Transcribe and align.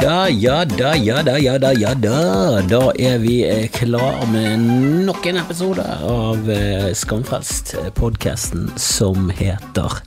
da, 0.00 0.28
ja 0.28 0.64
da, 0.64 0.94
ja 0.96 1.22
da, 1.22 1.38
ja 1.38 1.58
da, 1.58 1.72
ja 1.76 1.92
da. 1.94 2.60
Da 2.68 2.80
er 2.98 3.18
vi 3.20 3.40
eh, 3.44 3.66
klar 3.72 4.22
med 4.32 4.62
nok 5.06 5.26
en 5.28 5.40
episode 5.42 5.84
av 5.84 6.48
eh, 6.50 6.90
Skamfrelst, 6.96 7.74
podkasten 7.98 8.70
som 8.80 9.28
heter 9.36 9.98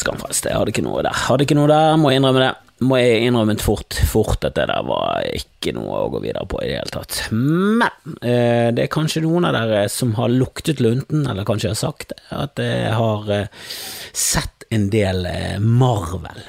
Skamfrelst. 0.00 0.48
Jeg 0.50 0.58
hadde 0.58 0.74
ikke 0.74 0.84
noe 0.84 1.04
der. 1.06 1.16
Hadde 1.28 1.46
ikke 1.46 1.56
noe 1.56 1.70
der, 1.70 1.96
må 2.00 2.12
jeg 2.12 2.20
innrømme 2.20 2.42
det. 2.42 2.50
Må 2.84 2.98
jeg 3.00 3.28
innrømme 3.28 3.56
fort, 3.62 3.96
fort 4.10 4.44
at 4.44 4.58
det 4.58 4.66
der 4.68 4.84
var 4.84 5.22
ikke 5.30 5.72
noe 5.76 6.02
å 6.02 6.10
gå 6.12 6.20
videre 6.24 6.44
på 6.50 6.60
i 6.60 6.72
det 6.72 6.82
hele 6.82 6.92
tatt. 6.92 7.20
Men 7.32 7.88
eh, 8.18 8.74
det 8.76 8.86
er 8.86 8.92
kanskje 8.92 9.24
noen 9.24 9.48
av 9.48 9.56
dere 9.56 9.86
som 9.92 10.12
har 10.18 10.32
luktet 10.32 10.82
lunten, 10.84 11.24
eller 11.30 11.48
kanskje 11.48 11.72
har 11.72 11.80
sagt 11.80 12.12
det, 12.12 12.20
at 12.34 12.60
jeg 12.60 12.92
har 12.98 13.32
eh, 13.32 13.72
sett 14.12 14.68
en 14.74 14.90
del 14.92 15.24
eh, 15.30 15.56
Marvel 15.62 16.44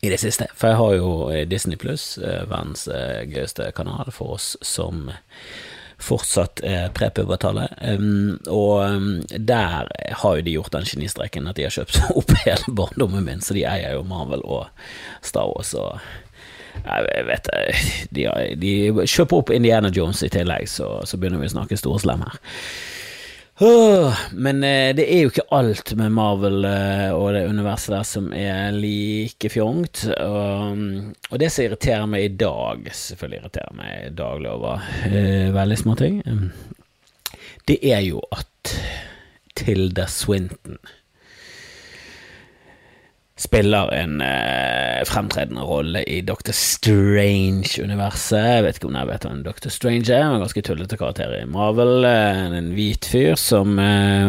i 0.00 0.12
det 0.12 0.20
siste. 0.22 0.46
For 0.54 0.70
jeg 0.70 0.78
har 0.78 0.94
jo 0.98 1.10
Disney 1.50 1.78
pluss, 1.80 2.12
verdens 2.20 2.86
gøyeste 2.88 3.72
kanal 3.76 4.12
for 4.14 4.36
oss 4.38 4.54
som 4.62 5.08
fortsatt 5.98 6.62
er 6.62 6.92
prepubertale. 6.94 7.66
Og 8.46 9.26
der 9.34 9.90
har 10.22 10.36
jo 10.38 10.44
de 10.46 10.54
gjort 10.54 10.76
den 10.76 10.86
genistreken 10.86 11.50
at 11.50 11.58
de 11.58 11.66
har 11.66 11.74
kjøpt 11.74 11.98
opp 12.18 12.32
hele 12.44 12.76
barndommen 12.78 13.26
min, 13.26 13.42
så 13.42 13.56
de 13.56 13.66
eier 13.66 13.98
jo 13.98 14.06
Marvel 14.06 14.44
og 14.46 14.68
Star 15.26 15.50
Wars 15.50 15.74
og 15.78 15.98
jeg 16.78 17.24
vet 17.26 17.48
de, 18.14 18.24
de 18.62 18.72
kjøper 19.02 19.40
opp 19.40 19.50
Indiana 19.50 19.90
Jones 19.90 20.22
i 20.22 20.30
tillegg, 20.30 20.68
så, 20.70 21.00
så 21.02 21.18
begynner 21.18 21.42
vi 21.42 21.48
å 21.50 21.54
snakke 21.56 21.78
storslem 21.80 22.22
her. 22.22 22.38
Men 23.58 24.62
eh, 24.62 24.94
det 24.94 25.06
er 25.10 25.24
jo 25.24 25.30
ikke 25.32 25.48
alt 25.54 25.90
med 25.98 26.14
Marvel 26.14 26.62
eh, 26.68 27.08
og 27.10 27.32
det 27.34 27.46
universet 27.50 27.94
der 27.96 28.06
som 28.06 28.28
er 28.36 28.70
like 28.76 29.50
fjongt. 29.50 30.04
Og, 30.14 31.34
det 31.42 31.50
som 31.50 31.66
irriterer 31.66 32.06
meg 32.10 32.26
i 32.28 32.36
dag, 32.38 32.86
selvfølgelig 32.94 33.40
irriterer 33.42 33.78
meg 33.80 34.14
daglig 34.18 34.52
over 34.52 34.86
eh, 35.10 35.48
veldig 35.54 35.80
små 35.80 35.96
ting, 35.98 36.22
det 37.68 37.80
er 37.82 38.04
jo 38.06 38.22
at 38.32 38.76
Tilda 39.58 40.06
Swinton 40.06 40.78
spiller 43.38 43.92
en 43.94 44.20
eh, 44.24 45.04
fremtredende 45.06 45.62
rolle 45.66 46.02
i 46.10 46.20
Dr. 46.26 46.52
Strange-universet. 46.56 48.38
Jeg 48.42 48.64
vet 48.66 48.80
ikke 48.80 48.90
om 48.90 48.98
jeg 48.98 49.10
vet 49.12 49.26
hvem 49.28 49.44
Dr. 49.46 49.70
Strange 49.72 50.14
er, 50.14 50.24
en 50.26 50.42
ganske 50.42 50.64
tullete 50.66 50.98
karakter 50.98 51.36
i 51.38 51.44
Marvel. 51.46 52.02
Eh, 52.08 52.42
en 52.58 52.72
hvit 52.74 53.06
fyr 53.06 53.38
som 53.38 53.78
eh, 53.82 54.26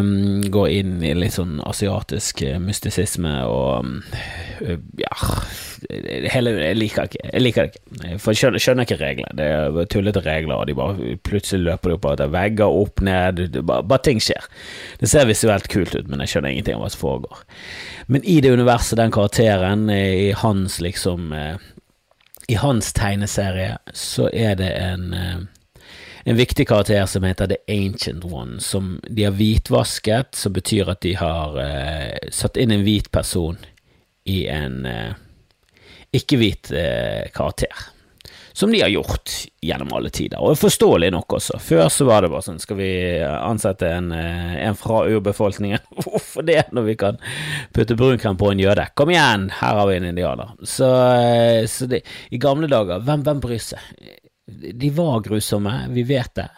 går 0.53 0.69
inn 0.77 0.99
i 1.01 1.15
litt 1.17 1.39
sånn 1.39 1.57
asiatisk 1.65 2.45
eh, 2.45 2.61
mystisisme 2.61 3.33
og 3.49 3.89
uh, 4.61 4.77
ja 4.99 5.15
hele, 6.33 6.53
jeg 6.59 6.77
liker 6.77 7.07
ikke 7.09 7.21
Jeg 7.23 7.41
liker 7.41 7.65
det 7.65 7.71
ikke. 7.73 8.19
For 8.21 8.33
jeg 8.33 8.41
skjønner, 8.41 8.63
skjønner 8.63 8.87
ikke 8.87 8.99
reglene. 8.99 9.35
Det 9.37 9.47
er 9.49 9.89
tullete 9.91 10.23
regler, 10.25 10.55
og 10.55 10.67
de 10.69 10.77
bare 10.77 11.17
plutselig 11.25 11.65
løper 11.65 11.91
de 11.91 11.97
opp 11.97 12.07
av 12.11 12.23
vegger 12.33 12.79
opp, 12.81 13.03
ned 13.05 13.43
bare, 13.59 13.85
bare 13.87 14.05
ting 14.07 14.21
skjer. 14.23 14.47
Det 14.99 15.09
ser 15.11 15.29
visuelt 15.29 15.69
kult 15.71 15.95
ut, 15.95 16.07
men 16.07 16.23
jeg 16.23 16.33
skjønner 16.33 16.53
ingenting 16.53 16.79
om 16.79 16.85
hva 16.85 16.91
som 16.93 17.03
foregår. 17.03 17.43
Men 18.07 18.25
i 18.25 18.39
det 18.43 18.53
universet, 18.55 18.97
den 18.99 19.13
karakteren, 19.13 19.87
i 19.93 20.31
hans 20.37 20.79
liksom 20.81 21.33
eh, 21.33 21.55
I 22.49 22.57
hans 22.57 22.93
tegneserie, 22.97 23.77
så 23.93 24.29
er 24.33 24.55
det 24.57 24.73
en 24.73 25.13
eh, 25.13 25.39
en 26.29 26.35
viktig 26.35 26.67
karakter 26.67 27.05
som 27.05 27.23
heter 27.23 27.47
The 27.47 27.57
Ancient 27.67 28.25
One, 28.25 28.59
som 28.61 28.99
de 29.09 29.23
har 29.23 29.31
hvitvasket, 29.33 30.35
som 30.35 30.53
betyr 30.53 30.91
at 30.91 31.01
de 31.01 31.15
har 31.17 31.55
eh, 31.63 32.29
satt 32.29 32.59
inn 32.59 32.73
en 32.75 32.83
hvit 32.85 33.07
person 33.11 33.57
i 34.29 34.43
en 34.51 34.85
eh, 34.85 35.15
ikke-hvit 36.15 36.71
eh, 36.75 37.29
karakter 37.35 37.87
som 38.59 38.71
de 38.71 38.81
har 38.81 38.89
gjort 38.89 39.31
gjennom 39.61 39.93
alle 39.95 40.09
tider, 40.11 40.41
og 40.43 40.57
forståelig 40.59 41.13
nok 41.15 41.37
også. 41.37 41.59
Før 41.63 41.85
så 41.93 42.03
var 42.09 42.25
det 42.25 42.31
bare 42.33 42.43
sånn, 42.43 42.59
skal 42.59 42.75
vi 42.75 42.89
ansette 43.23 43.87
en, 43.87 44.09
eh, 44.11 44.57
en 44.65 44.75
fra 44.75 45.05
urbefolkningen? 45.07 45.85
Hvorfor 46.03 46.43
det, 46.43 46.65
når 46.75 46.89
vi 46.89 46.95
kan 46.99 47.21
putte 47.75 47.95
brunkrem 47.99 48.35
på 48.39 48.49
en 48.51 48.59
jøde? 48.59 48.89
Kom 48.99 49.13
igjen, 49.13 49.47
her 49.61 49.79
har 49.79 49.87
vi 49.87 49.95
en 49.99 50.09
indianer. 50.09 50.51
Så, 50.67 50.89
eh, 51.21 51.63
så 51.71 51.87
det, 51.87 52.01
i 52.35 52.41
gamle 52.41 52.67
dager, 52.67 52.99
hvem, 53.07 53.23
hvem 53.23 53.39
bryr 53.47 53.63
seg? 53.63 53.93
De 54.49 54.91
var 54.97 55.23
grusomme, 55.23 55.77
vi 55.93 56.03
vet 56.09 56.33
det. 56.35 56.49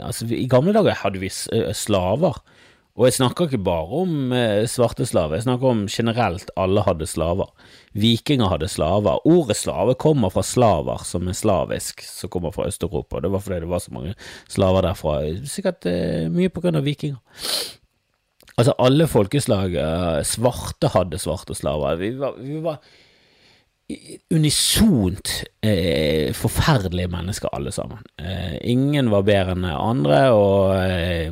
Altså, 0.00 0.30
I 0.32 0.46
gamle 0.48 0.72
dager 0.72 0.96
hadde 1.00 1.20
vi 1.20 1.28
slaver. 1.28 2.38
Og 2.98 3.06
jeg 3.06 3.14
snakker 3.14 3.46
ikke 3.46 3.60
bare 3.62 4.00
om 4.00 4.32
eh, 4.34 4.64
svarte 4.66 5.06
slaver, 5.06 5.38
jeg 5.38 5.44
snakker 5.46 5.70
om 5.70 5.84
generelt 5.86 6.50
alle 6.58 6.82
hadde 6.82 7.06
slaver. 7.06 7.52
Vikinger 7.94 8.50
hadde 8.50 8.66
slaver. 8.70 9.20
Ordet 9.28 9.54
slave 9.60 9.94
kommer 10.02 10.32
fra 10.34 10.42
slaver, 10.42 11.04
som 11.06 11.30
er 11.30 11.38
slavisk, 11.38 12.02
som 12.02 12.32
kommer 12.34 12.50
fra 12.54 12.66
Øst-Europa. 12.66 13.22
Det 13.22 13.30
var 13.30 13.44
fordi 13.44 13.60
det 13.62 13.70
var 13.70 13.84
så 13.84 13.94
mange 13.94 14.16
slaver 14.50 14.88
derfra, 14.88 15.18
sikkert 15.46 15.86
eh, 15.86 16.26
mye 16.32 16.50
på 16.50 16.64
grunn 16.64 16.80
av 16.80 16.88
vikinger. 16.90 17.20
Altså, 18.58 18.74
alle 18.82 19.06
folkeslag, 19.06 19.78
eh, 19.78 20.24
svarte 20.26 20.90
hadde 20.90 21.22
svarte 21.22 21.54
slaver. 21.54 22.00
Vi 22.02 22.16
var, 22.18 22.40
vi 22.42 22.58
var 22.64 22.82
unisont 24.34 25.30
eh, 25.62 26.34
forferdelige 26.36 27.08
mennesker 27.08 27.54
alle 27.54 27.70
sammen. 27.72 28.02
Eh, 28.18 28.58
ingen 28.68 29.08
var 29.14 29.22
bedre 29.24 29.54
enn 29.54 29.64
andre, 29.70 30.18
og 30.34 30.74
eh, 30.82 31.30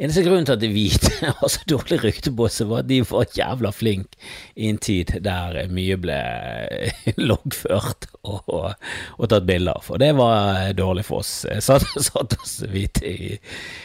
Eneste 0.00 0.22
grunnen 0.24 0.46
til 0.48 0.56
at 0.56 0.62
de 0.62 0.70
hvite 0.72 1.10
har 1.40 1.50
så 1.52 1.60
dårlig 1.68 1.98
rykte 2.00 2.32
på 2.32 2.46
seg, 2.48 2.70
var 2.70 2.84
at 2.84 2.88
de 2.88 3.02
var 3.04 3.34
jævla 3.36 3.72
flinke 3.74 4.16
i 4.56 4.70
en 4.70 4.78
tid 4.80 5.12
der 5.24 5.58
mye 5.68 5.98
ble 6.00 6.16
loggført 7.30 8.08
og, 8.22 8.48
og, 8.48 8.86
og, 9.18 9.26
tatt 9.28 9.48
bilder 9.48 9.76
av. 9.76 9.90
Og 9.92 10.00
det 10.00 10.10
var 10.16 10.72
dårlig 10.78 11.04
for 11.08 11.20
oss. 11.20 11.34
Satt, 11.64 11.84
satt 12.08 12.36
oss 12.38 12.54
hvite 12.64 13.04
i, 13.04 13.34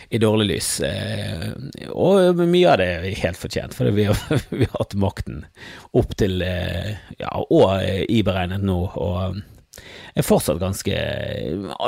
i, 0.09 0.21
dårlig 0.23 0.47
lys. 0.53 0.69
Eh, 0.87 1.49
og 1.91 2.39
mye 2.39 2.71
av 2.71 2.79
det 2.79 2.87
er 2.93 3.19
helt 3.25 3.41
fortjent, 3.41 3.75
for 3.75 3.91
vi 3.91 4.07
vi 4.55 4.63
har 4.63 4.77
hatt 4.77 4.95
makten 4.99 5.43
opp 5.97 6.15
til 6.19 6.39
eh, 6.45 6.95
ja, 7.19 7.31
og 7.43 7.83
iberegnet 8.07 8.63
nå. 8.63 8.79
og 8.95 9.41
er 10.15 10.25
fortsatt 10.25 10.61
ganske 10.61 10.95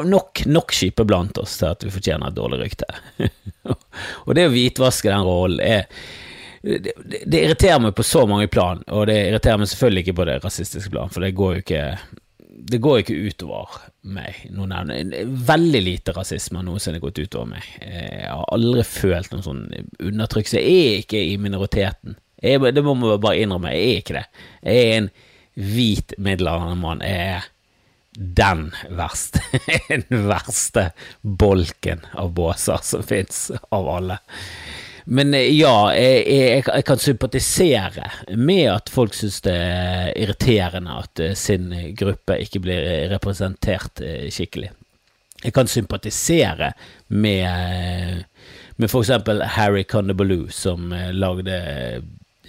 nok, 0.05 0.43
nok 0.45 0.75
kjipe 0.75 1.05
blant 1.07 1.37
oss 1.41 1.57
til 1.61 1.71
at 1.71 1.85
vi 1.85 1.93
fortjener 1.93 2.29
et 2.29 2.37
dårlig 2.37 2.61
rykte. 2.65 2.87
og 4.25 4.31
det 4.37 4.47
å 4.47 4.53
hvitvaske 4.53 5.11
den 5.11 5.27
rollen 5.27 5.63
er 5.63 5.85
det, 6.67 6.79
det, 7.05 7.19
det, 7.25 7.41
irriterer 7.43 7.79
meg 7.79 7.93
på 7.95 8.03
så 8.03 8.25
mange 8.27 8.49
plan, 8.51 8.81
og 8.91 9.05
det 9.07 9.17
irriterer 9.29 9.61
meg 9.61 9.69
selvfølgelig 9.71 10.03
ikke 10.03 10.15
på 10.17 10.25
det 10.27 10.39
rasistiske 10.43 10.91
plan, 10.91 11.11
for 11.13 11.23
det 11.23 11.35
går 11.37 11.53
jo 11.53 11.63
ikke 11.63 11.83
det 12.67 12.79
går 12.81 13.01
ikke 13.01 13.15
utover 13.29 13.75
meg. 14.11 14.39
Noen 14.51 15.13
veldig 15.47 15.81
lite 15.83 16.13
rasisme 16.15 16.59
har 16.59 16.65
noensinne 16.65 16.99
gått 16.99 17.21
utover 17.21 17.51
meg. 17.53 17.67
Jeg 17.79 18.25
har 18.27 18.47
aldri 18.55 18.83
følt 18.87 19.31
noen 19.31 19.45
sånn 19.45 19.61
undertrykkelse. 20.01 20.63
Jeg 20.63 20.87
er 20.87 21.03
ikke 21.03 21.21
i 21.21 21.37
minoriteten. 21.39 22.17
Jeg, 22.41 22.61
det 22.73 22.83
må 22.85 22.95
man 22.97 23.21
bare 23.21 23.43
innrømme. 23.43 23.71
Jeg 23.75 23.91
er 23.91 24.01
ikke 24.01 24.17
det. 24.17 24.25
Jeg 24.65 24.81
er 24.81 24.97
en 24.97 25.11
hvit 25.57 26.17
middelaldrende 26.17 26.81
mann. 26.81 27.05
Jeg 27.05 27.37
er 27.37 27.47
den 28.17 28.71
verste, 28.89 29.41
den 29.87 30.27
verste 30.27 30.91
bolken 31.21 32.01
av 32.13 32.33
båser 32.33 32.79
som 32.81 33.03
fins, 33.03 33.51
av 33.69 33.89
alle. 33.89 34.17
Men 35.05 35.33
eh, 35.33 35.53
ja, 35.55 35.93
jeg, 35.93 36.23
jeg, 36.27 36.63
jeg, 36.65 36.85
kan 36.87 36.99
sympatisere 36.99 38.09
med 38.35 38.65
at 38.73 38.89
folk 38.91 39.13
syns 39.15 39.39
det 39.45 39.53
er 39.53 40.09
irriterende 40.17 40.97
at 41.03 41.21
eh, 41.23 41.37
sin 41.37 41.69
gruppe 41.95 42.39
ikke 42.43 42.63
blir 42.65 42.89
representert 43.13 44.01
eh, 44.03 44.27
skikkelig. 44.33 44.73
Jeg 45.45 45.53
kan 45.53 45.69
sympatisere 45.69 46.71
med, 47.07 48.25
med 48.81 48.89
eksempel 48.89 49.43
Harry 49.53 49.85
Condabaloo, 49.85 50.49
som 50.49 50.89
lagde 51.13 51.59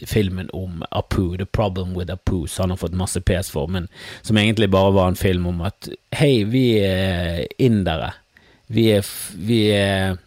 filmen 0.07 0.51
om 0.53 0.85
Apu, 0.91 1.37
The 1.37 1.47
Problem 1.47 1.95
with 1.97 2.13
Apu, 2.13 2.47
som 2.47 2.63
han 2.63 2.71
har 2.71 2.81
fått 2.85 2.97
masse 2.99 3.21
pes 3.21 3.51
for, 3.51 3.67
men 3.67 3.89
som 4.23 4.39
egentlig 4.39 4.71
bare 4.71 4.95
var 4.95 5.09
en 5.09 5.19
film 5.19 5.47
om 5.51 5.61
at 5.67 5.89
hei, 6.17 6.45
vi 6.45 6.79
er 6.85 7.47
indere. 7.59 8.13
Vi 8.69 8.91
er, 8.93 9.07
vi 9.35 9.63
er, 9.73 10.19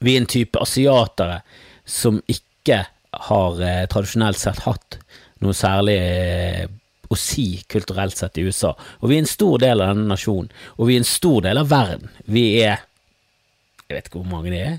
vi 0.00 0.14
er 0.14 0.22
en 0.22 0.30
type 0.30 0.60
asiatere 0.60 1.42
som 1.84 2.22
ikke 2.30 2.82
har 3.30 3.62
eh, 3.64 3.86
tradisjonelt 3.90 4.38
sett 4.38 4.62
hatt 4.64 5.00
noe 5.44 5.56
særlig 5.56 5.96
eh, 5.98 6.66
å 7.10 7.16
si 7.18 7.62
kulturelt 7.70 8.16
sett 8.16 8.38
i 8.38 8.44
USA. 8.46 8.70
Og 9.00 9.10
vi 9.10 9.18
er 9.18 9.24
en 9.24 9.30
stor 9.30 9.58
del 9.62 9.82
av 9.82 9.94
denne 9.94 10.06
nasjonen, 10.12 10.50
og 10.78 10.88
vi 10.88 10.96
er 10.96 11.02
en 11.02 11.10
stor 11.10 11.42
del 11.48 11.60
av 11.60 11.70
verden. 11.72 12.12
Vi 12.26 12.46
er 12.62 12.86
Jeg 13.90 13.96
vet 13.96 14.06
ikke 14.06 14.20
hvor 14.20 14.30
mange 14.30 14.52
det 14.52 14.60
er. 14.62 14.74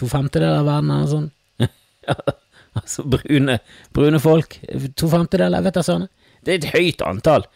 To 0.00 0.08
femtedeler 0.10 0.64
av 0.64 0.66
verden, 0.66 0.88
eller 0.90 1.04
noe 1.06 1.10
sånt. 1.12 2.38
Altså 2.82 3.04
brune, 3.06 3.58
brune 3.94 4.20
folk. 4.22 4.58
To 4.98 5.10
femtedeler, 5.12 5.64
vet 5.64 5.78
jeg 5.78 5.88
søren. 5.88 6.08
Det 6.42 6.54
er 6.54 6.60
et 6.60 6.72
høyt 6.74 7.04
antall. 7.06 7.46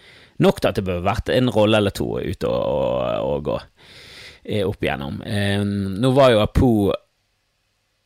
Nok 0.42 0.60
til 0.60 0.70
at 0.70 0.78
det 0.78 0.84
bør 0.86 1.06
vært 1.06 1.32
en 1.32 1.50
rolle 1.52 1.80
eller 1.80 1.94
to 1.96 2.06
ute 2.20 2.48
og, 2.48 2.60
og, 2.60 3.30
og 3.30 3.46
gå 3.46 3.56
eh, 4.44 4.62
opp 4.66 4.84
igjennom. 4.84 5.22
Eh, 5.24 5.62
nå 5.64 6.12
var 6.16 6.34
jo 6.34 6.42
Apo 6.44 6.70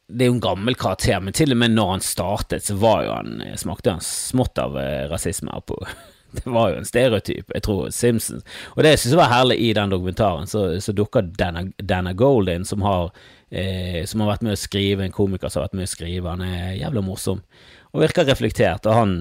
Det 0.07 0.25
er 0.25 0.31
jo 0.31 0.37
en 0.39 0.45
gammel 0.45 0.79
karakter, 0.79 1.21
men 1.23 1.35
til 1.37 1.55
og 1.55 1.61
med 1.63 1.75
når 1.75 1.91
han 1.97 2.07
startet, 2.07 2.65
så 2.67 2.79
var 2.81 3.05
jo 3.07 3.17
han, 3.19 3.43
smakte 3.59 3.97
han 3.97 4.05
smått 4.05 4.63
av 4.63 4.79
eh, 4.79 5.05
rasisme, 5.11 5.53
Apo. 5.55 5.83
Det 6.45 6.47
var 6.47 6.71
jo 6.71 6.79
en 6.81 6.89
stereotyp, 6.89 7.51
jeg 7.55 7.65
tror 7.67 7.91
Simpsons. 7.95 8.47
Og 8.77 8.85
det 8.85 8.95
jeg 8.95 9.03
syns 9.05 9.19
var 9.19 9.33
herlig 9.33 9.59
i 9.65 9.73
den 9.77 9.93
dokumentaren, 9.93 10.49
så, 10.51 10.65
så 10.83 10.95
dukker 10.97 11.27
Dana, 11.37 11.67
Dana 11.79 12.15
Goldin, 12.15 12.65
som 12.69 12.85
har, 12.87 13.11
eh, 13.51 14.05
som 14.07 14.23
har 14.23 14.35
vært 14.35 14.47
med 14.47 14.55
å 14.55 14.61
skrive, 14.61 15.05
en 15.05 15.15
komiker 15.15 15.51
som 15.51 15.61
har 15.61 15.69
vært 15.69 15.81
med 15.81 15.89
å 15.89 15.93
skrive. 15.95 16.37
Han 16.37 16.47
er 16.47 16.79
jævla 16.79 17.05
morsom 17.05 17.43
og 17.91 18.05
virker 18.05 18.29
reflektert. 18.29 18.87
Og 18.87 18.95
han 18.95 19.15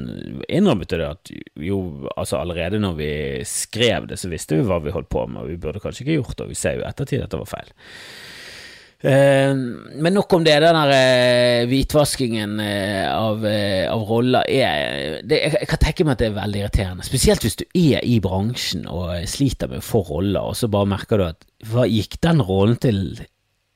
innrømmet 0.45 0.93
det 0.93 1.05
at 1.07 1.31
jo, 1.65 1.79
altså 2.15 2.39
allerede 2.39 2.81
når 2.81 2.97
vi 2.99 3.11
skrev 3.49 4.09
det, 4.09 4.19
så 4.21 4.29
visste 4.31 4.59
vi 4.59 4.67
hva 4.67 4.79
vi 4.83 4.93
holdt 4.93 5.09
på 5.09 5.25
med, 5.27 5.43
og 5.43 5.53
vi 5.53 5.61
burde 5.61 5.81
kanskje 5.83 6.05
ikke 6.05 6.19
gjort 6.19 6.35
det, 6.35 6.45
og 6.45 6.53
vi 6.53 6.59
ser 6.59 6.77
jo 6.77 6.85
i 6.85 6.89
ettertid 6.89 7.25
at 7.25 7.33
det 7.33 7.41
var 7.41 7.49
feil. 7.49 7.73
Eh, 8.99 9.55
men 9.55 10.13
nok 10.13 10.33
om 10.35 10.43
det. 10.43 10.57
Den 10.59 10.75
der 10.75 10.91
eh, 10.91 11.67
hvitvaskingen 11.71 12.59
eh, 12.59 13.05
av, 13.07 13.45
av 13.93 14.03
roller 14.09 14.43
er 14.51 15.21
det, 15.23 15.39
Jeg 15.61 15.69
kan 15.71 15.81
tenke 15.85 16.05
meg 16.05 16.17
at 16.17 16.23
det 16.23 16.29
er 16.31 16.37
veldig 16.39 16.63
irriterende. 16.65 17.07
Spesielt 17.07 17.45
hvis 17.45 17.59
du 17.61 17.65
er 17.79 18.03
i 18.03 18.19
bransjen 18.23 18.85
og 18.91 19.15
sliter 19.29 19.71
med 19.71 19.79
å 19.83 19.87
få 19.87 20.03
roller, 20.09 20.51
og 20.51 20.59
så 20.59 20.71
bare 20.71 20.91
merker 20.91 21.21
du 21.21 21.27
at 21.29 21.47
hva 21.71 21.87
gikk 21.87 22.19
den 22.25 22.43
rollen 22.43 22.79
til 22.81 23.01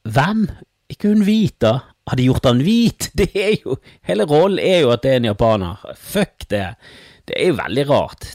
hvem? 0.04 0.46
Ikke 0.92 1.14
hun 1.14 1.24
hvit, 1.26 1.56
da? 1.64 1.78
Hadde 2.12 2.28
gjort 2.28 2.50
han 2.50 2.64
hvit? 2.66 3.10
Det 3.20 3.32
er 3.32 3.56
jo 3.64 3.80
Hele 4.04 4.28
rollen 4.28 4.60
er 4.60 4.84
jo 4.84 4.92
at 4.92 5.06
det 5.06 5.14
er 5.14 5.22
en 5.22 5.32
japaner. 5.32 5.84
Fuck 5.96 6.50
det. 6.52 6.74
Det 7.24 7.40
er 7.40 7.54
jo 7.54 7.60
veldig 7.62 7.86
rart. 7.88 8.34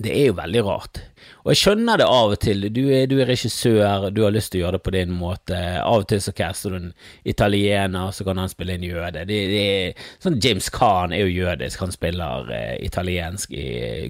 Det 0.00 0.12
er 0.16 0.30
jo 0.30 0.36
veldig 0.38 0.62
rart. 0.64 1.02
Og 1.40 1.52
jeg 1.52 1.60
skjønner 1.60 2.00
det 2.00 2.06
av 2.08 2.34
og 2.34 2.40
til. 2.42 2.66
Du 2.72 2.82
er, 2.92 3.06
du 3.08 3.16
er, 3.18 3.28
regissør, 3.28 4.08
du 4.12 4.22
har 4.24 4.32
lyst 4.34 4.52
til 4.52 4.60
å 4.60 4.64
gjøre 4.64 4.78
det 4.78 4.82
på 4.84 4.92
din 4.94 5.12
måte. 5.16 5.56
Av 5.80 6.02
og 6.02 6.08
til 6.10 6.20
så 6.24 6.34
caster 6.36 6.74
du 6.74 6.78
en 6.78 6.90
italiener, 7.28 8.12
så 8.16 8.26
kan 8.28 8.40
han 8.40 8.52
spille 8.52 8.76
en 8.76 8.84
jøde. 8.84 9.24
Det, 9.28 9.38
det 9.50 9.62
er, 9.62 10.04
sånn 10.22 10.38
James 10.42 10.68
Khan 10.74 11.14
er 11.16 11.24
jo 11.24 11.44
jødisk, 11.44 11.80
han 11.84 11.94
spiller 11.94 12.52
eh, 12.56 12.76
italiensk 12.84 13.56
i 13.56 13.66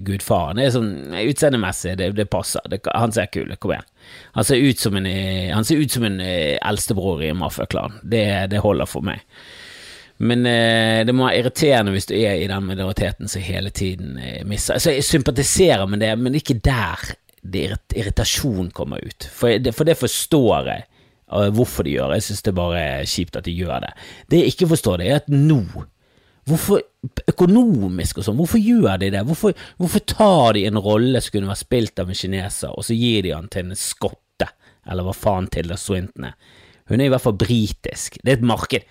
Gudfaren. 0.07 0.59
Det 0.59 0.67
er 0.67 0.75
sånn 0.75 0.91
Utseendemessig, 1.21 1.95
det, 1.99 2.11
det, 2.19 2.27
passer. 2.31 2.63
Det, 2.71 2.81
han 2.91 3.15
ser 3.15 3.31
kul 3.31 3.51
ut. 3.51 3.59
Kom 3.61 3.75
igjen. 3.75 3.89
Han 4.35 4.47
ser 4.47 4.63
ut 4.63 4.83
som 4.83 4.99
en, 4.99 5.07
eh, 5.07 5.51
han 5.55 5.67
ser 5.67 5.79
ut 5.79 5.95
som 5.95 6.07
en 6.07 6.19
eh, 6.23 6.57
eldstebror 6.59 7.23
i 7.23 7.31
en 7.31 7.39
mafiaklan. 7.39 7.99
Det, 8.03 8.25
det 8.51 8.63
holder 8.63 8.89
for 8.89 9.07
meg. 9.07 9.23
Men 10.21 10.45
eh, 10.45 11.01
det 11.07 11.15
må 11.17 11.25
være 11.25 11.41
irriterende 11.41 11.93
hvis 11.95 12.09
du 12.11 12.13
er 12.19 12.37
i 12.37 12.49
den 12.49 12.67
minoriteten 12.67 13.31
som 13.31 13.41
hele 13.41 13.71
tiden 13.73 14.19
eh, 14.21 14.43
misser 14.45 14.77
Altså, 14.77 14.93
jeg 14.93 15.07
sympatiserer 15.07 15.87
med 15.89 16.03
det, 16.03 16.11
men 16.19 16.37
ikke 16.37 16.59
der 16.61 17.15
det 17.41 17.63
irritasjon 17.97 18.69
kommer 18.71 19.01
ut. 19.01 19.25
For 19.33 19.57
det, 19.57 19.73
for 19.73 19.87
det 19.87 19.97
forstår 19.97 20.67
jeg 20.69 20.83
uh, 21.33 21.47
hvorfor 21.49 21.87
de 21.87 21.95
gjør 21.95 22.11
det. 22.11 22.19
Jeg 22.19 22.27
synes 22.27 22.45
det 22.45 22.51
er 22.51 22.59
bare 22.59 22.83
kjipt 23.09 23.39
at 23.39 23.47
de 23.47 23.55
gjør 23.57 23.81
det. 23.81 23.89
Det 24.29 24.43
jeg 24.43 24.53
ikke 24.53 24.69
forstår, 24.75 25.01
det 25.01 25.09
er 25.09 25.23
at 25.23 25.33
nå 25.33 25.63
Hvorfor 26.49 26.81
økonomisk 27.29 28.17
og 28.17 28.25
sånn, 28.25 28.37
hvorfor 28.39 28.57
gjør 28.57 28.95
de 28.97 29.11
det? 29.13 29.19
Hvorfor, 29.27 29.53
hvorfor 29.77 30.01
tar 30.09 30.55
de 30.57 30.63
en 30.65 30.79
rolle 30.81 31.21
som 31.21 31.35
kunne 31.35 31.51
vært 31.51 31.61
spilt 31.61 32.01
av 32.01 32.09
en 32.09 32.17
kineser, 32.17 32.73
og 32.73 32.85
så 32.87 32.97
gir 32.97 33.21
de 33.27 33.35
han 33.35 33.45
til 33.53 33.69
en 33.69 33.77
skotte, 33.77 34.47
eller 34.89 35.05
hva 35.05 35.13
faen 35.13 35.51
Tilda 35.53 35.77
Swinton 35.77 36.31
er? 36.31 36.57
Hun 36.89 36.97
er 36.97 37.07
i 37.07 37.13
hvert 37.13 37.23
fall 37.23 37.37
britisk. 37.37 38.17
Det 38.23 38.33
er 38.33 38.39
et 38.39 38.49
marked. 38.49 38.89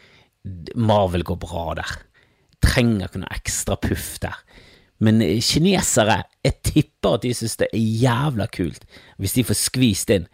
Marvel 0.74 1.24
går 1.26 1.40
bra 1.42 1.64
der. 1.80 1.96
Trenger 2.64 3.08
ikke 3.08 3.22
noe 3.22 3.34
ekstra 3.34 3.76
puff 3.80 4.12
der. 4.22 4.36
Men 5.00 5.22
eh, 5.24 5.40
kinesere, 5.44 6.22
jeg 6.44 6.60
tipper 6.66 7.16
at 7.16 7.24
de 7.24 7.34
synes 7.36 7.56
det 7.60 7.70
er 7.72 7.80
jævla 8.04 8.46
kult 8.52 8.84
hvis 9.20 9.36
de 9.36 9.44
får 9.48 9.58
skvist 9.58 10.12
inn 10.12 10.28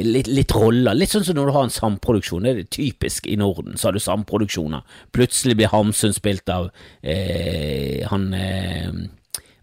litt, 0.00 0.28
litt 0.30 0.52
roller. 0.56 0.96
Litt 0.96 1.12
sånn 1.12 1.26
som 1.26 1.36
når 1.36 1.48
du 1.48 1.54
har 1.56 1.66
en 1.66 1.74
samproduksjon. 1.74 2.46
Det 2.46 2.52
er 2.54 2.68
typisk 2.72 3.28
i 3.28 3.36
Norden, 3.40 3.76
så 3.76 3.88
har 3.88 3.96
du 3.96 4.02
samproduksjoner. 4.02 4.84
Plutselig 5.14 5.58
blir 5.58 5.72
Hamsun 5.72 6.16
spilt 6.16 6.48
av 6.52 6.70
eh, 7.02 8.02
han 8.08 8.30
eh, 8.36 8.92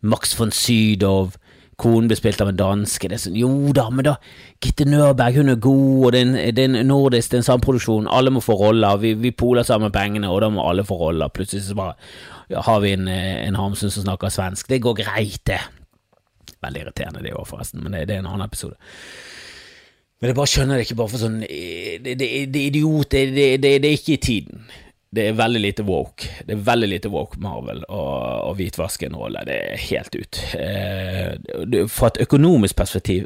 Max 0.01 0.35
von 0.39 0.53
Sydow. 0.55 1.33
Konen 1.79 2.09
blir 2.09 2.19
spilt 2.19 2.41
av 2.43 2.51
en 2.51 2.59
danske. 2.59 3.07
Det 3.07 3.15
er 3.15 3.21
sånn, 3.23 3.37
jo 3.39 3.49
da, 3.75 3.85
men 3.93 4.07
da 4.09 4.15
Gitte 4.59 4.87
Nørberg, 4.89 5.39
hun 5.39 5.53
er 5.53 5.61
god, 5.63 6.05
og 6.09 6.15
det 6.15 6.23
er 6.49 6.61
en, 6.65 6.79
nordisk, 6.89 7.31
det 7.31 7.39
er 7.39 7.43
en 7.43 7.47
samproduksjon. 7.47 8.09
Alle 8.11 8.33
må 8.35 8.43
få 8.43 8.57
roller. 8.59 8.99
Vi, 8.99 9.13
vi 9.19 9.31
poler 9.31 9.67
sammen 9.67 9.93
pengene, 9.95 10.27
og 10.27 10.41
da 10.43 10.51
må 10.51 10.65
alle 10.67 10.83
få 10.87 10.99
roller. 10.99 11.31
Plutselig 11.31 11.63
så 11.69 11.77
bare 11.79 11.95
ja, 12.51 12.63
har 12.65 12.81
vi 12.83 12.93
en, 12.97 13.07
en 13.07 13.59
Hamsun 13.59 13.93
som 13.93 14.03
snakker 14.03 14.33
svensk. 14.33 14.67
Det 14.69 14.81
går 14.83 14.99
greit, 15.03 15.41
det. 15.47 15.61
Veldig 16.59 16.83
irriterende 16.83 17.23
det 17.23 17.35
òg, 17.37 17.47
forresten, 17.47 17.83
men 17.83 17.95
det, 17.95 18.07
det, 18.09 18.17
er 18.17 18.23
en 18.25 18.31
annen 18.33 18.47
episode. 18.49 18.75
Men 20.19 20.33
jeg 20.33 20.39
bare 20.41 20.51
skjønner 20.51 20.75
det 20.75 20.83
ikke 20.83 20.99
bare 20.99 21.11
for 21.13 21.21
sånn 21.21 21.37
Det, 21.45 22.15
det, 22.19 22.27
det 22.51 22.63
idiot, 22.73 23.13
det, 23.13 23.45
det, 23.63 23.75
er 23.77 23.93
ikke 23.93 24.17
i 24.17 24.23
tiden. 24.23 24.65
Det 25.09 25.23
er 25.25 25.37
veldig 25.37 25.61
lite 25.63 25.83
woke. 25.87 26.29
Det 26.45 26.53
er 26.53 26.65
veldig 26.67 26.89
lite 26.91 27.09
woke 27.09 27.39
Marvel 27.41 27.81
å 27.89 28.53
hvitvaske 28.57 29.07
en 29.09 29.17
rolle. 29.17 29.41
Det 29.47 29.55
er 29.71 29.83
helt 29.87 30.15
ut. 30.15 30.41
Eh, 30.53 31.87
fra 31.89 32.11
et 32.11 32.21
økonomisk 32.27 32.77
perspektiv, 32.77 33.25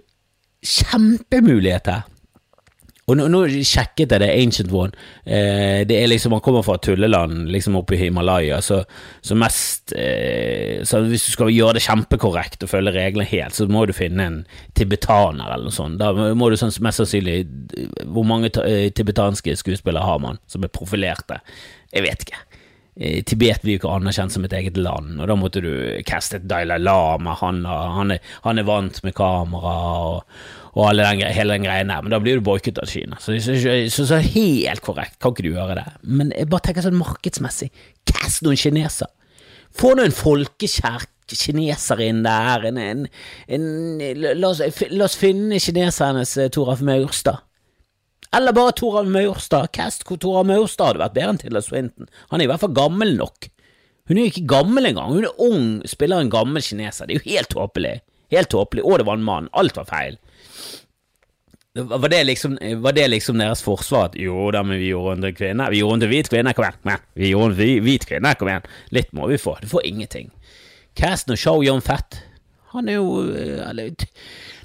kjempemulighet 0.63 1.91
her. 1.91 2.05
Og 3.03 3.17
nå, 3.19 3.25
nå, 3.27 3.41
sjekket 3.67 4.13
jeg 4.15 4.21
det 4.23 4.29
Ancient 4.31 4.71
One. 4.71 4.95
Eh, 5.25 5.81
det 5.87 5.97
er 5.97 6.07
liksom, 6.07 6.35
Han 6.37 6.43
kommer 6.43 6.63
fra 6.63 6.77
tulleland, 6.79 7.49
liksom 7.51 7.75
oppe 7.75 7.97
i 7.97 7.99
Himalaya, 7.99 8.61
så, 8.63 8.79
så 9.21 9.35
mest 9.35 9.91
eh, 9.97 10.79
Så 10.87 11.03
hvis 11.09 11.27
du 11.27 11.33
skal 11.35 11.51
gjøre 11.51 11.77
det 11.77 11.83
kjempekorrekt 11.83 12.63
og 12.63 12.71
følge 12.71 12.95
reglene 12.95 13.27
helt, 13.27 13.57
så 13.57 13.67
må 13.67 13.83
du 13.89 13.93
finne 13.97 14.29
en 14.29 14.39
tibetaner 14.77 15.51
eller 15.51 15.67
noe 15.67 15.75
sånt. 15.75 15.99
Da 15.99 16.13
må 16.13 16.49
du 16.49 16.57
sånn, 16.59 16.73
mest 16.85 17.03
sannsynlig 17.03 17.43
Hvor 18.07 18.27
mange 18.27 18.53
eh, 18.63 18.87
tibetanske 18.95 19.57
skuespillere 19.59 20.07
har 20.07 20.23
man 20.23 20.39
som 20.47 20.63
er 20.63 20.71
profilerte? 20.71 21.41
Jeg 21.93 22.07
vet 22.07 22.23
ikke. 22.25 22.39
Eh, 22.95 23.21
Tibet 23.25 23.63
blir 23.63 23.77
jo 23.77 23.83
ikke 23.83 23.93
anerkjent 23.93 24.35
som 24.35 24.43
et 24.45 24.53
eget 24.57 24.77
land, 24.77 25.15
og 25.21 25.29
da 25.29 25.37
måtte 25.39 25.63
du 25.65 25.71
caste 26.07 26.37
et 26.39 26.49
Dalai 26.49 26.77
Lama. 26.81 27.37
Han, 27.41 27.63
han, 27.65 28.13
er, 28.15 28.35
han 28.45 28.61
er 28.61 28.67
vant 28.69 29.01
med 29.05 29.17
kamera. 29.17 29.77
og 30.09 30.61
og 30.73 30.95
den, 30.97 31.19
hele 31.21 31.53
den 31.53 31.67
greien 31.67 31.91
der, 31.91 32.01
men 32.01 32.09
da 32.09 32.17
blir 32.17 32.39
du 32.39 32.45
boikottet 32.45 32.79
av 32.81 32.89
Kina. 32.89 33.19
Så, 33.21 33.35
så, 33.45 33.53
så, 33.93 34.05
så, 34.09 34.17
helt 34.17 34.81
korrekt 34.81 35.19
kan 35.21 35.35
ikke 35.35 35.45
du 35.45 35.51
gjøre 35.51 35.75
det. 35.77 35.83
Men 36.01 36.31
jeg 36.33 36.49
bare 36.49 36.65
tenker 36.65 36.85
sånn 36.87 36.97
markedsmessig, 36.97 37.69
cast 38.09 38.41
noen 38.41 38.57
kineser. 38.57 39.11
Få 39.77 39.93
nå 39.93 40.07
en 40.07 40.15
folkekjær 40.17 41.05
kineser 41.33 42.01
inn 42.05 42.23
der, 42.25 42.65
en, 42.69 42.77
en, 42.81 43.05
en, 43.47 43.67
la, 44.17 44.49
oss, 44.49 44.63
la, 44.89 45.05
oss, 45.05 45.17
finne 45.17 45.61
kinesernes 45.61 46.35
uh, 46.41 46.49
Toralf 46.53 46.81
Maurstad. 46.85 47.45
Eller 48.33 48.55
bare 48.55 48.73
Toralf 48.77 49.09
Maurstad. 49.13 49.71
Cast 49.75 50.05
Toralf 50.07 50.47
Maurstad 50.49 50.93
hadde 50.93 51.03
vært 51.03 51.17
bedre 51.17 51.33
enn 51.35 51.41
Tilda 51.41 51.61
Swinton. 51.61 52.09
Han 52.31 52.41
er 52.41 52.47
i 52.47 52.51
hvert 52.51 52.63
fall 52.63 52.75
gammel 52.75 53.15
nok. 53.19 53.49
Hun 54.09 54.17
er 54.17 54.25
jo 54.25 54.33
ikke 54.33 54.49
gammel 54.51 54.89
engang, 54.89 55.13
hun 55.15 55.27
er 55.27 55.41
ung, 55.41 55.67
spiller 55.87 56.19
en 56.19 56.31
gammel 56.31 56.63
kineser. 56.65 57.07
Det 57.07 57.15
er 57.15 57.21
jo 57.21 57.31
helt 57.37 57.53
tåpelig. 57.53 57.93
Helt 58.33 58.49
tåpelig. 58.51 58.83
Og 58.83 58.99
det 58.99 59.07
var 59.07 59.19
en 59.19 59.27
mann. 59.27 59.51
Alt 59.55 59.77
var 59.79 59.87
feil. 59.87 60.17
Var 61.73 62.09
det, 62.09 62.23
liksom, 62.27 62.57
var 62.83 62.93
det 62.93 63.07
liksom 63.09 63.39
deres 63.41 63.63
forsvar 63.65 64.11
at 64.11 64.17
jo 64.19 64.51
da, 64.53 64.61
men 64.61 64.77
vi 64.77 64.91
gjorde 64.91 65.15
henne 65.15 65.29
til 65.31 65.37
kvinne? 65.39 65.69
Vi 65.73 65.79
gjorde 65.79 65.95
henne 65.95 66.05
til 66.05 66.11
hvit 66.11 66.29
kvinne, 66.29 66.53
kom 66.53 66.67
igjen. 66.67 66.81
Men, 66.85 67.07
vi 67.17 67.31
gjorde 67.31 67.47
henne 67.47 67.61
til 67.63 67.87
hvit 67.87 68.05
kvinne, 68.11 68.33
kom 68.37 68.51
igjen. 68.51 68.67
Litt 68.93 69.15
må 69.17 69.29
vi 69.31 69.39
få. 69.41 69.55
Du 69.63 69.71
får 69.71 69.87
ingenting. 69.89 70.29
Casten 70.99 71.33
og 71.33 71.41
show 71.41 71.63
John 71.65 71.81
Fett, 71.81 72.19
han 72.75 72.89
er 72.89 72.99
jo 72.99 73.23
eh, 73.33 73.63
eller, 73.65 74.05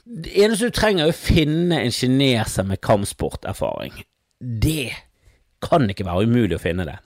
Det 0.09 0.33
eneste 0.41 0.71
du 0.71 0.75
trenger, 0.75 1.05
er 1.05 1.13
å 1.13 1.17
finne 1.17 1.83
en 1.85 1.93
kineser 1.93 2.65
med 2.65 2.81
kampsporterfaring. 2.81 3.99
Det 4.41 4.95
kan 5.65 5.85
ikke 5.91 6.07
være 6.07 6.25
umulig 6.29 6.57
å 6.57 6.63
finne 6.63 6.87
det. 6.89 6.97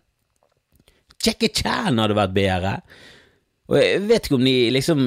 Jackie 1.22 1.50
Chan 1.54 1.98
hadde 1.98 2.18
vært 2.18 2.36
bedre. 2.36 2.76
Og 3.70 3.78
jeg 3.78 4.02
vet 4.06 4.26
ikke 4.26 4.38
om 4.38 4.46
de 4.46 4.56
liksom 4.74 5.02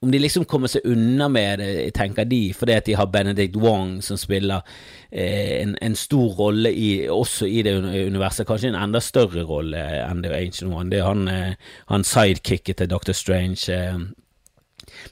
om 0.00 0.12
de 0.12 0.18
liksom 0.20 0.44
kommer 0.46 0.70
seg 0.70 0.84
unna 0.86 1.26
med 1.32 1.58
det, 1.58 1.70
tenker 1.96 2.26
de, 2.28 2.52
fordi 2.54 2.74
at 2.76 2.86
de 2.86 2.94
har 2.94 3.08
Benedict 3.10 3.56
Wong 3.58 3.96
som 4.04 4.18
spiller 4.20 4.62
eh, 5.10 5.58
en, 5.58 5.74
en, 5.82 5.96
stor 5.98 6.36
rolle 6.38 6.70
i, 6.70 7.08
også 7.10 7.48
i 7.50 7.64
det 7.66 7.74
universet, 7.82 8.46
kanskje 8.46 8.70
en 8.70 8.78
enda 8.78 9.02
større 9.02 9.42
rolle 9.48 9.80
enn 10.04 10.22
The 10.22 10.30
Ancient 10.36 10.70
One. 10.70 10.92
Det 10.92 11.00
er 11.00 11.08
han, 11.08 11.26
eh, 11.32 11.74
han 11.90 12.06
sidekicket 12.06 12.78
til 12.78 12.90
Doctor 12.92 13.16
Strange. 13.18 13.66
Eh. 13.74 13.98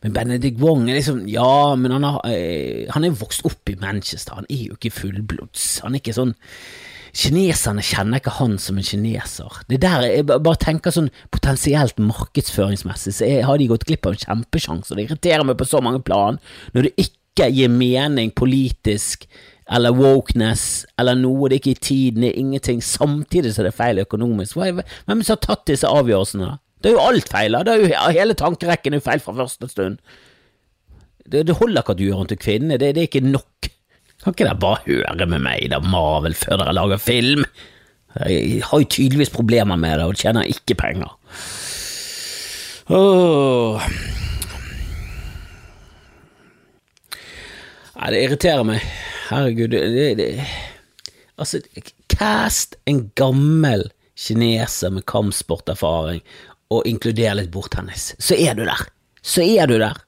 Men 0.03 0.17
Benedict 0.17 0.61
Wong 0.61 0.89
er 0.91 0.99
liksom 0.99 1.25
Ja, 1.31 1.75
men 1.79 1.95
han, 1.95 2.05
har, 2.05 2.21
eh, 2.31 2.87
han 2.93 3.05
er 3.05 3.17
vokst 3.17 3.47
opp 3.49 3.71
i 3.71 3.79
Manchester, 3.81 4.41
han 4.41 4.49
er 4.51 4.69
jo 4.71 4.77
ikke 4.79 4.95
fullblods. 4.95 5.81
Han 5.85 5.95
er 5.95 6.05
ikke 6.05 6.17
sånn 6.17 6.37
Kineserne 7.17 7.81
kjenner 7.81 8.21
ikke 8.21 8.35
han 8.37 8.59
som 8.61 8.77
en 8.77 8.85
kineser. 8.85 9.63
Det 9.71 9.79
der, 9.81 10.03
Jeg 10.05 10.27
bare 10.29 10.61
tenker 10.61 10.93
sånn 10.93 11.09
potensielt 11.33 11.97
markedsføringsmessig, 11.97 13.15
så 13.17 13.25
jeg, 13.25 13.45
har 13.49 13.57
de 13.57 13.69
gått 13.71 13.87
glipp 13.89 14.05
av 14.05 14.13
en 14.17 14.25
kjempesjanse. 14.25 14.93
Det 14.93 15.07
irriterer 15.07 15.47
meg 15.49 15.57
på 15.57 15.65
så 15.65 15.81
mange 15.81 16.03
plan 16.05 16.37
når 16.75 16.91
det 16.91 17.07
ikke 17.07 17.49
gir 17.57 17.73
mening 17.73 18.35
politisk 18.37 19.25
eller 19.73 19.97
wokeness 19.97 20.85
eller 21.01 21.17
noe, 21.19 21.49
det 21.49 21.57
er 21.57 21.63
ikke 21.63 21.75
i 21.75 21.87
tiden, 21.89 22.23
det 22.23 22.35
er 22.35 22.43
ingenting, 22.43 22.83
samtidig 22.85 23.55
så 23.55 23.65
er 23.65 23.71
det 23.71 23.79
feil 23.81 24.05
økonomisk. 24.05 24.61
Hvem 24.61 25.25
som 25.25 25.35
har 25.35 25.43
tatt 25.43 25.67
disse 25.73 25.89
avgjørelsene? 25.89 26.53
da? 26.53 26.61
Det 26.83 26.91
er 26.91 26.97
jo 26.97 27.05
alt 27.05 27.29
feil 27.33 27.57
her. 27.57 28.11
Hele 28.15 28.37
tankerekken 28.39 28.95
er 28.95 29.01
jo 29.01 29.07
feil 29.07 29.23
fra 29.25 29.35
første 29.39 29.69
stund. 29.71 29.99
Det, 31.27 31.47
det 31.49 31.57
holder 31.59 31.83
ikke 31.83 31.97
at 31.97 31.99
du 31.99 32.05
gjør 32.07 32.21
henne 32.21 32.31
til 32.35 32.43
kvinne, 32.43 32.77
det, 32.79 32.95
det, 32.95 33.03
er 33.03 33.09
ikke 33.11 33.25
nok. 33.27 33.71
Kan 34.23 34.35
ikke 34.35 34.47
dere 34.47 34.61
bare 34.63 34.83
høre 34.87 35.27
med 35.27 35.43
meg, 35.43 35.67
da, 35.73 35.81
Marvel, 35.83 36.37
før 36.39 36.61
dere 36.63 36.75
lager 36.77 37.03
film? 37.03 37.47
Jeg 38.17 38.63
har 38.65 38.81
jo 38.81 38.89
tydeligvis 38.89 39.33
problemer 39.35 39.77
med 39.77 39.99
det, 39.99 40.07
og 40.07 40.17
tjener 40.17 40.47
ikke 40.49 40.77
penger. 40.79 41.11
Oh. 42.87 43.83
Nei, 47.97 48.13
det 48.15 48.23
irriterer 48.23 48.65
meg. 48.69 48.87
Herregud, 49.27 49.75
det, 49.75 50.07
det. 50.21 50.31
Altså, 51.37 51.61
cast 52.13 52.79
en 52.87 53.09
gammel 53.19 53.89
kineser 54.17 54.95
med 54.95 55.05
kampsporterfaring 55.11 56.23
og 56.73 56.87
inkludere 56.89 57.39
litt 57.41 57.53
bordtennis, 57.55 58.15
så 58.19 58.37
er 58.39 58.57
du 58.59 58.65
der. 58.67 58.83
Så 59.23 59.45
er 59.45 59.71
du 59.71 59.77
der. 59.79 59.99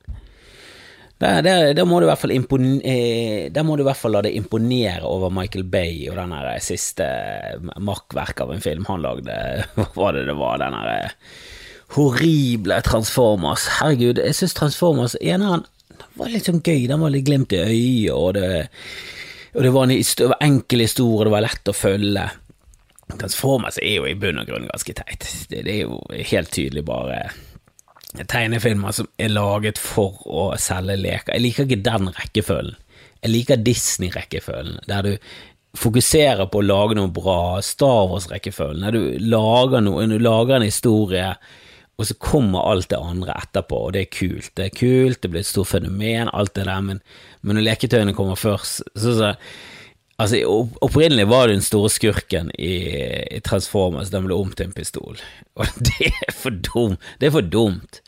Da 1.18 1.82
må, 1.82 1.98
må, 1.98 2.58
eh, 2.86 3.62
må 3.66 3.74
du 3.74 3.82
i 3.82 3.86
hvert 3.88 3.98
fall 3.98 4.14
la 4.14 4.20
deg 4.22 4.36
imponere 4.38 5.02
over 5.02 5.32
Michael 5.34 5.64
Bay 5.66 6.04
og 6.12 6.18
den 6.20 6.34
siste 6.62 7.08
makkverket 7.82 8.44
av 8.44 8.52
en 8.54 8.62
film 8.62 8.86
han 8.86 9.02
lagde. 9.02 9.38
Hva 9.74 9.88
var 9.96 10.14
det 10.14 10.28
det 10.30 10.36
var? 10.38 10.62
Den 10.62 10.78
horrible 11.96 12.78
Transformers. 12.86 13.66
Herregud, 13.80 14.22
jeg 14.22 14.38
syns 14.38 14.54
Transformers 14.54 15.18
eneren 15.18 15.66
var 16.18 16.30
litt 16.30 16.46
sånn 16.46 16.62
gøy. 16.62 16.86
Den 16.86 17.02
var 17.02 17.14
litt 17.14 17.26
glimt 17.26 17.54
i 17.54 17.64
øyet, 17.64 18.14
og 18.14 18.38
og 19.56 19.64
det 19.64 19.70
var 19.74 19.88
en 19.88 20.34
enkel 20.44 20.84
historie, 20.84 21.24
det 21.26 21.32
var 21.32 21.42
lett 21.42 21.70
å 21.70 21.74
følge. 21.74 22.26
Transformers 23.16 23.78
er 23.80 23.98
jo 23.98 24.08
i 24.08 24.16
bunn 24.18 24.40
og 24.42 24.50
grunn 24.50 24.68
ganske 24.68 24.94
teit. 24.98 25.28
Det, 25.48 25.62
det 25.66 25.74
er 25.74 25.86
jo 25.86 26.00
helt 26.32 26.52
tydelig 26.54 26.84
bare 26.86 27.22
tegnefilmer 28.28 28.94
som 28.96 29.08
er 29.20 29.32
laget 29.32 29.80
for 29.80 30.20
å 30.26 30.50
selge 30.60 30.96
leker. 31.00 31.34
Jeg 31.34 31.44
liker 31.44 31.68
ikke 31.68 31.84
den 31.88 32.10
rekkefølgen. 32.16 32.76
Jeg 33.18 33.32
liker 33.32 33.62
Disney-rekkefølgen, 33.66 34.84
der 34.86 35.06
du 35.06 35.14
fokuserer 35.78 36.46
på 36.50 36.60
å 36.60 36.66
lage 36.66 36.96
noe 36.98 37.10
bra. 37.12 37.58
Star 37.64 38.06
Wars-rekkefølgen, 38.10 38.84
der 38.86 38.94
du 38.94 39.24
lager, 39.26 39.82
noe, 39.84 40.06
du 40.06 40.18
lager 40.22 40.58
en 40.58 40.68
historie, 40.68 41.32
og 41.98 42.06
så 42.06 42.14
kommer 42.22 42.68
alt 42.70 42.92
det 42.92 43.00
andre 43.02 43.34
etterpå, 43.34 43.80
og 43.88 43.96
det 43.96 44.04
er 44.04 44.12
kult. 44.14 44.52
Det 44.54 44.68
er 44.68 44.76
kult, 44.76 45.20
det 45.22 45.32
blir 45.32 45.42
et 45.42 45.50
stort 45.50 45.72
fenomen, 45.72 46.30
alt 46.30 46.54
det 46.54 46.68
der, 46.70 46.84
men, 46.86 47.02
men 47.42 47.58
når 47.58 47.66
leketøyene 47.72 48.14
kommer 48.14 48.38
først, 48.38 48.86
så, 48.94 49.16
så 49.18 49.32
Altså, 50.18 50.40
Opprinnelig 50.82 51.28
var 51.30 51.46
det 51.46 51.58
den 51.58 51.62
store 51.62 51.90
skurken 51.94 52.50
i, 52.58 52.74
i 53.36 53.40
Transformers, 53.46 54.10
den 54.10 54.26
ble 54.26 54.34
om 54.34 54.50
til 54.50 54.68
en 54.68 54.74
pistol. 54.74 55.20
Og 55.58 55.66
det 55.78 56.10
er 56.10 56.34
for 56.34 56.54
dumt. 56.54 57.02
Det 57.20 57.30
er 57.30 57.36
for 57.36 57.46
dumt 57.46 58.00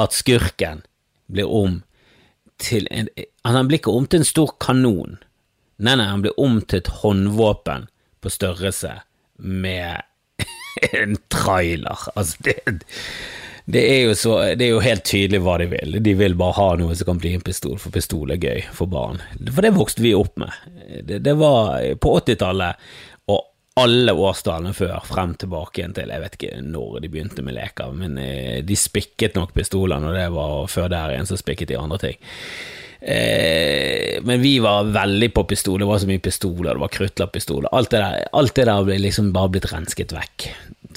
at 0.00 0.14
skurken 0.16 0.84
blir 1.30 1.50
om 1.50 1.80
til 2.60 2.86
en 2.90 3.08
altså, 3.16 3.56
Han 3.56 3.68
blir 3.68 3.80
ikke 3.80 3.96
om 3.96 4.06
til 4.06 4.22
en 4.22 4.28
stor 4.28 4.54
kanon. 4.60 5.18
Nei, 5.80 5.96
nei, 5.96 6.06
han 6.06 6.22
blir 6.22 6.36
om 6.40 6.60
til 6.60 6.82
et 6.82 6.92
håndvåpen 7.00 7.88
på 8.20 8.32
størrelse 8.32 8.98
med 9.40 10.02
en 10.92 11.16
trailer. 11.32 12.08
Altså, 12.14 12.36
det 12.44 12.84
det 13.74 13.82
er, 13.82 14.00
jo 14.08 14.16
så, 14.18 14.34
det 14.58 14.66
er 14.66 14.72
jo 14.74 14.82
helt 14.84 15.04
tydelig 15.06 15.40
hva 15.44 15.58
de 15.60 15.68
vil. 15.70 15.98
De 16.02 16.14
vil 16.18 16.36
bare 16.38 16.56
ha 16.58 16.68
noe 16.80 16.96
som 16.98 17.10
kan 17.10 17.20
bli 17.22 17.34
en 17.36 17.44
pistol, 17.44 17.76
for 17.80 17.94
pistol 17.94 18.32
er 18.34 18.40
gøy 18.42 18.64
for 18.76 18.90
barn. 18.90 19.20
For 19.50 19.64
det 19.66 19.74
vokste 19.76 20.04
vi 20.04 20.16
opp 20.16 20.40
med. 20.40 20.56
Det, 21.06 21.20
det 21.24 21.36
var 21.38 21.78
på 22.02 22.16
80-tallet 22.20 22.90
og 23.30 23.40
alle 23.80 24.14
årstallene 24.16 24.74
før, 24.76 24.98
frem 25.06 25.36
tilbake 25.40 25.80
igjen 25.80 25.94
til 25.96 26.10
jeg 26.10 26.24
vet 26.24 26.36
ikke 26.38 26.58
når 26.66 26.98
de 27.04 27.12
begynte 27.12 27.44
med 27.46 27.56
leker, 27.56 27.94
men 27.96 28.18
eh, 28.20 28.58
de 28.66 28.76
spikket 28.76 29.38
nok 29.38 29.54
pistolene, 29.56 30.10
og 30.10 30.18
det 30.18 30.26
var 30.34 30.68
før 30.72 30.90
der 30.92 31.14
igjen, 31.14 31.30
så 31.30 31.38
spikket 31.40 31.70
de 31.70 31.78
andre 31.80 32.00
ting. 32.02 32.20
Eh, 33.00 34.18
men 34.26 34.42
vi 34.42 34.58
var 34.60 34.90
veldig 34.92 35.30
på 35.32 35.46
pistol, 35.48 35.78
det 35.80 35.88
var 35.88 36.02
så 36.02 36.10
mye 36.10 36.22
pistoler, 36.22 36.74
det 36.74 36.82
var 36.82 36.94
kruttlappistoler. 36.98 37.70
Alt, 37.72 37.96
alt 37.96 38.54
det 38.58 38.68
der 38.68 38.84
ble 38.84 38.98
liksom 39.00 39.32
bare 39.36 39.54
blitt 39.54 39.70
rensket 39.72 40.12
vekk. 40.16 40.50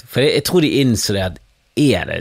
For 0.04 0.24
jeg, 0.24 0.40
jeg 0.40 0.48
tror 0.50 0.64
de 0.66 0.76
innså 0.82 1.16
det 1.16 1.26
at 1.30 1.40
er 1.80 2.10
det 2.10 2.18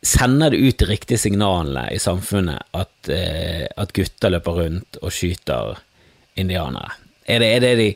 Sender 0.00 0.52
det 0.52 0.62
ut 0.62 0.80
de 0.80 0.88
riktige 0.88 1.20
signalene 1.20 1.90
i 1.92 1.98
samfunnet 2.00 2.72
at, 2.76 3.10
eh, 3.12 3.66
at 3.76 3.92
gutter 3.96 4.32
løper 4.32 4.58
rundt 4.62 5.00
og 5.02 5.12
skyter 5.12 5.80
indianere? 6.40 6.96
Er, 7.28 7.42
det, 7.42 7.50
er, 7.52 7.60
det 7.60 7.72
de, 7.78 7.88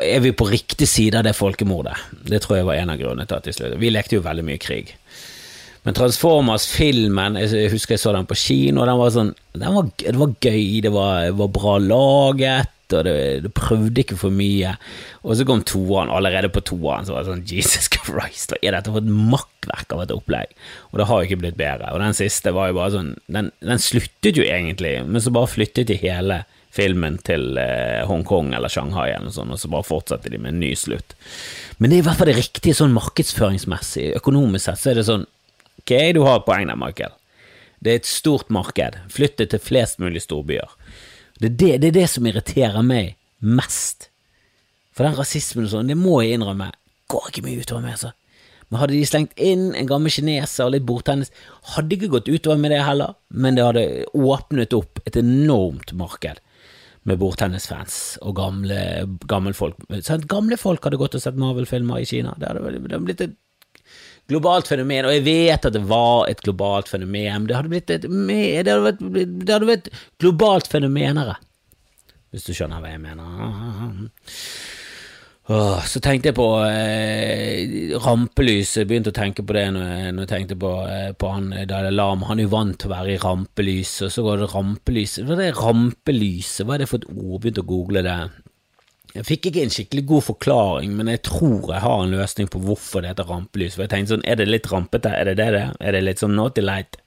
er, 0.00 0.22
vi 0.24 0.32
på 0.32 0.48
riktig 0.48 0.88
side 0.88 1.20
av 1.20 1.26
det 1.26 1.36
folkemordet? 1.36 1.98
Det 2.24 2.40
tror 2.42 2.58
jeg 2.58 2.68
var 2.70 2.80
en 2.80 2.94
av 2.94 3.00
grunnene 3.00 3.28
til 3.28 3.38
at 3.38 3.46
de 3.46 3.54
sluttet. 3.54 3.80
Vi 3.82 3.92
lekte 3.92 4.16
jo 4.16 4.24
veldig 4.24 4.46
mye 4.46 4.62
krig. 4.62 4.94
Men 5.84 5.96
Transformers-filmen, 5.98 7.36
jeg 7.44 7.72
husker 7.74 7.98
jeg 7.98 8.00
så 8.00 8.14
den 8.16 8.24
på 8.28 8.38
kino, 8.40 8.86
den 8.88 8.96
var 8.96 9.12
sånn, 9.12 9.34
den 9.52 9.74
var, 9.76 9.90
det 10.00 10.16
var 10.16 10.32
gøy, 10.40 10.80
det 10.86 10.92
var, 10.94 11.28
var 11.36 11.52
bra 11.52 11.76
laget 11.82 12.73
og 12.92 13.06
det, 13.06 13.52
prøvde 13.56 14.02
ikke 14.02 14.18
for 14.20 14.34
mye. 14.34 14.74
Og 15.24 15.38
så 15.38 15.46
kom 15.48 15.62
toeren, 15.64 16.12
allerede 16.12 16.50
på 16.52 16.62
toeren 16.66 17.06
så 17.06 17.14
var 17.14 17.24
det 17.24 17.32
sånn 17.32 17.46
Jesus 17.48 17.88
Christ, 17.94 18.52
hva 18.52 18.60
er 18.60 18.76
dette 18.76 18.92
for 18.92 19.00
et 19.00 19.08
makkverk 19.32 19.94
av 19.96 20.04
et 20.04 20.14
opplegg? 20.14 20.52
Og 20.92 21.00
det 21.00 21.08
har 21.08 21.20
jo 21.20 21.28
ikke 21.30 21.40
blitt 21.44 21.60
bedre. 21.60 21.92
Og 21.94 22.02
den 22.04 22.16
siste 22.16 22.52
var 22.54 22.70
jo 22.70 22.78
bare 22.80 22.94
sånn 22.94 23.14
Den, 23.30 23.50
den 23.64 23.80
sluttet 23.82 24.36
jo 24.36 24.44
egentlig, 24.44 24.98
men 25.06 25.22
så 25.22 25.32
bare 25.34 25.50
flyttet 25.50 25.88
de 25.88 25.96
hele 26.00 26.42
filmen 26.74 27.18
til 27.22 27.58
eh, 27.60 28.02
Hongkong 28.08 28.52
eller 28.56 28.72
Shanghai 28.72 29.12
eller 29.12 29.28
noe 29.28 29.34
sånt, 29.36 29.54
og 29.54 29.60
så 29.62 29.70
bare 29.70 29.86
fortsatte 29.86 30.32
de 30.32 30.40
med 30.42 30.56
en 30.56 30.62
ny 30.64 30.72
slutt. 30.78 31.14
Men 31.78 31.90
det 31.90 31.98
er 31.98 32.02
i 32.02 32.06
hvert 32.08 32.18
fall 32.18 32.30
det 32.32 32.38
riktige 32.40 32.76
sånn 32.76 32.94
markedsføringsmessig, 32.96 34.08
økonomisk 34.18 34.66
sett, 34.66 34.82
så 34.82 34.92
er 34.92 35.00
det 35.00 35.08
sånn 35.10 35.28
Ok, 35.84 35.92
du 36.16 36.22
har 36.24 36.38
et 36.38 36.46
poeng 36.46 36.70
der, 36.70 36.78
Michael. 36.80 37.12
Det 37.84 37.92
er 37.92 37.98
et 38.00 38.08
stort 38.08 38.48
marked. 38.48 38.94
Flytt 39.12 39.34
det 39.36 39.50
til 39.52 39.60
flest 39.60 39.98
mulig 40.00 40.22
storbyer. 40.24 40.70
Det 41.44 41.50
er 41.50 41.56
det, 41.60 41.72
det 41.82 41.88
er 41.90 41.96
det, 42.00 42.08
som 42.08 42.26
irriterer 42.28 42.84
meg 42.86 43.14
mest. 43.44 44.08
For 44.96 45.04
den 45.04 45.16
rasismen 45.18 45.66
og 45.66 45.72
sånn, 45.74 45.90
det 45.90 45.98
må 45.98 46.22
jeg 46.22 46.38
innrømme, 46.38 46.70
går 47.12 47.28
ikke 47.28 47.44
mye 47.44 47.60
utover 47.60 47.84
meg, 47.84 47.98
altså. 47.98 48.14
Men 48.70 48.80
hadde 48.80 48.96
de 48.96 49.04
slengt 49.06 49.36
inn 49.44 49.66
en 49.76 49.88
gammel 49.90 50.12
kineser 50.14 50.64
og 50.64 50.72
litt 50.72 50.86
bordtennis, 50.88 51.32
hadde 51.74 51.98
ikke 51.98 52.08
gått 52.14 52.30
utover 52.32 52.62
med 52.62 52.72
det 52.72 52.80
heller, 52.86 53.12
men 53.28 53.58
det 53.58 53.66
hadde 53.66 53.84
åpnet 54.16 54.76
opp 54.78 55.02
et 55.04 55.18
enormt 55.20 55.92
marked 55.98 56.40
med 57.04 57.20
bordtennisfans 57.20 57.98
og 58.24 58.38
gamle, 58.38 58.80
gamle 59.28 59.52
folk. 59.56 59.82
Sånn, 60.00 60.24
gamle 60.30 60.56
folk 60.56 60.86
hadde 60.86 61.00
gått 61.02 61.18
og 61.18 61.26
sett 61.26 61.36
Marvel-filmer 61.36 62.00
i 62.00 62.08
Kina. 62.08 62.32
Det 62.40 62.48
hadde, 62.48 62.64
det 62.72 62.88
hadde 62.88 63.04
blitt 63.04 63.26
et 63.26 63.36
globalt 64.30 64.68
fenomen, 64.70 65.08
og 65.08 65.16
jeg 65.16 65.24
vet 65.26 65.66
at 65.68 65.74
det 65.76 65.82
var 65.88 66.28
et 66.30 66.40
globalt 66.44 66.88
fenomen, 66.90 67.48
det 67.48 67.58
hadde 67.58 67.72
blitt 67.72 67.90
et, 67.92 68.06
det 68.06 68.64
det 68.64 69.52
hadde 69.52 69.68
vært 69.68 69.90
globalt 70.22 70.70
fenomenere, 70.72 71.36
hvis 72.32 72.48
du 72.48 72.54
skjønner 72.56 72.80
hva 72.82 72.94
jeg 72.94 73.02
mener. 73.04 74.22
Så 75.44 76.00
tenkte 76.00 76.30
jeg 76.30 76.36
på 76.38 76.46
eh, 76.64 77.90
rampelyset. 78.00 78.86
begynte 78.88 79.12
å 79.12 79.16
tenke 79.16 79.44
på 79.44 79.52
det 79.52 79.66
når 79.74 79.90
jeg, 79.90 80.14
når 80.16 80.24
jeg 80.24 80.30
tenkte 80.30 80.56
på, 80.56 80.70
eh, 80.88 81.10
på 81.20 81.32
han 81.34 81.50
Dalai 81.68 81.92
Lama, 81.92 82.30
han 82.30 82.40
er 82.40 82.48
jo 82.48 82.54
vant 82.54 82.78
til 82.80 82.88
å 82.88 82.94
være 82.94 83.12
i 83.12 83.20
rampelyset, 83.20 84.06
og 84.06 84.14
så 84.14 84.24
går 84.24 84.40
det 84.40 84.48
rampelys, 84.54 85.18
hva 85.20 85.36
er 85.36 85.42
det 85.42 85.50
rampelyset, 85.58 86.64
hva 86.64 86.78
er 86.78 86.84
det 86.84 86.88
for 86.88 87.04
et 87.04 87.10
ord, 87.12 87.42
begynte 87.42 87.60
å 87.60 87.68
google 87.68 88.04
det, 88.06 88.16
jeg 89.14 89.26
fikk 89.28 89.48
ikke 89.48 89.62
en 89.62 89.70
skikkelig 89.70 90.02
god 90.10 90.24
forklaring, 90.26 90.94
men 90.98 91.08
jeg 91.12 91.22
tror 91.28 91.68
jeg 91.70 91.82
har 91.84 92.00
en 92.02 92.14
løsning 92.16 92.48
på 92.50 92.60
hvorfor 92.64 93.04
det 93.04 93.12
heter 93.12 93.28
rampelys. 93.30 93.76
For 93.76 93.84
jeg 93.84 93.92
tenkte 93.92 94.16
sånn, 94.16 94.24
er 94.26 94.40
det 94.40 94.48
litt 94.48 94.66
rampete? 94.72 95.12
Er 95.14 95.28
det 95.30 95.36
det 95.38 95.50
det 95.54 95.60
er? 95.60 95.76
Er 95.78 95.94
det 95.94 96.00
litt 96.02 96.22
sånn 96.22 96.34
naughty 96.34 96.64
light? 96.64 96.98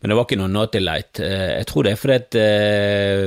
Men 0.00 0.10
det 0.10 0.16
var 0.16 0.24
ikke 0.24 0.38
noe 0.40 0.52
naughty 0.52 0.80
light. 0.80 1.20
Eh, 1.20 1.50
jeg 1.58 1.66
tror 1.68 1.84
det 1.84 1.92
er 1.92 2.00
fordi 2.00 2.16
at 2.16 2.38
uh, 2.40 3.26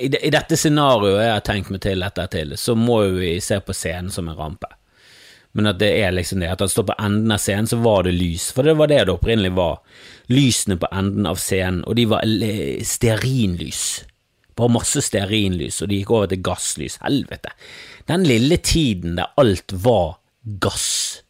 i, 0.00 0.08
dette 0.08 0.56
scenarioet 0.60 1.24
jeg 1.24 1.32
har 1.32 1.46
tenkt 1.48 1.72
meg 1.72 1.82
til 1.84 2.04
dette 2.04 2.28
til, 2.32 2.52
så 2.60 2.76
må 2.76 3.00
vi 3.16 3.34
se 3.44 3.58
på 3.64 3.76
scenen 3.76 4.12
som 4.12 4.28
en 4.28 4.36
rampe. 4.36 4.68
Men 5.56 5.72
at 5.72 5.80
det 5.80 5.90
er 6.02 6.12
liksom 6.12 6.44
det, 6.44 6.52
at 6.52 6.60
han 6.60 6.70
står 6.72 6.90
på 6.90 6.98
enden 7.00 7.32
av 7.32 7.40
scenen, 7.40 7.68
så 7.68 7.80
var 7.80 8.04
det 8.04 8.14
lys. 8.16 8.50
For 8.52 8.68
det 8.68 8.76
var 8.76 8.92
det 8.92 9.00
det 9.08 9.16
opprinnelig 9.16 9.54
var. 9.56 9.80
Lysene 10.28 10.76
på 10.76 10.92
enden 10.92 11.28
av 11.28 11.40
scenen, 11.40 11.80
og 11.88 11.96
de 11.96 12.04
var 12.12 12.28
stearinlys. 12.84 13.84
Bare 14.58 14.74
masse 14.74 15.02
stearinlys, 15.06 15.80
og 15.82 15.90
de 15.90 16.00
gikk 16.00 16.12
over 16.14 16.30
til 16.30 16.42
gasslys. 16.44 16.98
Helvete. 17.04 17.54
Den 18.10 18.26
lille 18.26 18.58
tiden 18.58 19.18
der 19.20 19.32
alt 19.38 19.74
var 19.84 20.18
gass. 20.62 21.22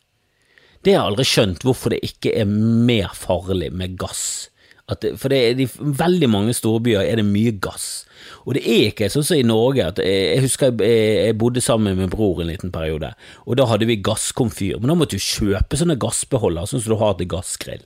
Det 0.85 0.95
har 0.95 1.03
jeg 1.03 1.13
aldri 1.13 1.27
skjønt 1.27 1.65
hvorfor 1.67 1.93
det 1.93 2.05
ikke 2.07 2.33
er 2.39 2.49
mer 2.49 3.11
farlig 3.19 3.73
med 3.75 3.99
gass. 4.01 4.49
Det, 4.89 5.11
for 5.21 5.29
det 5.29 5.39
er 5.45 5.59
i 5.61 5.67
veldig 5.69 6.29
mange 6.33 6.55
storbyer 6.57 7.03
er 7.05 7.21
det 7.21 7.27
mye 7.29 7.53
gass. 7.61 8.07
Og 8.47 8.55
det 8.57 8.63
er 8.65 8.87
ikke 8.89 9.11
sånn 9.13 9.27
som 9.27 9.37
i 9.37 9.45
Norge. 9.45 9.85
at 9.85 10.01
Jeg, 10.01 10.41
husker 10.47 10.73
jeg, 10.73 10.95
jeg, 11.27 11.37
bodde 11.41 11.61
sammen 11.61 11.99
med 11.99 12.09
bror 12.15 12.41
en 12.41 12.49
liten 12.49 12.73
periode, 12.73 13.13
og 13.45 13.59
da 13.61 13.67
hadde 13.69 13.89
vi 13.91 14.01
gasskomfyr. 14.01 14.79
Men 14.81 14.95
da 14.95 14.97
måtte 14.97 15.19
du 15.19 15.27
kjøpe 15.27 15.77
sånne 15.77 15.99
gassbeholdere, 16.01 16.71
sånn 16.71 16.85
som 16.85 16.95
du 16.95 17.03
har 17.03 17.19
til 17.19 17.29
gassgrill. 17.35 17.85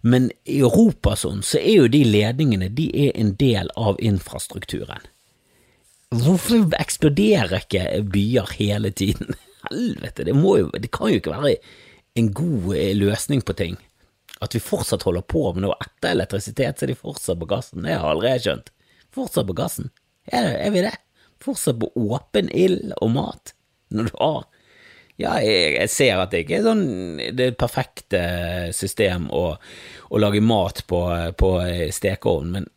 Men 0.00 0.30
i 0.44 0.60
Europa 0.60 1.16
sånn, 1.18 1.42
så 1.42 1.58
er 1.58 1.82
jo 1.82 1.90
de 1.90 2.04
ledningene 2.06 2.70
de 2.74 2.88
er 3.08 3.16
en 3.18 3.34
del 3.40 3.70
av 3.76 3.98
infrastrukturen. 4.04 5.02
Hvorfor 6.14 6.70
eksploderer 6.78 7.58
ikke 7.58 7.84
byer 8.12 8.54
hele 8.56 8.92
tiden? 8.94 9.34
Helvete, 9.68 10.24
det, 10.24 10.32
jo, 10.32 10.70
det 10.72 10.90
kan 10.94 11.10
jo 11.12 11.20
ikke 11.20 11.34
være 11.34 11.58
en 12.18 12.30
god 12.32 12.70
eh, 12.78 12.94
løsning 12.96 13.42
på 13.44 13.56
ting. 13.58 13.76
At 14.40 14.54
vi 14.54 14.62
fortsatt 14.62 15.02
holder 15.02 15.26
på 15.26 15.42
med 15.52 15.66
noe 15.66 15.76
etter 15.82 16.14
elektrisitet, 16.14 16.78
så 16.78 16.86
er 16.86 16.92
de 16.92 16.98
fortsatt 16.98 17.40
på 17.40 17.48
gassen. 17.50 17.82
Det 17.82 17.92
har 17.92 18.06
jeg 18.06 18.14
aldri 18.14 18.34
skjønt. 18.46 18.72
Fortsatt 19.14 19.48
på 19.50 19.56
gassen. 19.58 19.90
Er, 20.30 20.54
er 20.62 20.72
vi 20.72 20.84
det? 20.86 20.94
Fortsatt 21.42 21.80
på 21.82 21.90
åpen 21.98 22.48
ild 22.54 22.94
og 23.02 23.12
mat? 23.16 23.52
Når 23.92 24.08
du 24.08 24.16
har 24.20 24.46
ja, 25.18 25.34
jeg, 25.42 25.74
jeg, 25.74 25.90
ser 25.92 26.22
at 26.22 26.32
det 26.32 26.44
ikke 26.44 26.60
er 26.60 26.66
sånn 26.66 26.86
det 27.38 27.50
perfekte 27.58 28.22
system 28.76 29.26
å, 29.34 29.44
å 30.10 30.22
lage 30.22 30.42
mat 30.44 30.84
på, 30.90 31.02
på 31.38 31.52
stekeovn, 31.94 32.56
men 32.56 32.72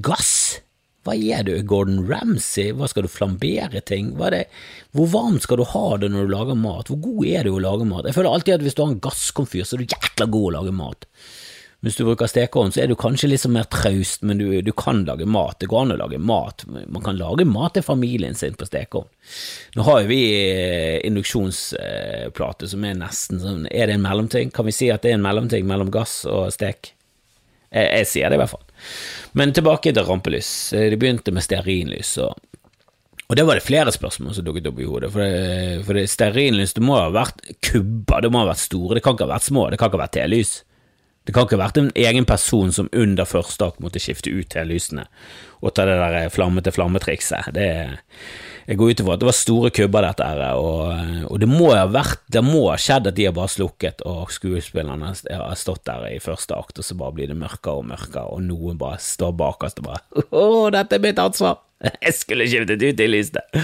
gass? 0.00 0.60
hva 1.06 1.14
er 1.16 1.46
du, 1.46 1.54
Gordon 1.64 2.02
Ramsay, 2.08 2.74
hva 2.76 2.88
skal 2.90 3.06
du 3.06 3.10
flambere 3.12 3.80
ting, 3.88 4.12
hvor 4.16 5.08
varmt 5.08 5.46
skal 5.46 5.60
du 5.60 5.66
ha 5.72 5.84
det 6.00 6.10
når 6.12 6.26
du 6.26 6.34
lager 6.34 6.58
mat, 6.60 6.90
hvor 6.90 7.00
god 7.06 7.30
er 7.30 7.48
du 7.48 7.54
å 7.54 7.62
lage 7.64 7.86
mat? 7.88 8.08
Jeg 8.08 8.18
føler 8.18 8.34
alltid 8.34 8.58
at 8.58 8.66
hvis 8.66 8.76
du 8.76 8.82
har 8.84 8.92
en 8.92 9.00
gasskomfyr, 9.06 9.64
så 9.64 9.78
er 9.78 9.84
du 9.84 9.94
jækla 9.94 10.28
god 10.28 10.48
å 10.50 10.54
lage 10.58 10.74
mat. 10.76 11.08
Hvis 11.80 11.96
du 11.96 12.02
bruker 12.04 12.28
stekeovn, 12.28 12.74
så 12.74 12.82
er 12.82 12.90
du 12.90 12.96
kanskje 13.00 13.30
litt 13.30 13.46
mer 13.48 13.64
traust, 13.72 14.20
men 14.26 14.36
du, 14.36 14.46
du, 14.60 14.72
kan 14.76 15.00
lage 15.08 15.24
mat. 15.24 15.56
Det 15.62 15.68
går 15.70 15.86
an 15.86 15.94
å 15.94 16.00
lage 16.02 16.18
mat. 16.20 16.66
Man 16.68 17.04
kan 17.04 17.16
lage 17.16 17.46
mat 17.48 17.72
til 17.76 17.86
familien 17.86 18.36
sin 18.36 18.58
på 18.58 18.68
stekeovn. 18.68 19.08
Nå 19.78 19.86
har 19.88 20.02
jo 20.02 20.10
vi 20.10 20.20
eh, 20.36 20.98
induksjonsplate 21.08 22.68
som 22.68 22.84
er 22.84 22.98
nesten 23.00 23.40
sånn 23.40 23.64
Er 23.70 23.88
det 23.88 23.96
en 23.96 24.04
mellomting? 24.04 24.52
Kan 24.52 24.68
vi 24.68 24.76
si 24.76 24.90
at 24.92 25.06
det 25.06 25.14
er 25.14 25.20
en 25.20 25.24
mellomting 25.24 25.64
mellom 25.68 25.92
gass 25.94 26.20
og 26.28 26.52
stek? 26.52 26.92
Jeg, 27.72 27.88
jeg 27.88 28.12
sier 28.12 28.28
det 28.28 28.36
i 28.36 28.42
hvert 28.42 28.52
fall. 28.52 28.66
Men 29.40 29.56
tilbake 29.56 29.94
til 29.96 30.04
rampelys. 30.04 30.52
Det 30.76 31.00
begynte 31.00 31.32
med 31.32 31.48
stearinlys. 31.48 32.16
og 32.20 32.36
og 33.30 33.36
det 33.38 33.44
var 33.46 33.54
det 33.54 33.62
flere 33.62 33.92
spørsmål 33.94 34.32
som 34.34 34.42
dukket 34.42 34.64
opp 34.66 34.80
i 34.82 34.86
hodet. 34.88 35.12
For, 35.14 35.22
det, 35.22 35.82
for 35.86 35.94
det 35.94 36.08
stearinlys 36.10 36.74
det 36.74 36.82
må 36.82 36.96
ha 36.98 37.12
vært 37.14 37.38
kubber, 37.62 38.24
det 38.24 38.30
må 38.34 38.40
ha 38.42 38.48
vært 38.48 38.64
store, 38.64 38.96
det 38.98 39.04
kan 39.06 39.14
ikke 39.14 39.28
ha 39.28 39.36
vært 39.36 39.46
små, 39.46 39.68
det 39.70 39.78
kan 39.78 39.86
ikke 39.86 40.00
ha 40.00 40.02
vært 40.02 40.16
telys. 40.16 40.50
Det 41.28 41.34
kan 41.36 41.44
ikke 41.44 41.58
ha 41.58 41.66
vært 41.66 41.78
en 41.78 41.90
egen 42.00 42.24
person 42.24 42.72
som 42.72 42.88
under 42.96 43.28
første 43.28 43.66
akt 43.68 43.82
måtte 43.84 44.00
skifte 44.00 44.32
ut 44.32 44.48
telysene 44.50 45.04
og 45.60 45.74
ta 45.76 45.84
det 45.84 45.98
der 46.00 46.32
flamme-til-flamme-trikset. 46.32 47.52
Det 47.52 47.66
Jeg 48.66 48.78
går 48.78 48.90
ut 48.90 49.00
ifra 49.02 49.14
at 49.14 49.20
det 49.20 49.28
var 49.28 49.36
store 49.36 49.70
kubber, 49.74 50.06
dette 50.06 50.24
her, 50.24 50.56
og, 50.56 50.94
og, 51.28 51.36
det 51.40 51.48
må 51.50 51.72
ha 51.74 51.84
vært 51.90 52.22
Det 52.32 52.42
må 52.44 52.68
ha 52.70 52.76
skjedd 52.80 53.10
at 53.10 53.16
de 53.16 53.26
har 53.28 53.36
bare 53.36 53.52
slukket, 53.52 54.04
og 54.08 54.32
skuespillerne 54.32 55.12
har 55.12 55.56
stått 55.60 55.84
der 55.84 56.08
i 56.08 56.20
første 56.22 56.56
akt, 56.56 56.78
og 56.78 56.86
så 56.86 56.96
bare 56.96 57.16
blir 57.18 57.28
det 57.28 57.36
mørkere 57.36 57.82
og 57.82 57.90
mørkere, 57.92 58.24
og 58.30 58.44
noen 58.46 58.78
bare 58.80 59.00
står 59.02 59.34
bak 59.36 59.66
oss 59.68 59.76
og 59.76 59.90
bare 59.90 60.24
Å, 60.40 60.70
dette 60.72 60.96
er 60.96 61.04
mitt 61.04 61.20
ansvar! 61.20 61.60
Jeg 62.04 62.14
skulle 62.16 62.48
skiftet 62.48 62.82
ut 62.82 62.96
de 62.98 63.08
lysene! 63.08 63.62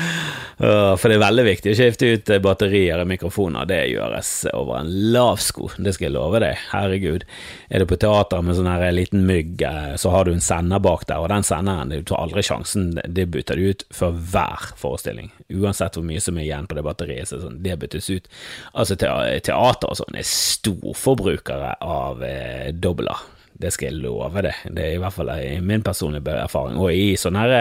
For 0.56 1.10
det 1.10 1.18
er 1.18 1.20
veldig 1.20 1.42
viktig 1.44 1.72
å 1.74 1.76
skifte 1.76 2.08
ut 2.16 2.30
batterier 2.40 3.02
og 3.02 3.10
mikrofoner. 3.10 3.66
Det 3.68 3.82
gjøres 3.90 4.30
over 4.56 4.78
en 4.78 4.88
lav 5.12 5.36
sko, 5.44 5.68
det 5.76 5.92
skal 5.92 6.08
jeg 6.08 6.14
love 6.14 6.40
deg. 6.40 6.56
Herregud. 6.70 7.26
Er 7.68 7.84
du 7.84 7.88
på 7.90 7.98
teater 8.00 8.40
med 8.40 8.56
sånn 8.56 8.70
liten 8.96 9.26
mygg, 9.28 9.60
eh, 9.68 9.92
så 10.00 10.14
har 10.14 10.24
du 10.24 10.32
en 10.32 10.40
sender 10.40 10.80
bak 10.80 11.04
der, 11.10 11.20
og 11.20 11.28
den 11.28 11.44
senderen, 11.44 11.92
du 11.92 12.08
tar 12.08 12.24
aldri 12.24 12.44
sjansen, 12.46 12.94
det 13.04 13.28
bytter 13.34 13.60
du 13.60 13.68
ut 13.68 13.86
for 13.92 14.16
hver 14.16 14.70
forestilling. 14.80 15.28
Uansett 15.52 16.00
hvor 16.00 16.08
mye 16.08 16.24
som 16.24 16.40
er 16.40 16.48
igjen 16.48 16.70
på 16.70 16.80
det 16.80 16.88
batteriet, 16.88 17.28
så 17.28 17.42
sånn, 17.44 17.60
det 17.60 17.76
byttes 17.82 18.08
ut. 18.08 18.32
Altså, 18.72 18.96
teater 18.96 19.92
og 19.92 20.00
sånn 20.00 20.16
er 20.16 20.30
storforbrukere 20.32 21.76
av 21.84 22.24
eh, 22.24 22.72
dobler. 22.72 23.35
Det 23.56 23.70
skal 23.72 23.88
jeg 23.88 24.02
love 24.02 24.42
deg. 24.44 24.66
Det 24.68 24.84
er 24.84 24.96
i 24.96 25.00
hvert 25.00 25.14
fall 25.16 25.32
min 25.64 25.84
personlige 25.84 26.34
erfaring. 26.42 26.76
Og 26.82 26.92
i 26.92 27.14
sånne 27.20 27.44
her 27.44 27.54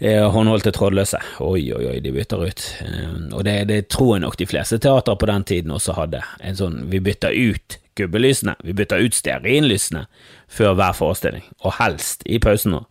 eh, 0.00 0.24
håndholdte 0.34 0.72
trådløse, 0.74 1.20
oi, 1.44 1.68
oi, 1.76 1.84
oi, 1.92 1.98
de 2.02 2.12
bytter 2.14 2.44
ut. 2.48 2.66
Eh, 2.82 3.14
og 3.30 3.44
det, 3.46 3.56
det 3.70 3.84
tror 3.94 4.16
jeg 4.16 4.24
nok 4.26 4.38
de 4.40 4.48
fleste 4.50 4.80
teatre 4.82 5.16
på 5.20 5.30
den 5.30 5.46
tiden 5.46 5.74
også 5.74 5.96
hadde. 6.00 6.24
En 6.42 6.58
sånn, 6.58 6.82
vi 6.90 7.02
bytter 7.04 7.34
ut 7.34 7.78
kubbelysene, 7.94 8.56
vi 8.66 8.74
bytter 8.74 9.04
ut 9.06 9.14
stearinlysene 9.14 10.04
før 10.50 10.74
hver 10.78 10.96
forestilling, 10.98 11.44
og 11.62 11.76
helst 11.78 12.24
i 12.26 12.40
pausen 12.42 12.74
nå. 12.74 12.82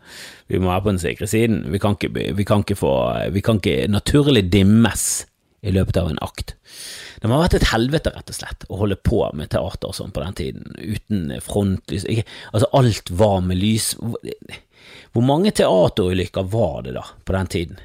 Vi 0.52 0.60
må 0.62 0.72
være 0.72 0.86
på 0.86 0.94
den 0.94 1.02
sikre 1.04 1.28
siden. 1.28 1.62
Vi 1.74 1.80
kan 1.82 1.98
ikke, 1.98 2.12
vi 2.38 2.48
kan 2.48 2.64
ikke, 2.64 2.78
få, 2.80 2.94
vi 3.36 3.44
kan 3.44 3.60
ikke 3.60 3.92
naturlig 3.92 4.46
dimmes 4.54 5.26
i 5.64 5.72
løpet 5.72 5.98
av 5.98 6.10
en 6.12 6.20
akt. 6.22 6.56
Det 7.22 7.30
må 7.30 7.38
ha 7.38 7.46
vært 7.46 7.62
et 7.62 7.70
helvete, 7.72 8.12
rett 8.12 8.32
og 8.34 8.36
slett, 8.36 8.66
å 8.68 8.82
holde 8.82 8.98
på 9.00 9.22
med 9.38 9.54
teater 9.54 9.94
og 9.94 9.96
sånn 9.96 10.12
på 10.12 10.24
den 10.26 10.36
tiden, 10.36 10.74
uten 10.76 11.32
frontlys 11.46 12.04
Altså, 12.52 12.68
alt 12.76 13.12
var 13.16 13.40
med 13.48 13.62
lys. 13.62 13.94
Hvor 15.16 15.24
mange 15.24 15.54
teaterulykker 15.56 16.50
var 16.52 16.84
det 16.84 16.98
da, 16.98 17.06
på 17.24 17.36
den 17.38 17.52
tiden? 17.56 17.80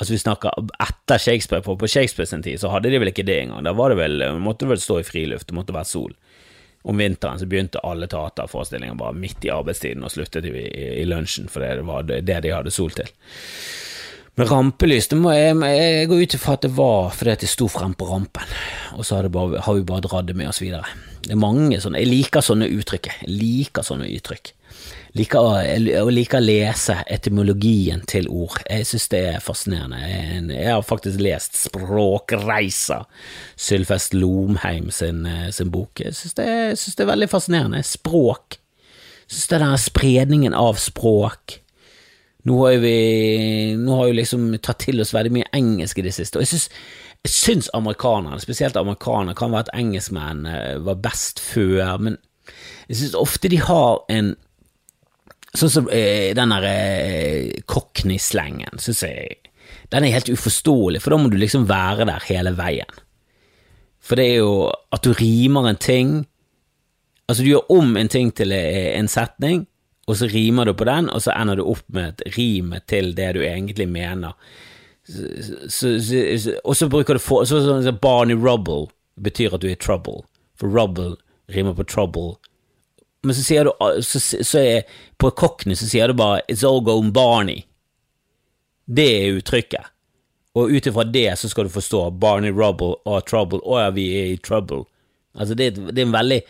Altså, 0.00 0.14
vi 0.14 0.22
snakker 0.22 0.72
etter 0.80 1.20
Shakespeare, 1.20 1.60
på, 1.66 1.76
på 1.76 1.90
Shakespeare 1.92 2.30
sin 2.30 2.46
tid 2.46 2.62
så 2.62 2.72
hadde 2.72 2.88
de 2.88 3.02
vel 3.02 3.12
ikke 3.12 3.26
det 3.28 3.42
engang. 3.42 3.66
Da 3.68 3.76
var 3.76 3.92
det 3.92 4.00
vel, 4.00 4.24
måtte 4.40 4.64
det 4.64 4.72
vel 4.72 4.82
stå 4.86 5.02
i 5.02 5.04
friluft, 5.04 5.50
det 5.50 5.58
måtte 5.58 5.76
være 5.76 5.90
sol. 5.90 6.16
Om 6.88 6.96
vinteren 7.04 7.36
så 7.36 7.44
begynte 7.44 7.84
alle 7.84 8.08
teaterforestillinger 8.08 8.96
bare 8.96 9.12
midt 9.20 9.44
i 9.44 9.52
arbeidstiden 9.52 10.08
og 10.08 10.14
sluttet 10.14 10.48
i, 10.48 10.54
i, 10.56 10.88
i 11.02 11.04
lunsjen, 11.04 11.52
for 11.52 11.60
det 11.60 11.84
var 11.84 12.08
det 12.08 12.40
de 12.46 12.56
hadde 12.56 12.72
sol 12.72 12.96
til. 12.96 13.12
Men 14.40 14.48
rampelys 14.48 15.10
det 15.10 15.18
må 15.20 15.34
jeg, 15.36 15.52
jeg 15.68 16.08
går 16.08 16.22
ut 16.24 16.34
ifra 16.38 16.54
at 16.56 16.62
det 16.64 16.70
var 16.72 17.10
fordi 17.12 17.32
at 17.34 17.42
det 17.44 17.50
sto 17.52 17.66
frem 17.68 17.92
på 17.92 18.06
rampen, 18.08 18.54
og 18.96 19.04
så 19.04 19.18
har, 19.18 19.28
bare, 19.28 19.60
har 19.66 19.76
vi 19.76 19.84
bare 19.84 20.06
dratt 20.06 20.30
det 20.30 20.36
med 20.38 20.48
oss 20.48 20.62
videre. 20.62 20.88
Det 21.20 21.34
er 21.34 21.42
mange 21.42 21.76
sånne, 21.76 22.00
Jeg 22.00 22.08
liker 22.08 22.40
sånne 22.40 22.70
uttrykk. 22.72 23.10
Jeg 23.20 23.34
liker 23.36 23.84
sånne 23.84 24.08
uttrykk. 24.08 24.54
Jeg 25.12 25.82
liker 26.14 26.38
å 26.38 26.40
lese 26.40 26.96
etymologien 27.04 28.00
til 28.08 28.30
ord. 28.32 28.56
Jeg 28.64 28.88
synes 28.88 29.08
det 29.12 29.22
er 29.34 29.44
fascinerende. 29.44 30.00
Jeg, 30.08 30.70
har 30.70 30.88
faktisk 30.88 31.20
lest 31.20 31.60
Språkreisa, 31.60 33.02
Sylfest 33.60 34.16
Lomheim 34.16 34.88
sin, 34.88 35.26
sin 35.52 35.68
bok. 35.74 36.00
Jeg 36.00 36.16
synes, 36.16 36.38
det, 36.40 36.48
jeg 36.48 36.78
synes, 36.80 36.96
det, 36.96 37.04
er 37.04 37.12
veldig 37.12 37.28
fascinerende. 37.36 37.84
Språk. 37.84 38.56
Jeg 39.28 39.34
synes 39.36 39.50
det 39.52 39.60
er 39.66 39.82
spredningen 39.90 40.56
av 40.56 40.80
språk 40.80 41.59
nå 42.48 42.56
har 42.64 42.80
vi 42.80 42.96
nå 43.76 43.96
har 43.98 44.10
vi 44.10 44.18
liksom 44.20 44.48
tatt 44.64 44.86
til 44.86 45.02
oss 45.02 45.12
veldig 45.14 45.32
mye 45.34 45.50
engelsk 45.56 46.00
i 46.00 46.06
det 46.06 46.14
siste, 46.16 46.38
og 46.38 46.46
jeg 46.46 46.54
syns, 46.54 46.68
jeg 47.20 47.34
syns 47.34 47.70
amerikanerne, 47.76 48.40
spesielt 48.40 48.78
amerikanere, 48.80 49.36
kan 49.36 49.52
være 49.52 49.68
at 49.68 49.74
engelskmenn 49.76 50.46
eh, 50.48 50.76
var 50.86 51.02
best 51.04 51.42
før, 51.44 51.98
men 52.00 52.16
jeg 52.88 53.02
syns 53.02 53.18
ofte 53.18 53.50
de 53.52 53.60
har 53.64 54.00
en 54.12 54.34
Sånn 55.50 55.70
som 55.72 55.88
eh, 55.90 56.30
den 56.38 56.52
derre 56.54 56.74
eh, 57.02 57.62
cockney-slengen, 57.66 58.78
syns 58.78 59.00
jeg 59.02 59.40
Den 59.90 60.04
er 60.06 60.14
helt 60.14 60.30
uforståelig, 60.30 61.00
for 61.02 61.10
da 61.10 61.18
må 61.18 61.30
du 61.32 61.34
liksom 61.40 61.64
være 61.66 62.06
der 62.06 62.26
hele 62.28 62.52
veien. 62.54 63.00
For 63.98 64.14
det 64.14 64.28
er 64.30 64.44
jo 64.44 64.52
at 64.70 65.02
du 65.02 65.10
rimer 65.18 65.66
en 65.66 65.80
ting 65.80 66.12
Altså, 67.30 67.42
du 67.42 67.52
gjør 67.52 67.68
om 67.70 67.92
en 67.98 68.08
ting 68.10 68.32
til 68.34 68.50
eh, 68.50 68.90
en 68.98 69.06
setning, 69.10 69.60
og 70.10 70.18
så 70.18 70.26
rimer 70.30 70.66
du 70.66 70.74
på 70.74 70.86
den, 70.88 71.08
og 71.10 71.22
så 71.22 71.34
ender 71.36 71.60
du 71.60 71.64
opp 71.70 71.86
med 71.94 72.14
et 72.14 72.36
rim 72.36 72.74
til 72.90 73.12
det 73.14 73.28
du 73.36 73.44
egentlig 73.46 73.86
mener. 73.88 74.34
Så, 75.06 75.98
så, 76.02 76.56
og 76.64 76.76
så 76.76 76.88
bruker 76.90 77.14
du 77.14 77.22
for, 77.22 77.44
så, 77.44 77.60
så, 77.82 77.92
Barney 77.92 78.34
Rubble 78.34 78.90
betyr 79.22 79.54
at 79.54 79.62
du 79.62 79.68
er 79.70 79.76
i 79.76 79.80
trouble, 79.80 80.24
for 80.58 80.70
rubble 80.70 81.16
rimer 81.54 81.74
på 81.78 81.86
trouble. 81.86 82.34
Men 83.22 83.36
så 83.36 83.44
sier 83.44 83.68
du 83.68 84.02
så, 84.02 84.20
så 84.20 84.58
er, 84.58 84.82
På 85.20 85.30
Cockney 85.30 85.76
så 85.76 85.86
sier 85.86 86.08
du 86.08 86.14
bare 86.16 86.40
'It's 86.48 86.64
all 86.64 86.80
gone 86.80 87.12
Barney'. 87.12 87.66
Det 88.86 89.08
er 89.08 89.38
uttrykket. 89.38 89.92
Og 90.54 90.70
ut 90.70 90.86
ifra 90.86 91.04
det 91.04 91.38
så 91.38 91.48
skal 91.48 91.64
du 91.64 91.70
forstå 91.70 92.10
Barney 92.10 92.50
Rubble 92.50 92.96
og 93.04 93.26
Trouble. 93.26 93.60
Å 93.62 93.84
ja, 93.84 93.90
vi 93.94 94.08
er 94.18 94.32
i 94.32 94.40
trouble. 94.42 94.84
Altså, 95.38 95.54
det, 95.54 95.76
det 95.76 95.98
er 95.98 96.08
en 96.08 96.16
veldig 96.16 96.40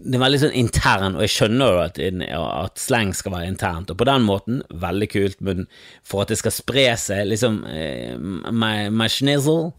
det 0.00 0.16
er 0.16 0.22
veldig 0.22 0.38
sånn 0.40 0.56
intern, 0.56 1.16
og 1.18 1.24
jeg 1.26 1.32
skjønner 1.34 1.74
jo 1.74 1.80
at, 1.82 1.98
at 2.00 2.80
slang 2.80 3.12
skal 3.16 3.34
være 3.34 3.50
internt, 3.52 3.90
og 3.92 3.98
på 4.00 4.06
den 4.08 4.24
måten, 4.24 4.62
veldig 4.72 5.08
kult, 5.12 5.42
men 5.44 5.66
for 6.06 6.24
at 6.24 6.32
det 6.32 6.38
skal 6.40 6.54
spre 6.56 6.86
seg, 7.00 7.26
liksom 7.28 7.60
uh, 7.68 8.16
my, 8.50 8.88
my 8.88 9.10
schnizzle 9.12 9.74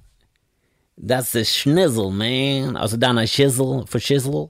That's 1.01 1.31
the 1.31 1.41
schnizzle, 1.47 2.11
man. 2.13 2.75
Altså, 2.77 2.97
den 2.97 3.17
er 3.17 3.25
shizzle 3.25 3.87
for 3.89 4.03
shizzle. 4.03 4.49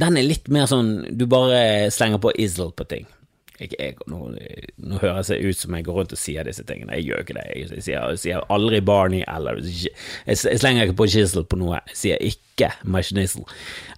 Den 0.00 0.16
er 0.16 0.24
litt 0.24 0.48
mer 0.48 0.64
sånn 0.70 1.02
du 1.12 1.26
bare 1.28 1.90
slenger 1.92 2.22
på 2.22 2.32
izzle 2.40 2.70
på 2.72 2.86
ting. 2.88 3.08
Jeg, 3.60 3.74
jeg, 3.76 3.96
nå, 4.08 4.30
nå, 4.80 4.98
høres 5.02 5.28
jeg 5.28 5.44
ut 5.44 5.58
som 5.60 5.74
jeg 5.76 5.84
går 5.84 5.98
rundt 5.98 6.14
og 6.16 6.20
sier 6.20 6.46
disse 6.48 6.64
tingene. 6.64 6.96
Jeg 6.96 7.10
gjør 7.10 7.24
ikke 7.24 7.36
det. 7.36 7.46
Jeg, 7.52 7.66
jeg, 7.74 7.84
sier, 7.86 8.06
jeg 8.14 8.22
sier, 8.22 8.46
aldri 8.52 8.80
Barney 8.80 9.20
eller 9.28 9.60
Jeg, 9.60 10.38
slenger 10.40 10.86
ikke 10.86 10.98
på 11.02 11.08
chisel 11.12 11.44
på 11.44 11.58
noe. 11.60 11.82
Jeg 11.90 11.98
sier 12.02 12.24
ikke 12.30 12.70
machinizzle 12.88 13.44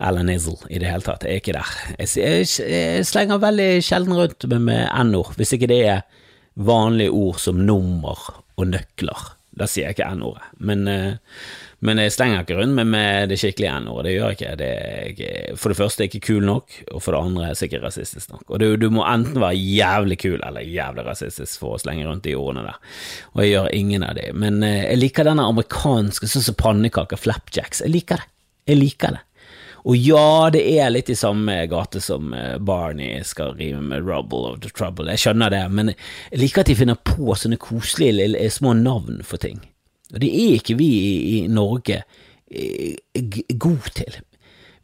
eller 0.03 0.27
Nizzle 0.27 0.59
i 0.70 0.81
det 0.83 0.90
hele 0.90 1.07
tatt. 1.07 1.27
Jeg 1.27 1.38
er 1.38 1.44
ikke 1.44 1.57
der. 1.59 1.77
Jeg, 2.03 3.07
slenger 3.07 3.42
veldig 3.42 3.70
sjelden 3.87 4.18
rundt 4.18 4.48
med, 4.51 4.66
med 4.66 4.83
n-ord, 5.07 5.37
hvis 5.38 5.55
ikke 5.57 5.70
det 5.70 5.83
er 5.94 6.03
vanlige 6.59 7.14
ord 7.14 7.38
som 7.40 7.62
nummer 7.62 8.18
og 8.59 8.66
nøkler. 8.75 9.31
Da 9.58 9.68
sier 9.68 9.90
jeg 9.90 9.98
ikke 9.98 10.14
n-ordet. 10.16 10.48
Men 10.64 10.88
uh, 10.88 11.36
men 11.82 11.98
jeg 11.98 12.12
slenger 12.14 12.44
ikke 12.44 12.56
rundt 12.60 12.76
meg 12.76 12.86
med 12.92 13.32
det 13.32 13.40
skikkelige 13.42 13.72
n-ordet, 13.82 14.04
det 14.06 14.12
gjør 14.14 14.28
jeg 14.30 14.36
ikke. 14.36 14.50
Det 14.60 14.68
er 15.26 15.56
for 15.58 15.72
det 15.72 15.78
første 15.80 16.06
ikke 16.06 16.20
kul 16.28 16.44
nok, 16.46 16.76
og 16.94 17.02
for 17.02 17.16
det 17.16 17.22
andre 17.26 17.48
er 17.48 17.58
sikkert 17.58 17.86
rasistisk 17.88 18.30
nok. 18.30 18.44
Og 18.46 18.62
du, 18.62 18.66
du, 18.78 18.86
må 18.94 19.02
enten 19.02 19.42
være 19.42 19.58
jævlig 19.58 20.20
kul 20.22 20.36
eller 20.36 20.62
jævlig 20.62 21.04
rasistisk 21.08 21.58
for 21.58 21.74
å 21.74 21.80
slenge 21.82 22.06
rundt 22.06 22.22
de 22.28 22.36
ordene 22.38 22.68
der, 22.68 23.00
og 23.34 23.42
jeg 23.42 23.50
gjør 23.50 23.68
ingen 23.80 24.06
av 24.06 24.14
de. 24.20 24.28
Men 24.44 24.62
eh, 24.62 24.84
jeg 24.84 25.00
liker 25.00 25.26
denne 25.26 25.48
amerikanske, 25.50 26.30
sånn 26.30 26.46
som 26.46 26.58
pannekaker, 26.62 27.18
flapjacks. 27.18 27.82
Jeg 27.82 27.96
liker 27.96 28.22
det. 28.22 28.30
Jeg 28.70 28.78
liker 28.78 29.18
det. 29.18 29.26
Og 29.83 29.99
ja, 29.99 30.51
det 30.55 30.62
er 30.79 30.92
litt 30.92 31.11
i 31.11 31.18
samme 31.18 31.57
gate 31.71 32.01
som 32.03 32.31
eh, 32.37 32.55
Barney 32.62 33.23
skal 33.27 33.57
rime 33.59 33.83
med 33.90 34.07
Rubble 34.07 34.53
of 34.53 34.61
the 34.62 34.71
Trouble, 34.71 35.11
jeg 35.11 35.25
skjønner 35.25 35.51
det, 35.51 35.62
men 35.75 35.92
jeg 35.95 36.38
liker 36.38 36.62
at 36.62 36.71
de 36.71 36.79
finner 36.79 37.01
på 37.03 37.35
sånne 37.38 37.59
koselige 37.62 38.14
lille, 38.21 38.51
små 38.51 38.77
navn 38.79 39.23
for 39.27 39.42
ting. 39.42 39.59
Og 40.12 40.21
det 40.23 40.31
er 40.31 40.59
ikke 40.61 40.79
vi 40.79 40.90
i, 40.92 41.14
i 41.35 41.38
Norge 41.51 42.03
eh, 42.47 42.95
gode 43.59 43.95
til. 43.99 44.21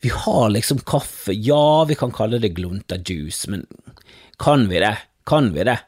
Vi 0.02 0.10
har 0.14 0.50
liksom 0.50 0.82
kaffe, 0.86 1.34
ja, 1.34 1.84
vi 1.86 1.98
kan 1.98 2.14
kalle 2.14 2.42
det 2.42 2.56
glunta 2.58 2.98
juice, 2.98 3.50
men 3.50 3.66
kan 4.38 4.66
vi 4.70 4.82
det? 4.82 4.96
Kan 5.26 5.52
vi 5.54 5.66
det? 5.66 5.78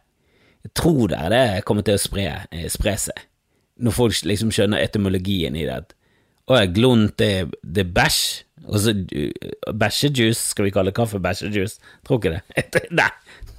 Jeg 0.67 0.75
tror 0.77 1.09
det 1.09 1.19
er 1.19 1.33
det 1.33 1.45
kommer 1.67 1.87
til 1.87 1.97
å 1.97 2.03
spre, 2.03 2.27
eh, 2.51 2.67
spre 2.71 2.95
seg, 3.09 3.27
når 3.81 3.97
folk 3.97 4.23
liksom 4.29 4.55
skjønner 4.55 4.83
etymologien 4.83 5.57
i 5.57 5.67
det. 5.67 5.83
Å, 6.51 6.61
glunt, 6.75 7.15
det, 7.23 7.79
er 7.79 7.91
bæsj, 7.95 8.23
og 8.67 8.81
så 8.83 8.95
uh, 8.95 9.75
bæsjejuice, 9.79 10.51
skal 10.51 10.67
vi 10.67 10.73
kalle 10.75 10.95
kaffe 10.95 11.21
bæsjejuice? 11.23 11.79
Tror 12.07 12.19
ikke 12.19 12.33
det. 12.75 12.87
nei, 12.91 13.11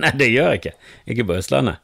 nei, 0.03 0.11
det 0.19 0.27
gjør 0.33 0.49
jeg 0.51 0.61
ikke. 0.61 0.73
Ikke 1.13 1.27
på 1.29 1.37
Østlandet. 1.39 1.79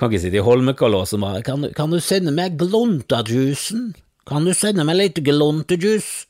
Kan 0.00 0.12
ikke 0.12 0.22
sitte 0.22 0.40
i 0.40 0.44
Holmenkollåsen 0.44 1.20
og 1.20 1.24
bare 1.26 1.44
kan, 1.44 1.64
kan, 1.76 1.92
du 1.92 2.00
sende 2.04 2.32
meg 2.36 2.58
gluntajuicen? 2.60 3.90
Kan 4.28 4.44
du 4.48 4.52
sende 4.56 4.84
meg 4.88 5.00
litt 5.00 5.22
glontejuice? 5.24 6.28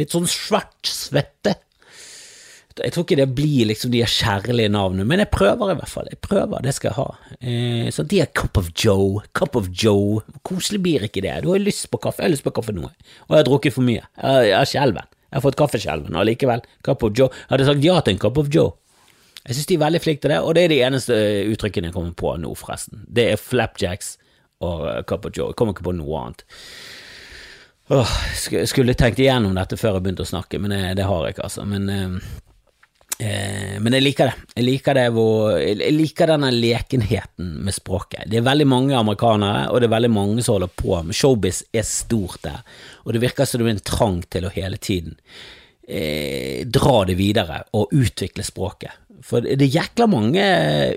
Litt 0.00 0.16
sånn 0.16 0.28
svart 0.28 0.88
svette. 0.88 1.58
Jeg 2.78 2.94
tror 2.94 3.04
ikke 3.04 3.18
det 3.20 3.28
blir 3.36 3.68
liksom 3.68 3.92
de 3.92 4.00
kjærlige 4.08 4.72
navnene, 4.72 5.04
men 5.08 5.20
jeg 5.20 5.30
prøver 5.34 5.72
i 5.72 5.78
hvert 5.78 5.92
fall. 5.92 6.08
Jeg 6.10 6.20
prøver, 6.24 6.62
det 6.64 6.74
skal 6.76 6.92
jeg 6.92 6.98
ha. 6.98 7.36
Eh, 7.40 7.88
så 7.92 8.04
de 8.08 8.20
er 8.24 8.30
Cup 8.32 8.56
of 8.60 8.70
Joe, 8.72 9.22
Cup 9.36 9.58
of 9.58 9.68
Joe, 9.68 10.22
koselig 10.46 10.82
blir 10.84 11.06
ikke 11.08 11.24
det. 11.24 11.40
Du 11.44 11.50
har 11.52 11.62
lyst 11.62 11.90
på 11.92 12.00
kaffe, 12.02 12.22
jeg 12.22 12.30
har 12.30 12.36
lyst 12.36 12.46
på 12.46 12.54
kaffe 12.54 12.74
nå, 12.76 12.86
og 12.88 13.34
jeg 13.34 13.40
har 13.42 13.48
drukket 13.48 13.76
for 13.76 13.86
mye. 13.86 14.04
Jeg 14.22 14.54
har 14.56 14.68
skjelven. 14.68 15.10
Jeg 15.32 15.38
har 15.38 15.44
fått 15.46 15.56
kaffeskjelven, 15.56 16.16
og 16.16 16.26
likevel, 16.28 16.64
Cup 16.84 17.04
of 17.06 17.12
Joe. 17.16 17.32
Jeg 17.32 17.54
hadde 17.54 17.68
sagt 17.70 17.84
ja 17.86 18.00
til 18.04 18.16
en 18.16 18.24
Cup 18.24 18.40
of 18.40 18.50
Joe. 18.52 18.74
Jeg 19.42 19.56
synes 19.56 19.68
de 19.70 19.74
er 19.74 19.82
veldig 19.82 20.00
flinke 20.04 20.22
til 20.22 20.34
det, 20.34 20.40
og 20.44 20.54
det 20.54 20.64
er 20.64 20.70
de 20.70 20.82
eneste 20.86 21.16
uttrykkene 21.50 21.88
jeg 21.88 21.96
kommer 21.96 22.12
på 22.18 22.34
nå, 22.38 22.52
forresten. 22.58 23.06
Det 23.08 23.30
er 23.32 23.40
flapjacks 23.40 24.16
og 24.62 24.84
Cup 25.08 25.24
of 25.26 25.32
Joe. 25.34 25.50
Jeg 25.50 25.58
kommer 25.58 25.74
ikke 25.74 25.88
på 25.88 25.96
noe 25.96 26.20
annet. 26.20 26.44
Åh, 27.92 28.12
skulle 28.70 28.94
tenkt 28.94 29.18
igjennom 29.20 29.56
dette 29.58 29.76
før 29.80 29.98
jeg 29.98 30.04
begynte 30.04 30.24
å 30.24 30.30
snakke, 30.30 30.60
men 30.62 30.72
det, 30.72 30.82
det 31.00 31.08
har 31.08 31.26
jeg 31.26 31.34
ikke, 31.34 31.48
altså. 31.48 31.64
Men 31.68 31.88
eh, 31.90 32.14
Eh, 33.22 33.78
men 33.80 33.94
jeg 33.94 34.02
liker 34.02 34.30
det. 34.30 34.52
Jeg 34.56 34.66
liker, 34.66 34.98
det 34.98 35.06
hvor, 35.14 35.54
jeg 35.60 35.94
liker 35.94 36.32
denne 36.32 36.50
lekenheten 36.54 37.50
med 37.62 37.76
språket. 37.76 38.26
Det 38.30 38.40
er 38.40 38.46
veldig 38.46 38.66
mange 38.68 38.96
amerikanere, 38.98 39.68
og 39.70 39.78
det 39.78 39.88
er 39.88 39.94
veldig 39.94 40.12
mange 40.12 40.42
som 40.42 40.56
holder 40.56 40.72
på 40.82 40.98
med 41.06 41.16
Showbiz 41.16 41.62
er 41.70 41.86
stort 41.86 42.42
der, 42.46 42.62
og 43.04 43.14
det 43.14 43.22
virker 43.22 43.46
som 43.46 43.62
det 43.62 43.68
er 43.68 43.76
en 43.76 43.84
trang 43.92 44.22
til 44.32 44.48
å 44.48 44.54
hele 44.54 44.80
tiden 44.82 45.14
eh, 45.86 46.64
dra 46.66 47.02
det 47.06 47.18
videre 47.20 47.62
og 47.78 47.94
utvikle 47.94 48.46
språket. 48.46 48.98
For 49.22 49.44
det 49.44 49.60
er 49.68 49.76
jækla 49.76 50.08
mange 50.10 50.46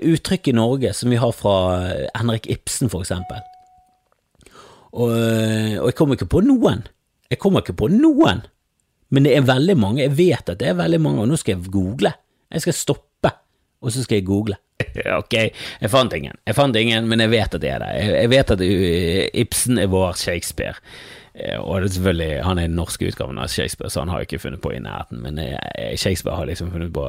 uttrykk 0.02 0.50
i 0.50 0.56
Norge 0.56 0.90
som 0.98 1.12
vi 1.12 1.20
har 1.22 1.34
fra 1.36 1.54
Henrik 2.16 2.48
Ibsen, 2.50 2.90
for 2.90 3.06
eksempel. 3.06 3.38
Og, 4.96 5.12
og 5.12 5.86
jeg 5.86 5.94
kommer 5.94 6.18
ikke 6.18 6.32
på 6.32 6.42
noen. 6.42 6.82
Jeg 7.30 7.38
kommer 7.42 7.62
ikke 7.62 7.76
på 7.78 7.90
noen 7.92 8.42
men 9.10 9.26
det 9.26 9.34
er 9.36 9.48
veldig 9.48 9.76
mange, 9.78 10.04
jeg 10.04 10.16
vet 10.18 10.54
at 10.54 10.60
det 10.60 10.70
er 10.70 10.78
veldig 10.78 11.00
mange, 11.02 11.24
og 11.24 11.30
nå 11.30 11.38
skal 11.40 11.56
jeg 11.56 11.72
google. 11.72 12.12
Jeg 12.52 12.64
skal 12.64 12.78
stoppe, 12.78 13.32
og 13.82 13.92
så 13.92 14.02
skal 14.06 14.20
jeg 14.20 14.26
google. 14.26 14.58
ok, 15.20 15.36
jeg 15.80 15.90
fant 15.92 16.16
ingen, 16.16 16.36
jeg 16.46 16.56
fant 16.56 16.76
ingen, 16.76 17.06
men 17.08 17.22
jeg 17.24 17.32
vet 17.32 17.54
at 17.56 17.62
det 17.62 17.70
er 17.72 17.84
det. 17.84 17.92
Jeg 18.12 18.32
vet 18.32 18.56
at 18.56 18.64
Ibsen 18.66 19.78
er 19.80 19.92
vår 19.92 20.18
Shakespeare. 20.20 20.76
Eh, 21.36 21.58
og 21.60 21.80
det 21.80 21.90
er 21.90 21.92
selvfølgelig, 21.92 22.44
han 22.44 22.58
er 22.58 22.68
den 22.68 22.76
norske 22.78 23.08
utgaven 23.10 23.38
av 23.38 23.50
Shakespeare, 23.52 23.90
så 23.92 24.00
han 24.00 24.12
har 24.12 24.24
ikke 24.24 24.40
funnet 24.40 24.62
på 24.64 24.72
i 24.72 24.80
nærheten. 24.80 25.20
Men 25.24 25.38
eh, 25.42 25.92
Shakespeare 25.96 26.36
har 26.36 26.48
liksom 26.48 26.72
funnet 26.72 26.92
på 26.96 27.04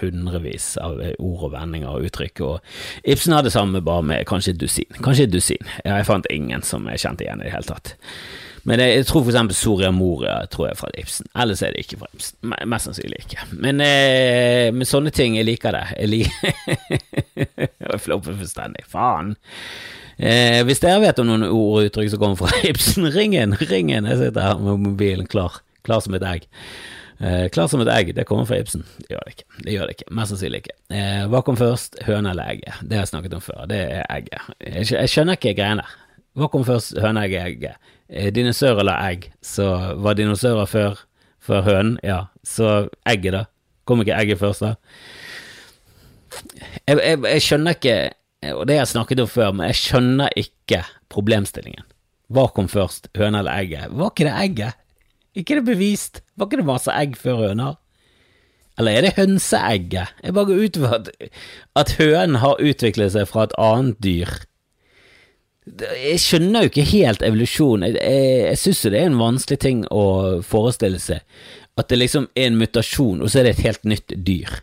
hundrevis 0.00 0.74
av 0.80 1.00
ord 1.18 1.46
og 1.48 1.54
vendinger 1.54 1.92
og 1.92 2.08
uttrykk. 2.08 2.44
Og 2.48 3.08
Ibsen 3.08 3.36
har 3.36 3.44
det 3.46 3.54
samme, 3.54 3.80
bare 3.84 4.04
med 4.04 4.26
kanskje 4.28 4.56
et 4.56 4.60
dusin. 4.60 5.00
Kanskje 5.04 5.28
et 5.28 5.34
dusin. 5.34 5.72
Ja, 5.84 5.96
jeg 5.96 6.08
fant 6.08 6.28
ingen 6.30 6.64
som 6.66 6.88
jeg 6.90 7.00
kjente 7.04 7.26
igjen 7.26 7.44
i 7.44 7.48
det 7.48 7.54
hele 7.56 7.70
tatt. 7.72 7.94
Men 8.68 8.78
jeg, 8.78 8.94
jeg 9.00 9.06
tror 9.08 9.26
eksempel 9.26 9.56
Soria 9.58 9.90
Moria 9.94 10.36
tror 10.50 10.68
jeg 10.68 10.76
er 10.76 10.78
fra 10.78 10.90
Ibsen. 11.02 11.26
Ellers 11.42 11.62
er 11.66 11.74
det 11.74 11.82
ikke 11.82 11.98
fra 12.02 12.10
Ibsen. 12.14 12.52
Mest 12.70 12.88
sannsynlig 12.88 13.24
ikke. 13.24 13.46
Men, 13.64 13.82
eh, 13.82 14.68
med 14.74 14.86
sånne 14.86 15.10
ting, 15.14 15.34
jeg 15.38 15.48
liker 15.48 15.74
det. 15.74 15.82
Jeg 15.98 16.12
liker 16.12 16.54
Jeg 17.92 18.00
flopper 18.04 18.38
fullstendig. 18.38 18.86
Faen. 18.90 19.34
Eh, 20.22 20.60
hvis 20.68 20.82
dere 20.82 21.02
vet 21.02 21.18
om 21.18 21.26
noen 21.26 21.48
ord 21.48 21.80
og 21.80 21.88
uttrykk 21.88 22.12
som 22.12 22.22
kommer 22.22 22.38
fra 22.44 22.62
Ibsen, 22.70 23.08
ring 23.14 23.34
inn! 23.34 23.56
Ring 23.66 23.90
inn! 23.90 24.06
Jeg 24.06 24.20
sitter 24.20 24.46
her 24.52 24.62
med 24.62 24.84
mobilen 24.86 25.26
klar. 25.30 25.58
Klar 25.82 26.04
som 26.04 26.14
et 26.14 26.26
egg. 26.28 26.46
Eh, 27.22 27.48
klar 27.54 27.66
som 27.70 27.82
et 27.82 27.90
egg, 27.90 28.12
det 28.14 28.26
kommer 28.28 28.46
fra 28.46 28.60
Ibsen. 28.62 28.84
Det 29.02 29.16
gjør 29.16 29.26
det 29.26 29.34
ikke. 29.34 29.48
Det 29.58 29.74
gjør 29.74 29.90
det 29.90 29.96
ikke. 29.96 30.08
Mest 30.18 30.34
sannsynlig 30.34 30.62
ikke. 30.62 30.76
Eh, 30.94 31.24
hva 31.32 31.42
kom 31.46 31.58
først, 31.58 31.98
høna 32.06 32.36
eller 32.36 32.54
egget? 32.54 32.78
Det 32.86 32.98
har 32.98 33.04
jeg 33.06 33.12
snakket 33.16 33.36
om 33.38 33.42
før. 33.42 33.64
Det 33.70 33.82
er 33.98 34.06
egget. 34.06 34.54
Jeg, 34.62 34.88
jeg 34.94 35.12
skjønner 35.16 35.38
ikke 35.40 35.56
greiene. 35.58 35.88
Hva 36.38 36.48
kom 36.54 36.62
først, 36.66 36.94
høna 37.02 37.26
eller 37.26 37.50
egget? 37.50 37.90
Eh, 38.08 38.30
dinosaurer 38.34 38.86
la 38.86 38.96
egg, 39.10 39.30
så 39.44 39.68
var 40.02 40.18
dinosaurer 40.18 40.68
før, 40.68 41.04
før 41.42 41.62
hønen, 41.68 41.94
ja, 42.04 42.26
så 42.46 42.88
egget, 43.08 43.36
da. 43.36 43.44
Kom 43.88 44.02
ikke 44.02 44.16
egget 44.18 44.40
først, 44.42 44.64
da? 44.64 44.74
Jeg, 46.88 46.96
jeg, 46.96 47.18
jeg, 47.26 47.44
skjønner 47.44 47.76
ikke, 47.76 47.96
og 48.52 48.66
det 48.66 48.76
har 48.76 48.84
jeg 48.84 48.92
snakket 48.94 49.22
om 49.24 49.30
før, 49.30 49.54
men 49.56 49.70
jeg 49.70 49.80
skjønner 49.80 50.36
ikke 50.38 50.82
problemstillingen. 51.12 51.86
Hva 52.32 52.46
kom 52.56 52.68
først, 52.72 53.10
høna 53.18 53.42
eller 53.42 53.58
egget? 53.60 53.92
Var 53.92 54.12
ikke 54.12 54.28
det 54.28 54.36
egget? 54.44 54.78
Ikke 55.36 55.58
det 55.58 55.66
bevist? 55.66 56.22
Var 56.36 56.48
ikke 56.48 56.60
det 56.62 56.68
masse 56.68 56.92
egg 56.96 57.16
før 57.20 57.42
høner? 57.46 57.76
Eller 58.80 58.96
er 58.96 59.04
det 59.04 59.16
hønseegget? 59.18 60.14
Jeg 60.24 60.34
bare 60.36 60.48
går 60.48 60.62
ut 60.64 60.78
fra 60.80 60.96
at, 60.96 61.10
at 61.76 61.92
hønen 61.98 62.40
har 62.40 62.60
utviklet 62.60 63.12
seg 63.12 63.28
fra 63.28 63.44
et 63.48 63.56
annet 63.60 64.00
dyr 64.04 64.32
jeg 65.62 66.18
skjønner 66.18 66.64
jo 66.64 66.72
ikke 66.72 66.88
helt 66.90 67.22
evolusjon. 67.22 67.84
Jeg, 67.86 67.94
jeg, 68.02 68.34
jeg 68.48 68.58
syns 68.58 68.82
jo 68.82 68.90
det 68.90 68.98
er 68.98 69.10
en 69.12 69.20
vanskelig 69.20 69.60
ting 69.62 69.84
å 69.94 70.04
forestille 70.46 70.98
seg. 71.02 71.22
At 71.78 71.88
det 71.88 72.00
liksom 72.00 72.28
er 72.34 72.50
en 72.50 72.58
mutasjon, 72.60 73.22
og 73.22 73.30
så 73.30 73.40
er 73.40 73.48
det 73.48 73.56
et 73.56 73.66
helt 73.68 73.88
nytt 73.88 74.14
dyr. 74.26 74.58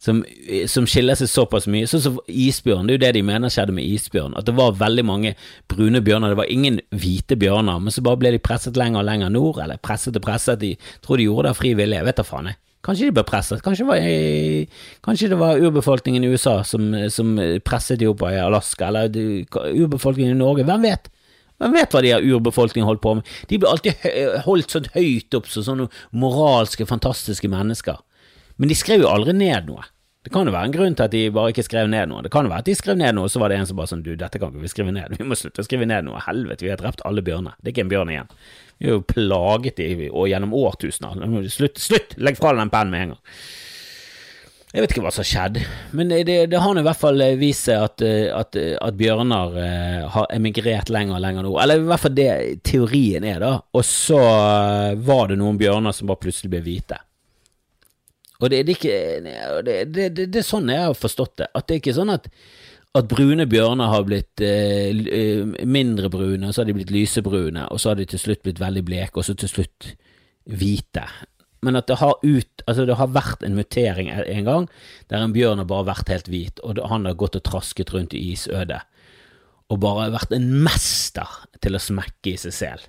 Som, 0.00 0.22
som 0.70 0.86
skiller 0.88 1.18
seg 1.18 1.28
såpass 1.28 1.66
mye. 1.68 1.88
Sånn 1.90 2.00
som 2.00 2.20
isbjørn, 2.24 2.86
det 2.88 2.94
er 2.94 2.96
jo 2.96 3.02
det 3.02 3.12
de 3.18 3.24
mener 3.26 3.52
skjedde 3.52 3.74
med 3.76 3.84
isbjørn. 3.84 4.38
At 4.38 4.46
det 4.48 4.54
var 4.56 4.78
veldig 4.80 5.04
mange 5.04 5.34
brune 5.68 6.00
bjørner, 6.00 6.32
det 6.32 6.40
var 6.40 6.54
ingen 6.54 6.78
hvite 6.94 7.36
bjørner. 7.36 7.82
Men 7.82 7.92
så 7.92 8.06
bare 8.06 8.22
ble 8.22 8.32
de 8.36 8.40
presset 8.40 8.80
lenger 8.80 9.02
og 9.02 9.10
lenger 9.10 9.34
nord, 9.34 9.60
eller 9.60 9.82
presset 9.82 10.16
og 10.16 10.24
presset. 10.24 10.62
De 10.62 10.72
tror 11.04 11.20
de 11.20 11.26
gjorde 11.28 11.50
det 11.50 11.52
av 11.52 11.60
fri 11.60 11.74
vilje, 11.76 12.00
jeg 12.00 12.08
vet 12.08 12.22
da 12.22 12.28
faen 12.30 12.52
jeg. 12.52 12.60
Kanskje 12.86 13.10
de 13.10 13.14
ble 13.16 13.24
presset. 13.28 13.60
Kanskje, 13.64 13.84
var, 13.88 14.00
kanskje 15.04 15.28
det 15.32 15.38
var 15.40 15.60
urbefolkningen 15.60 16.24
i 16.24 16.30
USA 16.32 16.62
som, 16.64 16.90
som 17.12 17.34
presset 17.66 18.00
de 18.00 18.08
opp 18.08 18.24
i 18.24 18.38
Alaska, 18.40 18.88
eller 18.88 19.12
urbefolkningen 19.84 20.32
i 20.32 20.40
Norge. 20.40 20.64
Hvem 20.68 20.86
vet? 20.88 21.10
Hvem 21.60 21.76
vet 21.76 21.92
hva 21.92 22.00
de 22.00 22.12
har 22.14 22.24
urbefolkningen 22.24 22.88
holdt 22.88 23.02
på 23.04 23.18
med? 23.18 23.32
De 23.50 23.58
ble 23.60 23.68
alltid 23.68 24.06
holdt 24.46 24.72
sånn 24.72 24.88
høyt 24.94 25.36
opp 25.36 25.50
som 25.52 25.66
sånne 25.66 25.90
moralske, 26.16 26.88
fantastiske 26.88 27.50
mennesker. 27.52 28.00
Men 28.56 28.72
de 28.72 28.76
skrev 28.76 29.04
jo 29.04 29.12
aldri 29.12 29.36
ned 29.36 29.68
noe. 29.68 29.84
Det 30.24 30.32
kan 30.32 30.48
jo 30.48 30.52
være 30.52 30.68
en 30.68 30.72
grunn 30.74 30.96
til 30.96 31.06
at 31.06 31.12
de 31.14 31.20
bare 31.32 31.52
ikke 31.52 31.64
skrev 31.64 31.86
ned 31.88 32.10
noe. 32.10 32.20
Det 32.24 32.32
kan 32.32 32.44
jo 32.44 32.52
være 32.52 32.64
at 32.64 32.68
de 32.68 32.74
skrev 32.76 32.96
ned 33.00 33.16
noe, 33.16 33.28
og 33.28 33.32
så 33.32 33.40
var 33.40 33.52
det 33.52 33.60
en 33.60 33.68
som 33.68 33.78
bare 33.78 33.88
sånn 33.88 34.02
du, 34.04 34.10
dette 34.20 34.40
kan 34.40 34.52
ikke 34.52 34.64
vi 34.64 34.72
skrive 34.72 34.92
ned, 34.92 35.14
vi 35.16 35.24
må 35.24 35.36
slutte 35.36 35.64
å 35.64 35.68
skrive 35.68 35.88
ned 35.88 36.04
noe, 36.08 36.20
helvete, 36.26 36.66
vi 36.66 36.72
har 36.72 36.80
drept 36.80 37.00
alle 37.08 37.24
bjørner, 37.24 37.56
det 37.60 37.70
er 37.70 37.74
ikke 37.74 37.86
en 37.86 37.92
bjørn 37.92 38.12
igjen. 38.12 38.34
Vi 38.80 38.88
er 38.88 38.96
jo 38.96 39.04
plaget 39.04 39.80
i, 39.84 40.08
og 40.08 40.30
gjennom 40.30 40.54
årtusener. 40.56 41.20
Slutt, 41.52 41.76
slutt, 41.80 42.14
legg 42.16 42.38
fra 42.40 42.54
deg 42.54 42.62
den 42.62 42.72
pennen 42.72 42.94
med 42.94 43.02
en 43.04 43.12
gang. 43.12 43.26
Jeg 44.70 44.84
vet 44.84 44.92
ikke 44.94 45.02
hva 45.02 45.10
som 45.10 45.24
har 45.24 45.26
skjedd, 45.26 45.56
men 45.98 46.12
det, 46.12 46.36
det 46.52 46.58
har 46.62 46.78
i 46.78 46.84
hvert 46.86 46.98
fall 47.00 47.24
vist 47.40 47.66
seg 47.66 47.82
at, 47.82 48.04
at, 48.38 48.58
at, 48.78 48.94
bjørner 48.94 49.56
eh, 49.58 50.04
har 50.14 50.28
emigrert 50.30 50.92
lenger 50.94 51.18
og 51.18 51.24
lenger 51.24 51.44
nå. 51.44 51.54
Eller 51.58 51.82
i 51.82 51.88
hvert 51.88 52.04
fall 52.04 52.14
det 52.14 52.30
teorien 52.64 53.26
er, 53.26 53.42
da. 53.42 53.52
Og 53.74 53.82
så 53.84 54.20
var 55.02 55.32
det 55.32 55.40
noen 55.42 55.58
bjørner 55.58 55.96
som 55.96 56.06
bare 56.08 56.22
plutselig 56.22 56.52
ble 56.54 56.62
hvite. 56.68 57.00
Og 58.40 58.48
det, 58.48 58.62
det, 58.68 58.72
er 58.72 58.78
ikke, 58.78 59.60
det, 59.66 59.76
det, 59.90 60.08
det, 60.22 60.38
er 60.38 60.46
sånn 60.46 60.70
jeg 60.72 60.86
har 60.86 60.96
forstått 60.96 61.34
det. 61.42 61.50
At 61.50 61.66
det 61.66 61.76
er 61.76 61.82
ikke 61.82 61.98
sånn 61.98 62.14
at, 62.14 62.30
at 62.98 63.06
brune 63.10 63.46
bjørner 63.46 63.92
har 63.92 64.06
blitt 64.06 64.42
eh, 64.42 64.90
eh 64.90 65.66
mindre 65.66 66.10
brune, 66.10 66.48
og 66.48 66.54
så 66.54 66.62
har 66.62 66.70
de 66.70 66.74
blitt 66.74 66.94
lysebrune, 66.94 67.68
og 67.70 67.80
så 67.80 67.92
har 67.92 68.00
de 68.00 68.06
til 68.10 68.18
slutt 68.18 68.42
blitt 68.42 68.62
veldig 68.62 68.84
bleke, 68.86 69.20
og 69.20 69.26
så 69.26 69.36
til 69.38 69.52
slutt 69.52 69.92
hvite. 70.50 71.04
Men 71.62 71.76
at 71.76 71.86
det 71.86 72.00
har, 72.00 72.16
ut, 72.24 72.62
altså 72.66 72.86
det 72.88 72.96
har 72.96 73.12
vært 73.14 73.44
en 73.44 73.54
mutering 73.54 74.08
en 74.10 74.46
gang, 74.48 74.68
der 75.12 75.22
en 75.22 75.34
bjørn 75.36 75.60
har 75.62 75.68
bare 75.70 75.90
vært 75.92 76.10
helt 76.10 76.30
hvit, 76.32 76.62
og 76.64 76.80
han 76.90 77.06
har 77.06 77.18
gått 77.20 77.36
og 77.38 77.44
trasket 77.46 77.92
rundt 77.94 78.16
i 78.16 78.32
isødet, 78.32 78.80
og 79.70 79.82
bare 79.84 80.10
vært 80.10 80.32
en 80.34 80.48
mester 80.64 81.44
til 81.62 81.76
å 81.76 81.82
smekke 81.82 82.32
i 82.32 82.40
seg 82.40 82.56
selv 82.56 82.88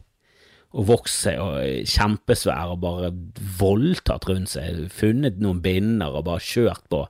og 0.71 0.87
vokst 0.87 1.25
seg 1.25 1.39
og 1.43 1.89
kjempesvær 1.91 2.73
og 2.73 2.81
bare 2.85 3.11
voldtatt 3.59 4.27
rundt 4.29 4.53
seg, 4.53 4.85
funnet 4.93 5.41
noen 5.43 5.59
binder 5.63 6.15
og 6.15 6.29
bare 6.29 6.43
kjørt 6.45 6.85
på. 6.91 7.03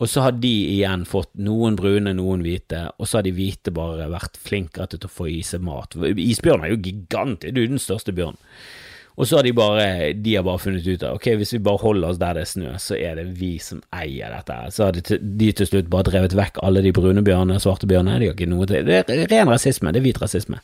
Og 0.00 0.08
så 0.08 0.22
har 0.24 0.36
de 0.40 0.50
igjen 0.78 1.02
fått 1.04 1.34
noen 1.36 1.74
brune, 1.76 2.14
noen 2.16 2.44
hvite, 2.44 2.86
og 2.96 3.08
så 3.08 3.18
har 3.18 3.26
de 3.26 3.34
hvite 3.36 3.72
bare 3.76 4.08
vært 4.08 4.38
flinkere 4.40 4.88
til 4.94 5.04
å 5.04 5.10
få 5.12 5.26
i 5.28 5.42
seg 5.44 5.60
mat. 5.66 5.92
Isbjørn 5.92 6.64
er 6.64 6.72
jo 6.72 6.80
gigant, 6.86 7.44
du 7.44 7.60
er 7.60 7.68
den 7.68 7.82
største 7.82 8.14
bjørnen. 8.16 8.40
Og 9.20 9.28
så 9.28 9.36
har 9.36 9.44
de 9.44 9.52
bare, 9.52 10.12
de 10.16 10.34
har 10.38 10.44
bare 10.46 10.62
funnet 10.62 10.86
ut 10.86 11.02
av 11.04 11.18
ok, 11.18 11.26
hvis 11.36 11.52
vi 11.52 11.60
bare 11.66 11.82
holder 11.82 12.08
oss 12.08 12.20
der 12.22 12.38
det 12.38 12.46
er 12.46 12.48
snø, 12.48 12.70
så 12.80 12.96
er 12.96 13.18
det 13.18 13.26
vi 13.36 13.50
som 13.60 13.82
eier 13.92 14.32
dette. 14.32 14.56
Så 14.72 14.86
har 14.86 14.96
de 14.96 15.18
de 15.20 15.50
til 15.58 15.68
slutt 15.68 15.90
bare 15.92 16.08
drevet 16.08 16.36
vekk 16.38 16.62
alle 16.64 16.80
de 16.86 16.94
brune 16.96 17.20
bjørnene, 17.26 17.60
svarte 17.60 17.90
bjørnene. 17.90 18.16
De 18.22 18.30
har 18.30 18.38
ikke 18.38 18.48
noe 18.48 18.68
til. 18.70 18.88
Det 18.88 19.02
er 19.02 19.26
ren 19.28 19.52
rasisme, 19.52 19.92
det 19.92 20.00
er 20.00 20.06
hvit 20.06 20.22
rasisme. 20.22 20.62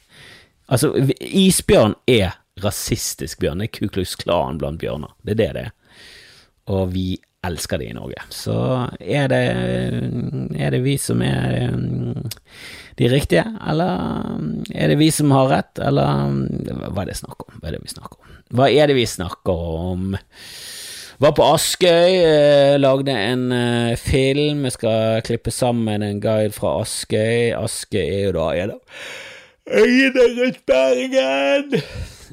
Altså, 0.72 0.94
isbjørn 1.20 1.98
er 2.08 2.38
rasistisk 2.64 3.44
bjørn. 3.44 3.60
Det 3.60 3.68
er 3.68 3.90
Ku 3.92 4.04
Klan 4.22 4.62
blant 4.62 4.80
bjørner. 4.80 5.12
Det 5.20 5.36
er 5.36 5.42
det 5.42 5.50
det 5.58 5.66
er. 5.66 5.74
Og 6.72 6.94
vi 6.94 7.06
elsker 7.46 7.78
det 7.78 7.90
i 7.90 7.96
Norge. 7.96 8.22
Så 8.32 8.56
er 9.00 9.28
det, 9.30 9.42
er 10.56 10.72
det 10.74 10.82
vi 10.84 10.96
som 10.98 11.22
er 11.22 11.68
de 12.96 13.10
riktige, 13.12 13.44
eller 13.68 14.40
er 14.72 14.90
det 14.92 14.98
vi 15.00 15.10
som 15.14 15.34
har 15.34 15.50
rett, 15.52 15.78
eller 15.82 16.32
hva 16.88 17.04
er 17.04 17.12
det 17.12 17.18
snakk 17.20 17.46
om? 17.46 17.60
Hva 17.60 17.70
er 17.70 17.76
det 17.76 17.84
vi 17.84 17.94
snakker 17.94 18.18
om? 18.18 18.40
Hva 18.56 18.70
er 18.72 18.90
det 18.90 18.96
vi 18.98 19.06
snakker 19.10 19.64
om? 19.92 20.16
Var 21.16 21.32
på 21.32 21.44
Askøy, 21.48 22.16
eh, 22.20 22.74
lagde 22.76 23.12
en 23.16 23.46
eh, 23.52 23.96
film. 23.96 24.66
Jeg 24.68 24.74
skal 24.74 25.22
klippe 25.24 25.52
sammen 25.54 26.04
en 26.04 26.20
guide 26.20 26.52
fra 26.52 26.74
Askøy. 26.82 27.54
Askøy 27.56 28.02
er 28.02 28.26
jo 28.26 28.34
da 28.36 28.50
er 28.52 28.74
det 28.74 28.80
øyene 29.72 30.26
rundt 30.36 30.60
Bergen. 30.68 31.80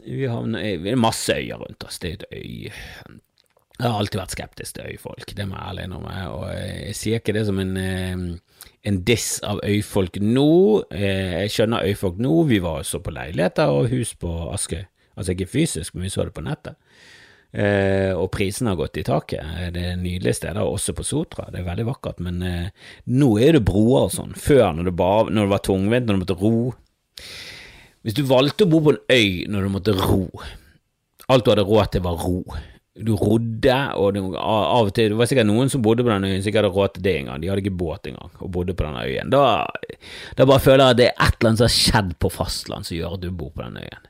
Vi 0.03 0.27
har 0.27 0.99
masse 0.99 1.31
øyer 1.31 1.63
rundt 1.63 1.87
oss. 1.87 1.99
Det 1.99 2.09
er 2.09 2.13
et 2.13 2.25
øy. 2.35 2.71
Jeg 3.83 3.91
har 3.91 3.99
alltid 3.99 4.19
vært 4.21 4.31
skeptisk 4.31 4.75
til 4.77 4.93
øyfolk, 4.93 5.31
det 5.35 5.43
må 5.43 5.57
jeg 5.57 5.67
ærlig 5.67 5.85
innrømme. 5.89 6.19
Og 6.31 6.43
jeg 6.55 6.93
sier 6.95 7.19
ikke 7.19 7.33
det 7.35 7.41
som 7.49 7.57
en, 7.59 7.73
eh, 7.75 8.69
en 8.87 8.99
diss 9.03 9.41
av 9.43 9.59
øyfolk 9.59 10.21
nå. 10.23 10.85
Eh, 10.89 11.43
jeg 11.43 11.51
skjønner 11.51 11.89
øyfolk 11.89 12.21
nå. 12.23 12.47
Vi 12.47 12.59
var 12.63 12.79
også 12.79 13.01
på 13.03 13.11
leiligheter 13.11 13.67
og 13.67 13.89
hus 13.91 14.13
på 14.15 14.31
Askøy. 14.53 14.85
Altså 15.17 15.35
ikke 15.35 15.51
fysisk, 15.51 15.95
men 15.95 16.07
vi 16.07 16.13
så 16.13 16.23
det 16.23 16.33
på 16.33 16.45
nettet. 16.45 16.79
Eh, 17.51 18.15
og 18.15 18.31
prisene 18.31 18.71
har 18.71 18.79
gått 18.79 18.97
i 18.97 19.03
taket. 19.03 19.43
Det 19.75 19.83
er 19.91 19.99
nydelige 19.99 20.39
steder, 20.39 20.63
også 20.63 20.95
på 20.95 21.03
Sotra. 21.03 21.51
Det 21.51 21.59
er 21.59 21.67
veldig 21.67 21.85
vakkert, 21.91 22.23
men 22.23 22.41
eh, 22.41 22.69
nå 23.11 23.33
er 23.37 23.57
det 23.57 23.65
broer 23.67 24.07
og 24.07 24.13
sånn. 24.15 24.31
Før, 24.33 24.71
når 24.77 24.87
det, 24.87 24.95
bare, 24.95 25.27
når 25.29 25.43
det 25.43 25.53
var 25.57 25.65
tungvint, 25.67 26.07
når 26.07 26.15
du 26.15 26.23
måtte 26.23 26.39
ro 26.39 26.73
Hvis 28.03 28.15
du 28.15 28.23
valgte 28.27 28.65
å 28.65 28.71
bo 28.71 28.79
på 28.83 28.95
en 28.95 29.03
øy 29.11 29.45
når 29.47 29.63
du 29.63 29.69
måtte 29.71 29.93
ro 29.95 30.25
Alt 31.31 31.45
du 31.45 31.51
hadde 31.53 31.63
råd 31.67 31.91
til, 31.93 32.01
var 32.03 32.17
ro. 32.19 32.41
Du 32.93 33.15
rodde, 33.17 33.77
og 33.97 34.13
det, 34.13 34.21
av 34.37 34.85
og 34.85 34.91
til 34.93 35.09
Det 35.09 35.17
var 35.17 35.29
sikkert 35.29 35.49
noen 35.49 35.71
som 35.73 35.81
bodde 35.81 36.03
på 36.05 36.11
den 36.11 36.27
øyen 36.29 36.43
som 36.43 36.51
ikke 36.51 36.61
hadde 36.61 36.75
råd 36.75 36.91
til 36.93 37.05
det 37.07 37.13
engang. 37.23 37.41
De 37.41 37.49
hadde 37.49 37.63
ikke 37.63 37.79
båt 37.79 38.09
engang, 38.11 38.29
og 38.37 38.51
bodde 38.53 38.75
på 38.77 38.85
den 38.85 38.99
øyen. 39.01 39.33
Da, 39.33 39.65
da 40.37 40.45
bare 40.45 40.61
føler 40.61 40.83
jeg 40.83 40.93
at 40.93 40.99
det 41.01 41.07
er 41.09 41.15
et 41.17 41.39
eller 41.39 41.49
annet 41.49 41.63
som 41.63 41.69
har 41.69 41.77
skjedd 41.79 42.17
på 42.21 42.33
fastland 42.35 42.85
som 42.85 42.97
gjør 42.99 43.15
at 43.17 43.23
du 43.23 43.31
bor 43.33 43.49
på 43.55 43.65
den 43.65 43.81
øyen. 43.81 44.09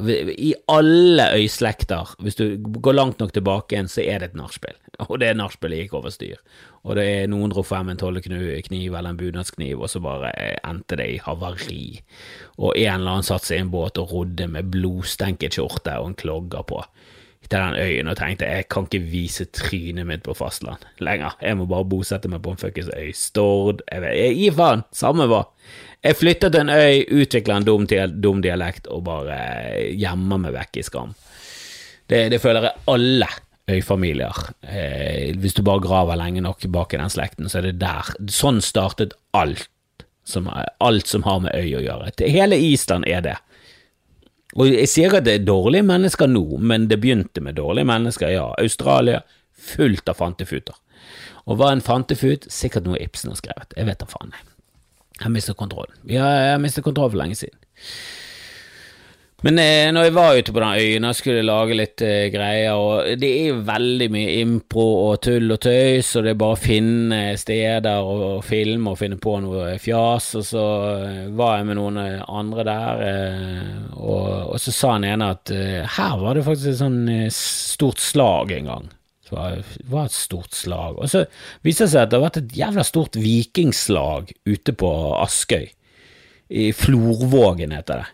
I 0.00 0.54
alle 0.72 1.26
øyslekter, 1.36 2.14
hvis 2.24 2.40
du 2.40 2.56
går 2.56 2.96
langt 2.96 3.20
nok 3.20 3.34
tilbake 3.36 3.76
igjen, 3.76 3.92
så 3.92 4.00
er 4.00 4.22
det 4.22 4.30
et 4.30 4.40
nachspiel. 4.40 4.78
Og 5.10 5.18
det 5.20 5.34
nachspielet 5.36 5.84
gikk 5.84 5.98
over 6.00 6.14
styr. 6.14 6.40
Og 6.88 6.96
det 6.96 7.04
er 7.04 7.28
noen 7.28 7.52
dro 7.52 7.60
frem 7.60 7.92
en 7.92 8.00
tollekniv 8.00 8.56
eller 8.96 9.12
en 9.12 9.20
bunadskniv, 9.20 9.84
og 9.84 9.92
så 9.92 10.00
bare 10.02 10.32
endte 10.64 10.96
det 10.98 11.10
i 11.12 11.20
havari. 11.22 12.00
Og 12.56 12.72
en 12.72 12.96
eller 12.96 13.18
annen 13.18 13.26
satte 13.28 13.52
seg 13.52 13.60
i 13.60 13.66
en 13.66 13.70
båt 13.70 14.00
og 14.00 14.16
rodde 14.16 14.48
med 14.50 14.72
blodstenket 14.72 15.60
skjorte 15.60 15.94
og 16.00 16.08
en 16.10 16.18
klogger 16.18 16.64
på 16.66 16.80
til 17.48 17.58
den 17.58 17.76
øyen 17.78 18.10
og 18.10 18.16
tenkte 18.18 18.48
jeg 18.48 18.68
kan 18.72 18.86
ikke 18.88 19.10
vise 19.12 19.46
trynet 19.54 20.06
mitt 20.08 20.24
på 20.26 20.34
fastland 20.36 20.84
lenger. 21.02 21.36
Jeg 21.42 21.58
må 21.58 21.66
bare 21.70 21.88
bosette 21.88 22.30
meg 22.30 22.42
på 22.44 22.54
en 22.54 22.60
fuckings 22.60 22.90
øy. 22.94 23.12
Stord 23.16 23.82
Jeg, 23.90 24.02
jeg, 24.16 24.36
gir 24.38 24.56
faen! 24.56 24.84
Samme 24.94 25.28
hva. 25.30 25.44
Jeg 26.02 26.18
flytter 26.18 26.50
til 26.50 26.64
en 26.64 26.72
øy, 26.74 27.04
utvikler 27.22 27.60
en 27.60 27.66
dum, 27.66 27.86
dum 28.22 28.42
dialekt 28.42 28.88
og 28.90 29.04
bare 29.06 29.38
gjemmer 29.94 30.40
meg 30.42 30.56
vekk 30.56 30.80
i 30.80 30.86
skam. 30.86 31.14
Det, 32.10 32.26
det 32.32 32.40
føler 32.42 32.68
jeg 32.68 32.86
alle 32.90 33.28
øyfamilier. 33.70 34.40
Eh, 34.62 35.36
hvis 35.38 35.54
du 35.54 35.62
bare 35.62 35.84
graver 35.84 36.18
lenge 36.18 36.42
nok 36.42 36.64
bak 36.72 36.94
i 36.94 37.00
den 37.00 37.12
slekten, 37.12 37.48
så 37.48 37.60
er 37.60 37.70
det 37.70 37.78
der. 37.82 38.10
Sånn 38.32 38.60
startet 38.64 39.14
alt 39.36 39.68
som, 40.24 40.48
alt 40.78 41.06
som 41.06 41.24
har 41.26 41.40
med 41.44 41.54
øy 41.54 41.78
å 41.78 41.82
gjøre. 41.82 42.12
Hele 42.30 42.58
Island 42.58 43.06
er 43.10 43.24
det. 43.24 43.38
Og 44.58 44.68
jeg 44.68 44.88
sier 44.90 45.14
at 45.16 45.24
det 45.24 45.34
er 45.38 45.44
dårlige 45.48 45.86
mennesker 45.88 46.28
nå, 46.28 46.44
men 46.60 46.88
det 46.90 47.00
begynte 47.00 47.40
med 47.44 47.56
dårlige 47.56 47.88
mennesker, 47.88 48.32
ja. 48.34 48.50
Australia, 48.60 49.22
fullt 49.72 50.10
av 50.12 50.18
fantefuter. 50.18 50.76
Og 51.48 51.58
hva 51.58 51.72
en 51.72 51.82
fantefut? 51.84 52.46
Sikkert 52.52 52.86
noe 52.86 53.00
Ibsen 53.02 53.32
har 53.32 53.40
skrevet. 53.40 53.72
Jeg 53.78 53.88
vet 53.88 54.02
da 54.02 54.08
faen, 54.10 54.34
jeg. 54.34 54.48
Jeg 55.22 55.32
mistet 55.34 55.58
kontrollen. 55.58 55.94
Ja, 56.08 56.26
jeg 56.26 56.52
har 56.54 56.60
mistet 56.62 56.84
kontroll 56.84 57.10
for 57.12 57.20
lenge 57.20 57.38
siden. 57.38 57.58
Men 59.42 59.58
eh, 59.58 59.88
når 59.90 60.04
jeg 60.06 60.14
var 60.14 60.36
ute 60.38 60.52
på 60.54 60.60
den 60.62 60.82
øyen 60.84 61.06
og 61.08 61.16
skulle 61.18 61.42
lage 61.42 61.74
litt 61.74 62.02
eh, 62.06 62.28
greier, 62.30 62.78
og 62.78 63.18
det 63.18 63.30
er 63.40 63.48
jo 63.50 63.56
veldig 63.66 64.06
mye 64.14 64.36
impro 64.38 64.84
og 65.08 65.16
tull 65.26 65.50
og 65.50 65.58
tøys, 65.64 66.12
og 66.14 66.28
det 66.28 66.30
er 66.30 66.38
bare 66.38 66.54
å 66.54 66.60
finne 66.62 67.18
steder 67.40 68.06
og, 68.06 68.22
og 68.28 68.46
filme 68.46 68.94
og 68.94 69.00
finne 69.00 69.18
på 69.18 69.34
noe 69.42 69.74
fjas, 69.82 70.30
og 70.38 70.46
så 70.46 70.64
eh, 70.94 71.26
var 71.34 71.58
jeg 71.58 71.68
med 71.72 71.78
noen 71.80 71.98
eh, 72.04 72.22
andre 72.30 72.66
der, 72.70 73.04
eh, 73.08 73.68
og, 73.98 74.30
og, 74.52 74.56
så 74.62 74.76
sa 74.78 74.94
han 74.94 75.10
ene 75.10 75.32
at 75.34 75.50
eh, 75.56 75.82
her 75.98 76.16
var 76.22 76.38
det 76.38 76.46
faktisk 76.46 76.76
et 76.76 76.82
sånn 76.84 77.02
stort 77.34 78.02
slag 78.02 78.54
en 78.60 78.70
gang 78.70 78.90
var, 79.32 79.62
var 79.88 80.06
et 80.06 80.14
stort 80.14 80.54
slag. 80.56 80.98
Og 81.00 81.10
så 81.10 81.24
viser 81.64 81.86
det 81.86 81.92
seg 81.94 82.02
at 82.04 82.12
det 82.12 82.18
har 82.18 82.26
vært 82.28 82.40
et 82.42 82.56
jævla 82.62 82.84
stort 82.86 83.18
vikingslag 83.18 84.32
ute 84.44 84.74
på 84.76 84.90
Askøy. 85.22 85.70
I 86.52 86.72
Florvågen 86.76 87.72
heter 87.72 88.02
det. 88.04 88.10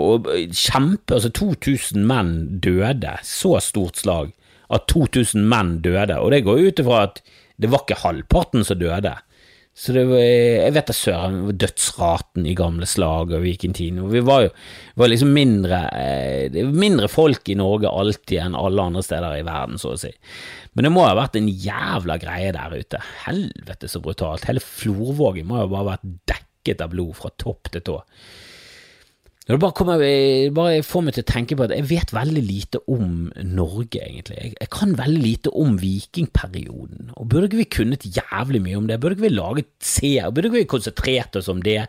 Og 0.00 0.28
kjempe, 0.56 1.16
altså 1.16 1.32
2000 1.36 2.06
menn 2.08 2.34
døde. 2.64 3.16
Så 3.26 3.56
stort 3.64 4.00
slag 4.00 4.34
at 4.70 4.86
2000 4.90 5.48
menn 5.50 5.78
døde. 5.84 6.18
Og 6.20 6.32
det 6.34 6.44
går 6.46 6.62
ut 6.68 6.82
ifra 6.82 7.04
at 7.08 7.20
det 7.60 7.68
var 7.72 7.84
ikke 7.84 8.02
halvparten 8.04 8.64
som 8.64 8.80
døde. 8.80 9.16
Så 9.80 9.94
det 9.94 10.02
var, 10.10 10.18
jeg 10.20 10.72
vet 10.74 10.88
da 10.90 10.94
søren, 10.96 11.36
dødsraten 11.56 12.46
i 12.48 12.56
gamle 12.58 12.88
slag 12.90 13.30
og 13.32 13.44
vikingtiden. 13.44 14.02
Vi 14.12 14.22
var 14.26 14.42
jo 14.44 14.50
var 14.98 15.08
liksom 15.08 15.30
mindre, 15.32 15.78
det 16.52 16.64
var 16.66 16.82
mindre 16.82 17.08
folk 17.08 17.48
i 17.48 17.56
Norge 17.56 17.88
alltid 17.88 18.42
enn 18.42 18.58
alle 18.58 18.88
andre 18.90 19.04
steder 19.06 19.38
i 19.38 19.46
verden, 19.46 19.80
så 19.80 19.94
å 19.94 20.00
si. 20.00 20.10
Men 20.74 20.88
det 20.88 20.92
må 20.92 21.06
ha 21.06 21.14
vært 21.16 21.38
en 21.38 21.48
jævla 21.48 22.18
greie 22.20 22.50
der 22.56 22.76
ute. 22.76 23.00
Helvete 23.24 23.88
så 23.88 24.02
brutalt. 24.04 24.44
Hele 24.50 24.62
Florvågen 24.64 25.48
må 25.48 25.62
jo 25.62 25.72
bare 25.72 25.92
vært 25.94 26.12
dekket 26.34 26.84
av 26.84 26.92
blod 26.92 27.16
fra 27.22 27.32
topp 27.40 27.70
til 27.72 27.86
tå. 27.86 27.98
Det 29.50 29.58
bare, 29.58 29.74
kommer, 29.74 30.02
bare 30.54 30.82
får 30.86 31.02
meg 31.02 31.14
til 31.16 31.24
å 31.24 31.26
tenke 31.26 31.56
på 31.58 31.64
at 31.64 31.72
jeg 31.74 31.88
vet 31.90 32.12
veldig 32.14 32.42
lite 32.46 32.80
om 32.92 33.32
Norge, 33.50 33.98
egentlig. 33.98 34.36
Jeg, 34.38 34.52
jeg 34.60 34.70
kan 34.70 34.92
veldig 34.94 35.22
lite 35.24 35.50
om 35.58 35.74
vikingperioden. 35.80 37.10
Og 37.16 37.26
Burde 37.26 37.48
ikke 37.48 37.58
vi 37.58 37.66
kunnet 37.80 38.06
jævlig 38.06 38.60
mye 38.62 38.78
om 38.78 38.86
det? 38.86 39.00
Burde 39.02 39.18
ikke 39.18 39.26
vi 39.26 39.32
laget 39.34 39.72
seer? 39.82 40.30
Burde 40.30 40.52
ikke 40.52 40.60
vi 40.60 40.70
konsentrert 40.70 41.40
oss 41.40 41.50
om 41.50 41.64
det? 41.66 41.80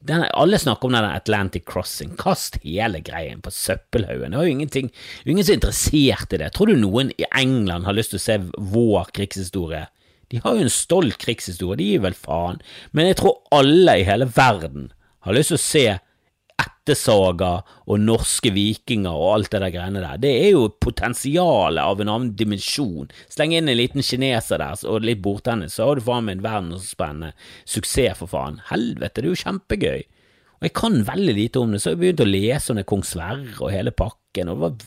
Den, 0.00 0.24
alle 0.32 0.56
snakker 0.62 0.88
om 0.88 0.96
den 0.96 1.10
Atlantic 1.10 1.68
Crossing. 1.68 2.16
Kast 2.16 2.56
hele 2.64 3.02
greien 3.04 3.44
på 3.44 3.52
søppelhaugen. 3.52 4.32
Det 4.32 4.40
er 4.40 4.48
jo 4.48 4.56
ingenting, 4.56 4.92
ingen 5.26 5.44
som 5.44 5.52
er 5.52 5.60
interessert 5.60 6.32
i 6.32 6.40
det. 6.40 6.52
Tror 6.56 6.72
du 6.72 6.80
noen 6.80 7.12
i 7.20 7.28
England 7.36 7.84
har 7.84 8.00
lyst 8.00 8.14
til 8.16 8.22
å 8.22 8.28
se 8.30 8.40
vår 8.56 9.12
krigshistorie? 9.20 9.90
De 10.32 10.40
har 10.40 10.56
jo 10.56 10.64
en 10.64 10.72
stolt 10.72 11.20
krigshistorie, 11.20 11.82
de 11.82 11.92
gir 11.92 12.06
vel 12.06 12.16
faen. 12.16 12.64
Men 12.96 13.10
jeg 13.10 13.20
tror 13.20 13.42
alle 13.52 14.00
i 14.00 14.06
hele 14.08 14.30
verden 14.32 14.94
har 15.26 15.36
lyst 15.36 15.52
til 15.52 15.60
å 15.60 15.68
se 15.68 15.88
ættesaga 16.60 17.50
og 17.86 18.02
norske 18.02 18.52
vikinger 18.54 19.12
og 19.14 19.34
alt 19.34 19.50
det 19.54 19.62
der 19.64 19.74
greiene 19.74 20.02
der. 20.04 20.20
Det 20.22 20.32
er 20.44 20.50
jo 20.54 20.68
potensialet 20.82 21.82
av 21.82 22.00
en 22.00 22.12
annen 22.12 22.32
dimensjon. 22.38 23.10
Sleng 23.32 23.54
inn 23.56 23.70
en 23.70 23.80
liten 23.80 24.04
kineser 24.04 24.62
der 24.62 24.84
og 24.88 25.04
litt 25.06 25.22
bordtennis, 25.24 25.76
så 25.76 25.88
har 25.88 25.98
du 25.98 26.06
faen 26.06 26.28
meg 26.28 26.38
en 26.38 26.46
verdensspennende 26.46 27.34
suksess, 27.64 28.18
for 28.20 28.30
faen. 28.30 28.60
Helvete, 28.70 29.20
det 29.20 29.28
er 29.28 29.32
jo 29.32 29.42
kjempegøy. 29.44 30.02
Og 30.60 30.66
jeg 30.68 30.76
kan 30.76 30.98
veldig 31.08 31.36
lite 31.36 31.60
om 31.62 31.72
det, 31.72 31.80
så 31.80 31.94
jeg 31.94 32.02
begynte 32.02 32.26
å 32.26 32.30
lese 32.30 32.72
om 32.72 32.76
det 32.80 32.88
Kong 32.88 33.04
Sverre 33.06 33.56
og 33.62 33.72
hele 33.72 33.94
pakken, 33.96 34.50
og 34.52 34.84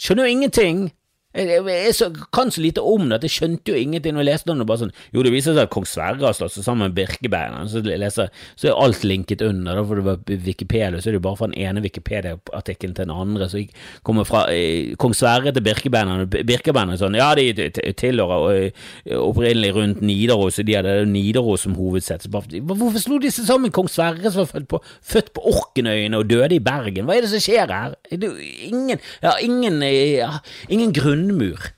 skjønner 0.00 0.24
jo 0.24 0.36
ingenting. 0.36 0.86
Jeg, 1.30 1.62
jeg 1.62 1.94
så, 1.94 2.08
kan 2.34 2.48
så 2.50 2.58
lite 2.58 2.82
om 2.82 3.04
det 3.06 3.20
at 3.20 3.24
jeg 3.28 3.34
skjønte 3.36 3.70
jo 3.70 3.78
ingenting 3.78 4.16
når 4.16 4.24
jeg 4.24 4.28
leste 4.32 4.50
om 4.50 4.58
det. 4.58 4.66
bare 4.66 4.80
sånn, 4.80 4.94
Jo, 5.14 5.22
det 5.22 5.30
viser 5.30 5.54
seg 5.54 5.68
at 5.68 5.70
kong 5.70 5.86
Sverre 5.86 6.24
har 6.26 6.34
slått 6.34 6.56
seg 6.56 6.64
sammen 6.66 6.88
med 6.88 6.96
Birkebeineren, 6.96 7.68
så, 7.70 7.82
leser, 7.86 8.32
så 8.58 8.70
er 8.70 8.80
alt 8.82 9.04
linket 9.06 9.44
under. 9.46 9.78
Da 9.78 9.84
for 9.86 10.00
det 10.00 10.06
var 10.08 10.40
Wikipedia, 10.48 10.98
så 10.98 11.12
er 11.12 11.16
det 11.16 11.22
bare 11.22 11.38
fra 11.38 11.46
den 11.52 11.54
ene 11.62 11.84
Wikipedia-artikkelen 11.84 12.96
til 12.98 13.06
den 13.06 13.14
andre. 13.14 13.46
Så 13.50 13.62
jeg 13.62 13.70
kommer 14.06 14.26
fra 14.26 14.42
eh, 14.50 14.96
kong 14.98 15.14
Sverre 15.14 15.52
til 15.54 15.64
Birkebeina. 15.68 16.18
Birkebeineren 16.26 16.98
sånn, 16.98 17.18
ja, 17.20 17.30
de 17.38 17.70
tilhører 17.70 18.50
eh, 18.56 19.14
opprinnelig 19.14 19.70
rundt 19.78 20.02
Nidaros, 20.02 20.58
og 20.58 20.66
de 20.66 20.78
hadde 20.80 20.96
Nidaros 21.12 21.68
som 21.68 21.78
hovedsett. 21.78 22.26
Hvorfor 22.26 22.98
slo 22.98 23.20
de 23.22 23.30
seg 23.30 23.46
sammen 23.52 23.70
kong 23.74 23.86
Sverre 23.92 24.34
som 24.34 24.42
var 24.42 24.50
født 24.56 24.68
på, 24.74 24.82
født 25.14 25.30
på 25.38 25.46
Orkenøyene 25.54 26.18
og 26.18 26.26
døde 26.32 26.58
i 26.58 26.62
Bergen? 26.64 27.06
Hva 27.06 27.20
er 27.20 27.28
det 27.28 27.32
som 27.36 27.46
skjer 27.46 27.70
her? 27.70 27.94
Det, 28.10 28.34
ingen, 28.66 28.98
ja, 29.22 29.38
ingen, 29.46 29.78
ja, 29.86 30.34
ingen 30.66 30.90
grunn 30.96 31.19
grunnmur. 31.20 31.70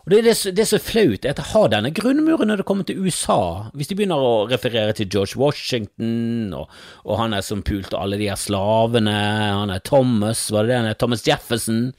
Og 0.00 0.12
det 0.12 0.18
er 0.18 0.24
det, 0.30 0.52
det 0.56 0.62
er 0.64 0.68
så 0.70 0.80
flaut, 0.80 1.26
at 1.28 1.38
jeg 1.38 1.48
har 1.52 1.66
denne 1.70 1.90
grunnmuren 1.92 2.48
når 2.48 2.62
det 2.62 2.66
kommer 2.66 2.86
til 2.88 3.02
USA. 3.04 3.68
Hvis 3.76 3.90
de 3.90 3.98
begynner 3.98 4.18
å 4.18 4.46
referere 4.48 4.94
til 4.96 5.10
George 5.12 5.36
Washington, 5.38 6.54
og, 6.56 6.70
og 7.04 7.20
han 7.20 7.36
er 7.36 7.44
som 7.44 7.60
pulte 7.62 7.98
alle 7.98 8.18
de 8.18 8.30
her 8.30 8.40
slavene, 8.40 9.12
han 9.12 9.70
er 9.70 9.84
Thomas, 9.84 10.48
var 10.50 10.64
det 10.64 10.72
det 10.72 10.78
han 10.80 10.88
er, 10.90 10.96
Thomas 10.98 11.26
Jefferson. 11.28 11.90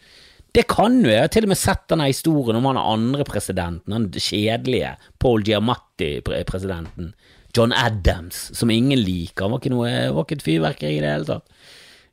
Det 0.51 0.65
kan 0.67 0.97
jo, 0.99 1.11
jeg 1.13 1.23
har 1.23 1.31
til 1.31 1.45
og 1.45 1.53
med 1.53 1.61
sett 1.61 1.85
denne 1.93 2.09
historien 2.09 2.57
om 2.59 2.67
han 2.67 2.81
er 2.81 2.89
andre 2.97 3.27
presidenten, 3.29 3.93
den 3.93 4.25
kjedelige 4.25 4.95
Paul 5.21 5.45
Giamatti-presidenten. 5.47 7.13
John 7.55 7.75
Adams, 7.75 8.49
som 8.57 8.71
ingen 8.73 8.99
liker. 8.99 9.45
Han 9.45 9.53
var 9.53 9.61
ikke, 9.61 9.71
noe, 9.75 9.93
var 10.15 10.25
ikke 10.25 10.39
et 10.39 10.45
fyrverkeri 10.49 10.97
i 10.97 11.01
det 11.03 11.13
hele 11.13 11.29
tatt. 11.29 11.55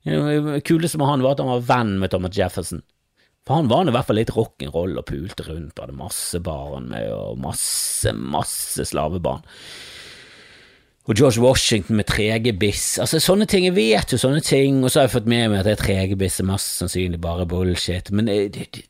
Det 0.05 0.63
kuleste 0.67 1.01
med 1.01 1.11
han 1.11 1.25
var 1.25 1.35
at 1.35 1.43
han 1.43 1.51
var 1.51 1.67
venn 1.67 1.97
med 2.03 2.13
Thomas 2.13 2.37
Jefferson. 2.39 2.85
For 3.49 3.57
han 3.57 3.71
var 3.71 3.89
i 3.89 3.93
hvert 3.95 4.05
fall 4.05 4.19
litt 4.21 4.35
rock'n'roll 4.37 4.99
og 5.01 5.07
pulte 5.09 5.47
rundt 5.47 5.79
og 5.79 5.87
hadde 5.87 5.97
masse 5.97 6.41
barn 6.45 6.91
med 6.93 7.07
og 7.15 7.39
masse, 7.41 8.13
masse 8.13 8.85
slavebarn. 8.91 9.47
og 11.09 11.15
George 11.17 11.41
Washington 11.41 11.97
med 11.97 12.05
tregebiss. 12.11 12.99
Altså, 13.01 13.17
sånne 13.25 13.47
ting. 13.49 13.65
Jeg 13.65 13.79
vet 13.79 14.13
jo 14.13 14.19
sånne 14.21 14.43
ting, 14.45 14.83
og 14.85 14.93
så 14.93 15.01
har 15.01 15.09
jeg 15.09 15.15
fått 15.15 15.31
med 15.33 15.49
meg 15.49 15.63
at 15.63 15.71
det 15.71 15.79
tregebiss 15.81 16.43
er 16.43 16.51
mest 16.51 16.83
sannsynlig 16.83 17.23
bare 17.25 17.49
bullshit. 17.49 18.13
Men 18.13 18.29
det, 18.29 18.37
det, 18.59 18.85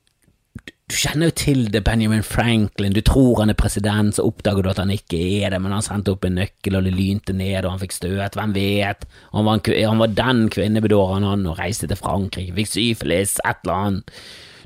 du 0.88 0.94
kjenner 0.96 1.28
jo 1.28 1.34
til 1.36 1.66
det, 1.72 1.82
Benjamin 1.84 2.24
Franklin, 2.24 2.94
du 2.96 3.02
tror 3.04 3.42
han 3.42 3.52
er 3.52 3.58
president, 3.60 4.16
så 4.16 4.24
oppdager 4.24 4.64
du 4.64 4.70
at 4.70 4.80
han 4.80 4.92
ikke 4.94 5.18
er 5.42 5.52
det, 5.52 5.60
men 5.60 5.74
han 5.76 5.84
sendte 5.84 6.14
opp 6.14 6.24
en 6.24 6.38
nøkkel, 6.40 6.78
og 6.78 6.86
det 6.86 6.94
lynte 6.96 7.34
ned, 7.36 7.60
og 7.60 7.74
han 7.74 7.82
fikk 7.82 7.96
støt, 7.98 8.38
hvem 8.38 8.54
vet, 8.56 9.04
han 9.34 9.48
var, 9.48 9.60
en, 9.60 9.74
han 9.84 10.00
var 10.00 10.14
den 10.16 10.46
kvinnebedåren 10.54 11.26
han, 11.28 11.44
og 11.50 11.60
reiste 11.60 11.90
til 11.90 12.00
Frankrike, 12.00 12.56
fikk 12.56 12.72
syfilis, 12.72 13.36
et 13.44 13.60
eller 13.66 13.82
annet. 13.90 14.16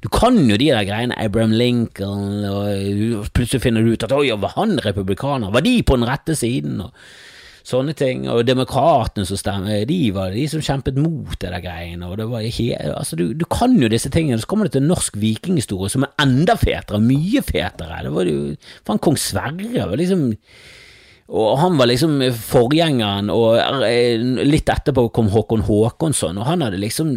Du 0.03 0.09
kan 0.15 0.39
jo 0.47 0.59
de 0.59 0.71
der 0.71 0.87
greiene, 0.87 1.19
Abraham 1.19 1.55
Lincoln, 1.59 2.47
og 2.47 3.27
plutselig 3.35 3.67
finner 3.67 3.83
du 3.83 3.95
ut 3.95 4.07
at 4.07 4.15
oi, 4.15 4.31
var 4.39 4.55
han 4.57 4.79
republikaner, 4.83 5.51
var 5.55 5.67
de 5.67 5.77
på 5.83 5.99
den 5.99 6.07
rette 6.07 6.39
siden? 6.39 6.81
og 6.87 6.95
sånne 7.69 7.95
ting. 7.99 8.27
Og 8.33 8.45
demokratene 8.47 9.27
som 9.29 9.41
stemmer, 9.41 9.87
de 9.89 10.01
var 10.15 10.35
de 10.35 10.45
som 10.51 10.65
kjempet 10.65 10.99
mot 11.01 11.33
det 11.39 11.49
der 11.49 11.65
greiene. 11.65 12.11
Og 12.11 12.19
det 12.21 12.29
var 12.31 12.47
ikke, 12.47 12.77
altså 12.93 13.19
du, 13.19 13.29
du, 13.39 13.47
kan 13.53 13.75
jo 13.81 13.91
disse 13.93 14.13
tingene, 14.13 14.41
så 14.43 14.51
kommer 14.51 14.69
det 14.69 14.77
til 14.77 14.87
norsk 14.89 15.19
vikinghistorie 15.23 15.93
som 15.93 16.07
er 16.07 16.15
enda 16.25 16.59
fetere, 16.61 17.03
mye 17.03 17.45
fetere. 17.47 18.05
Det 18.07 18.15
var 18.15 18.31
jo 18.31 18.39
faen 18.87 19.03
kong 19.03 19.19
Sverre. 19.21 19.89
var 19.89 19.99
liksom 20.01 20.31
og 21.33 21.55
han 21.63 21.79
var 21.79 21.89
liksom 21.89 22.19
forgjengeren, 22.45 23.31
og 23.33 23.55
eh, 23.87 24.21
litt 24.45 24.69
etterpå 24.69 25.07
kom 25.17 25.31
Håkon 25.33 25.63
Håkonsson, 25.65 26.37
og 26.37 26.45
han 26.45 26.65
hadde 26.65 26.81
liksom 26.83 27.15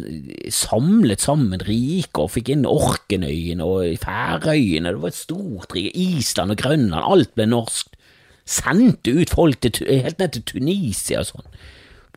samlet 0.54 1.26
sammen 1.26 1.60
riket 1.68 2.22
og 2.24 2.32
fikk 2.32 2.54
inn 2.54 2.64
Orkenøyene 2.70 3.66
og 3.68 3.98
Færøyene, 4.00 4.94
det 4.94 5.02
var 5.02 5.12
et 5.12 5.20
stort 5.20 5.76
rike, 5.76 5.92
Island 6.00 6.56
og 6.56 6.62
Grønland, 6.64 7.02
alt 7.02 7.34
ble 7.36 7.50
norsk 7.52 7.92
sendte 8.46 9.12
ut 9.12 9.34
folk 9.34 9.60
til, 9.66 9.82
helt 9.90 10.22
ned 10.22 10.36
til 10.36 10.46
Tunisia 10.54 11.24
og 11.24 11.32
sånn. 11.32 11.50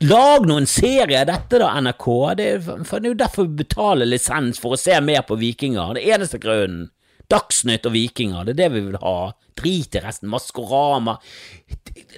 Lag 0.07 0.45
noen 0.47 0.69
serie 0.71 1.25
av 1.25 1.27
dette, 1.27 1.59
da, 1.59 1.73
NRK. 1.83 2.07
Det 2.39 2.47
for 2.87 3.01
det 3.03 3.09
er 3.09 3.15
jo 3.15 3.19
derfor 3.25 3.49
vi 3.49 3.65
betaler 3.65 4.07
lisens 4.07 4.61
for 4.63 4.77
å 4.77 4.79
se 4.79 4.95
mer 5.03 5.25
på 5.27 5.39
vikinger. 5.41 5.97
Det 5.97 6.05
eneste 6.07 6.39
grunnen. 6.43 6.87
Dagsnytt 7.29 7.85
og 7.85 7.93
vikinger, 7.93 8.47
det 8.47 8.55
er 8.55 8.61
det 8.63 8.69
vi 8.77 8.85
vil 8.87 9.01
ha. 9.03 9.17
Drit 9.59 9.97
i 9.99 10.01
resten. 10.05 10.31
Maskorama. 10.33 11.19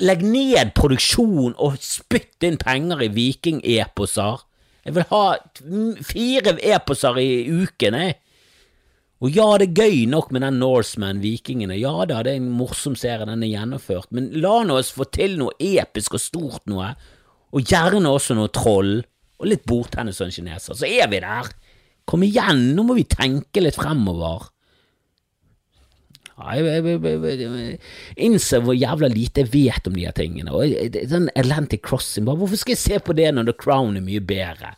Legg 0.05 0.21
ned 0.23 0.75
produksjon 0.77 1.57
og 1.57 1.81
spytt 1.83 2.47
inn 2.47 2.61
penger 2.61 3.01
i 3.07 3.11
vikingeposer. 3.17 4.45
Jeg 4.85 4.97
vil 4.97 5.09
ha 5.11 5.25
fire 6.07 6.55
eposer 6.75 7.19
i 7.21 7.31
uken, 7.49 7.97
jeg. 7.97 8.19
Og 9.21 9.37
ja, 9.37 9.47
det 9.61 9.67
er 9.69 9.85
gøy 9.85 10.07
nok 10.09 10.31
med 10.33 10.41
den 10.47 10.57
Norseman, 10.63 11.21
vikingene, 11.21 11.77
ja 11.77 11.93
da, 12.09 12.23
det 12.25 12.33
er 12.33 12.41
en 12.41 12.53
morsom 12.57 12.95
serie, 12.97 13.27
den 13.29 13.45
er 13.45 13.53
gjennomført, 13.53 14.09
men 14.17 14.31
la 14.41 14.63
nå 14.65 14.79
oss 14.81 14.95
få 14.97 15.05
til 15.13 15.37
noe 15.41 15.53
episk 15.61 16.17
og 16.17 16.23
stort 16.25 16.71
noe, 16.73 16.95
og 17.53 17.67
gjerne 17.69 18.09
også 18.09 18.39
noe 18.39 18.49
troll, 18.55 19.03
og 19.41 19.51
litt 19.51 19.67
bordtennis 19.69 20.23
og 20.23 20.31
en 20.31 20.37
kineser, 20.39 20.79
så 20.79 20.89
er 20.89 21.11
vi 21.13 21.21
der. 21.21 21.51
Kom 22.09 22.25
igjen, 22.25 22.71
nå 22.77 22.85
må 22.87 22.97
vi 22.97 23.05
tenke 23.09 23.61
litt 23.61 23.77
fremover. 23.77 24.49
Jeg 26.41 27.77
innser 28.25 28.63
hvor 28.65 28.77
jævla 28.77 29.11
lite 29.13 29.45
jeg 29.45 29.53
vet 29.53 29.89
om 29.91 29.97
de 29.97 30.07
her 30.07 30.17
tingene. 30.17 30.55
Og 30.57 30.97
den 31.13 31.29
Atlantic 31.37 31.83
Crossing, 31.85 32.25
hvorfor 32.25 32.57
skal 32.57 32.73
jeg 32.73 32.81
se 32.81 33.01
på 33.05 33.17
det 33.17 33.29
når 33.37 33.51
The 33.51 33.57
Crown 33.61 33.99
er 34.01 34.05
mye 34.07 34.25
bedre? 34.25 34.73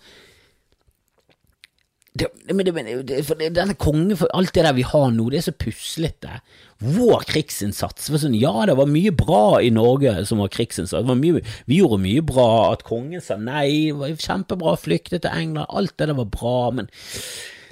Det, 2.12 2.28
men 2.52 2.66
det, 2.66 2.82
det, 3.08 3.22
for 3.24 3.40
denne 3.40 3.74
kongen, 3.80 4.12
for 4.20 4.28
alt 4.36 4.52
det 4.52 4.66
der 4.66 4.74
vi 4.76 4.84
har 4.84 5.06
nå, 5.14 5.30
det 5.32 5.38
er 5.40 5.46
så 5.46 5.54
puslete. 5.56 6.42
Vår 6.82 7.24
krigsinnsats 7.30 8.10
var 8.12 8.20
sånn, 8.20 8.36
Ja, 8.36 8.52
det 8.68 8.76
var 8.76 8.90
mye 8.90 9.14
bra 9.16 9.62
i 9.64 9.70
Norge 9.72 10.12
som 10.28 10.42
var 10.42 10.52
krigsinnsats. 10.52 11.06
Var 11.08 11.18
mye, 11.18 11.40
vi 11.70 11.78
gjorde 11.80 12.02
mye 12.02 12.24
bra. 12.26 12.50
At 12.74 12.84
kongen 12.84 13.24
sa 13.24 13.38
nei, 13.40 13.94
var 13.96 14.12
kjempebra, 14.12 14.76
flyktet 14.82 15.24
til 15.24 15.32
England, 15.32 15.70
alt 15.72 15.96
det 15.96 16.10
der 16.10 16.20
var 16.20 16.28
bra. 16.36 16.58
Men 16.76 16.92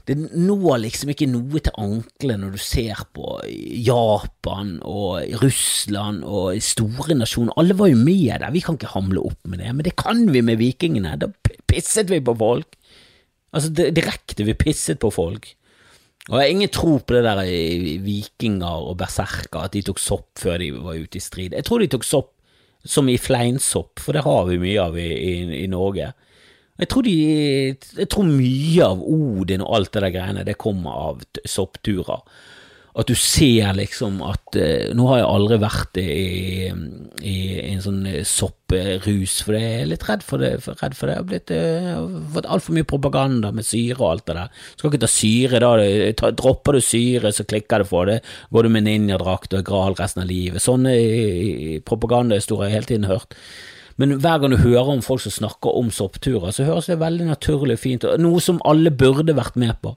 det 0.08 0.16
når 0.16 0.80
liksom 0.86 1.12
ikke 1.12 1.28
noe 1.28 1.60
til 1.60 1.76
anklene 1.78 2.40
når 2.46 2.56
du 2.56 2.62
ser 2.64 3.04
på 3.14 3.36
Japan 3.84 4.78
og 4.88 5.20
Russland 5.42 6.24
og 6.24 6.56
store 6.64 7.18
nasjoner. 7.18 7.52
Alle 7.60 7.76
var 7.76 7.92
jo 7.92 8.00
med 8.00 8.40
der, 8.40 8.48
vi 8.54 8.64
kan 8.64 8.80
ikke 8.80 8.94
hamle 8.96 9.28
opp 9.28 9.44
med 9.44 9.60
det. 9.60 9.74
Men 9.74 9.86
det 9.86 9.98
kan 10.00 10.24
vi 10.32 10.42
med 10.42 10.62
vikingene. 10.62 11.18
Da 11.20 11.28
pisset 11.68 12.08
vi 12.08 12.24
på 12.24 12.34
folk. 12.40 12.79
Altså 13.56 13.72
direkte, 13.74 14.46
vi 14.46 14.54
pisset 14.58 15.00
på 15.02 15.10
folk. 15.14 15.48
Og 16.28 16.36
jeg 16.36 16.44
har 16.44 16.52
ingen 16.52 16.70
tro 16.70 16.98
på 17.00 17.16
det 17.16 17.24
der 17.24 17.40
vikinger 18.04 18.84
og 18.86 18.98
berserker, 19.00 19.64
at 19.64 19.74
de 19.74 19.82
tok 19.86 19.98
sopp 19.98 20.28
før 20.38 20.60
de 20.62 20.70
var 20.76 21.00
ute 21.00 21.18
i 21.18 21.24
strid. 21.24 21.56
Jeg 21.56 21.66
tror 21.66 21.82
de 21.82 21.88
tok 21.90 22.06
sopp 22.06 22.34
som 22.86 23.08
i 23.10 23.18
fleinsopp, 23.20 24.00
for 24.00 24.16
det 24.16 24.24
har 24.24 24.44
vi 24.48 24.60
mye 24.60 24.84
av 24.84 24.98
i, 25.00 25.08
i, 25.10 25.32
i 25.64 25.66
Norge. 25.70 26.12
Jeg 26.80 26.88
tror, 26.88 27.04
de, 27.04 27.16
jeg 27.76 28.08
tror 28.08 28.28
mye 28.28 28.86
av 28.86 29.02
Odin 29.04 29.64
og 29.64 29.74
alt 29.76 29.92
det 29.92 30.04
der 30.06 30.14
greiene, 30.14 30.46
det 30.48 30.56
kommer 30.60 31.10
av 31.10 31.26
soppturer 31.44 32.22
at 32.98 33.06
du 33.06 33.14
ser 33.14 33.70
liksom 33.78 34.18
at 34.26 34.56
uh, 34.58 34.90
Nå 34.96 35.06
har 35.10 35.20
jeg 35.20 35.28
aldri 35.30 35.58
vært 35.62 35.98
i, 36.02 36.14
i, 37.22 37.36
en 37.70 37.82
sånn 37.84 38.00
eh, 38.10 38.24
sopprus, 38.26 39.36
for 39.46 39.54
jeg 39.54 39.82
er 39.82 39.90
litt 39.92 40.06
redd 40.08 40.24
for 40.26 40.42
det. 40.42 40.56
For, 40.64 40.78
redd 40.82 40.96
for 40.98 41.06
det. 41.06 41.14
Jeg 41.14 41.22
har 41.22 41.28
blitt, 41.30 41.52
uh, 41.54 42.18
fått 42.34 42.50
altfor 42.50 42.76
mye 42.76 42.88
propaganda 42.90 43.52
med 43.54 43.66
syre 43.66 44.00
og 44.00 44.08
alt 44.08 44.26
det 44.30 44.38
der. 44.40 44.66
Skal 44.74 44.90
ikke 44.90 45.02
ta 45.04 45.12
syre, 45.14 45.62
da. 45.62 45.72
Ta, 46.18 46.32
dropper 46.34 46.78
du 46.78 46.82
syre, 46.84 47.34
så 47.36 47.46
klikker 47.46 47.84
det 47.84 47.90
for 47.90 48.10
det. 48.10 48.20
Går 48.50 48.66
du 48.66 48.74
med 48.74 48.88
ninjadrakt 48.88 49.54
og 49.54 49.66
gral 49.70 49.98
resten 50.00 50.24
av 50.24 50.30
livet. 50.30 50.64
Sånne 50.64 50.96
propagandahistorier 51.86 52.66
har 52.66 52.72
jeg 52.72 52.80
hele 52.80 52.90
tiden 52.90 53.10
hørt. 53.10 53.38
Men 54.00 54.16
hver 54.18 54.40
gang 54.40 54.54
du 54.54 54.62
hører 54.62 54.94
om 54.94 55.02
folk 55.04 55.20
som 55.22 55.34
snakker 55.34 55.76
om 55.76 55.90
soppturer, 55.92 56.54
så 56.56 56.64
høres 56.64 56.88
det 56.88 57.02
veldig 57.02 57.26
naturlig 57.28 57.76
og 57.76 57.82
fint 57.82 58.06
Noe 58.18 58.40
som 58.42 58.62
alle 58.66 58.90
burde 58.90 59.36
vært 59.36 59.58
med 59.60 59.76
på. 59.84 59.92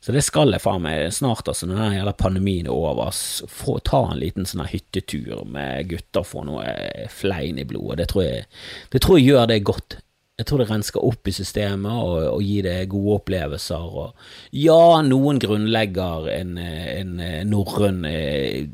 Så 0.00 0.14
det 0.16 0.22
skal 0.24 0.54
jeg 0.54 0.62
faen 0.64 0.80
meg 0.84 1.10
snart, 1.12 1.48
altså, 1.50 1.66
når 1.68 1.80
den 1.82 1.96
jævla 1.98 2.12
pandemien 2.16 2.68
er 2.68 2.72
over. 2.72 3.12
Få 3.52 3.76
ta 3.84 4.06
en 4.08 4.20
liten 4.22 4.48
sånn 4.48 4.64
hyttetur 4.70 5.42
med 5.44 5.90
gutter, 5.90 6.24
få 6.24 6.46
noe 6.48 6.70
flein 7.12 7.60
i 7.60 7.66
blodet. 7.68 7.98
Det 8.00 8.06
tror 8.14 8.24
jeg, 8.24 8.46
det 8.94 9.02
tror 9.04 9.20
jeg 9.20 9.28
gjør 9.28 9.50
det 9.50 9.58
godt. 9.68 9.98
Jeg 10.40 10.48
tror 10.48 10.62
det 10.62 10.70
rensker 10.70 11.04
opp 11.04 11.28
i 11.28 11.34
systemet 11.36 11.92
og, 11.92 12.16
og 12.30 12.40
gir 12.40 12.64
det 12.64 12.88
gode 12.94 13.18
opplevelser. 13.18 13.98
Og, 14.00 14.30
ja, 14.56 14.80
noen 15.04 15.40
grunnlegger 15.42 16.30
en, 16.32 16.56
en 16.56 17.14
norrøn 17.50 18.06
eh, 18.08 18.64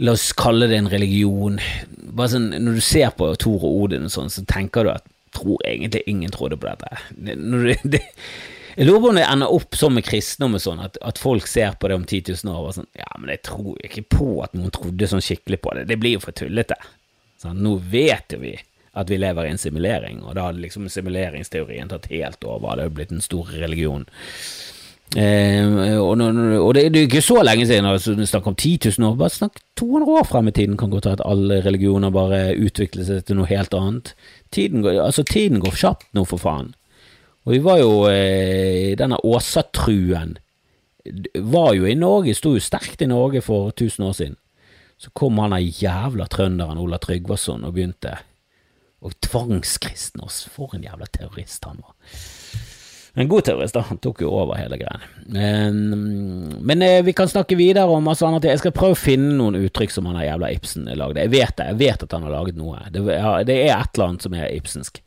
La 0.00 0.14
oss 0.16 0.30
kalle 0.36 0.68
det 0.68 0.78
en 0.80 0.88
religion. 0.88 1.58
Bare 2.16 2.32
sånn, 2.32 2.52
Når 2.60 2.76
du 2.76 2.84
ser 2.84 3.10
på 3.16 3.26
Thor 3.40 3.64
og 3.68 3.86
Odin 3.86 4.06
og 4.08 4.12
sånn, 4.12 4.30
så 4.32 4.44
tenker 4.48 4.84
du 4.84 4.92
at 4.92 5.08
tror 5.36 5.60
egentlig 5.64 6.02
ingen 6.06 6.32
trodde 6.32 6.56
på 6.56 6.68
dette. 6.68 6.88
Du, 7.16 7.74
det, 7.92 8.00
jeg 8.76 8.86
lurer 8.86 9.02
på 9.02 9.10
om 9.10 9.18
det 9.18 9.26
ender 9.26 9.52
opp 9.56 9.76
sånn 9.78 9.96
med 9.96 10.06
kristendom 10.06 10.56
og 10.58 10.62
sånn, 10.64 10.80
at, 10.84 10.98
at, 11.04 11.20
folk 11.20 11.48
ser 11.50 11.76
på 11.80 11.90
det 11.90 11.98
om 11.98 12.06
10 12.06 12.34
000 12.44 12.54
år 12.54 12.70
og 12.70 12.74
sånn 12.78 12.88
Ja, 12.98 13.10
men 13.18 13.32
jeg 13.34 13.42
tror 13.48 13.76
ikke 13.86 14.06
på 14.16 14.30
at 14.44 14.56
noen 14.56 14.74
trodde 14.74 15.08
sånn 15.10 15.24
skikkelig 15.24 15.60
på 15.64 15.76
det. 15.76 15.86
Det 15.90 15.98
blir 16.00 16.18
jo 16.18 16.24
for 16.24 16.36
tullete. 16.36 16.78
Sånn, 17.40 17.62
nå 17.64 17.76
vet 17.92 18.36
jo 18.36 18.42
vi 18.42 18.56
at 18.98 19.10
vi 19.10 19.20
lever 19.22 19.46
i 19.46 19.52
en 19.52 19.60
simulering, 19.60 20.18
og 20.26 20.34
da 20.34 20.48
hadde 20.48 20.64
liksom 20.64 20.88
simuleringsteorien 20.90 21.90
tatt 21.92 22.08
helt 22.10 22.42
over. 22.42 22.74
Det 22.74 22.88
hadde 22.88 22.96
blitt 22.96 23.14
en 23.14 23.22
stor 23.22 23.52
religion. 23.54 24.06
Eh, 25.18 25.98
og, 25.98 26.20
og 26.20 26.74
det, 26.76 26.84
er 26.86 26.98
ikke 27.02 27.22
så 27.24 27.40
lenge 27.42 27.64
siden 27.66 27.88
altså, 27.90 28.14
snakket 28.14 28.50
om 28.52 28.54
10 28.54 28.92
000 28.98 29.08
år, 29.08 29.16
bare 29.18 29.34
snakk 29.34 29.56
200 29.80 30.18
år 30.20 30.26
frem 30.28 30.50
i 30.50 30.54
tiden 30.54 30.76
kan 30.78 30.92
godt 30.92 31.08
være 31.08 31.18
at 31.18 31.24
alle 31.26 31.58
religioner 31.64 32.12
bare 32.14 32.52
utvikler 32.54 33.08
seg 33.08 33.24
til 33.26 33.40
noe 33.40 33.50
helt 33.50 33.74
annet. 33.74 34.12
Tiden 34.54 34.84
går, 34.86 35.00
altså, 35.02 35.26
tiden 35.26 35.62
går 35.62 35.78
kjapt 35.82 36.06
nå, 36.14 36.26
for 36.30 36.42
faen. 36.42 36.74
Og 37.46 37.54
vi 37.54 37.60
var 37.64 37.80
jo 37.80 37.92
eh, 38.10 38.96
Denne 39.00 39.20
Åsatruen 39.24 40.36
var 41.34 41.72
jo 41.74 41.86
i 41.88 41.96
Norge, 41.96 42.34
sto 42.36 42.52
jo 42.54 42.62
sterkt 42.62 43.00
i 43.02 43.08
Norge 43.08 43.40
for 43.44 43.70
1000 43.72 44.04
år 44.06 44.16
siden. 44.18 44.36
Så 45.00 45.08
kom 45.16 45.38
han 45.40 45.54
der 45.54 45.64
jævla 45.64 46.26
trønderen 46.28 46.78
Ola 46.78 46.98
Tryggvason 47.00 47.64
og 47.64 47.72
begynte 47.72 48.18
å 49.00 49.12
tvangskristne 49.24 50.26
oss. 50.26 50.42
For 50.52 50.76
en 50.76 50.84
jævla 50.84 51.08
terrorist 51.08 51.64
han 51.64 51.80
var. 51.80 51.94
En 53.16 53.30
god 53.30 53.48
terrorist, 53.48 53.74
da. 53.74 53.86
Han 53.88 53.98
tok 53.98 54.20
jo 54.22 54.28
over 54.42 54.60
hele 54.60 54.76
greien. 54.78 55.06
Men, 55.32 55.80
men 56.60 56.84
eh, 56.84 57.00
vi 57.06 57.16
kan 57.16 57.32
snakke 57.32 57.56
videre 57.58 57.88
om 57.88 58.04
masse 58.06 58.28
ting. 58.28 58.52
Jeg 58.52 58.60
skal 58.60 58.76
prøve 58.76 58.94
å 58.94 59.00
finne 59.00 59.32
noen 59.40 59.56
uttrykk 59.64 59.96
som 59.96 60.06
han 60.10 60.20
der 60.20 60.28
jævla 60.28 60.52
Ibsen 60.54 60.86
lagde. 60.92 61.24
Jeg 61.24 61.32
vet 61.32 61.56
det, 61.56 61.70
jeg 61.72 61.80
vet 61.80 62.04
at 62.06 62.18
han 62.18 62.28
har 62.28 62.36
laget 62.36 62.60
noe. 62.60 62.84
Det, 62.92 63.02
ja, 63.08 63.38
det 63.48 63.56
er 63.64 63.72
et 63.78 63.96
eller 63.96 64.12
annet 64.12 64.28
som 64.28 64.36
er 64.36 64.52
ibsensk 64.52 65.00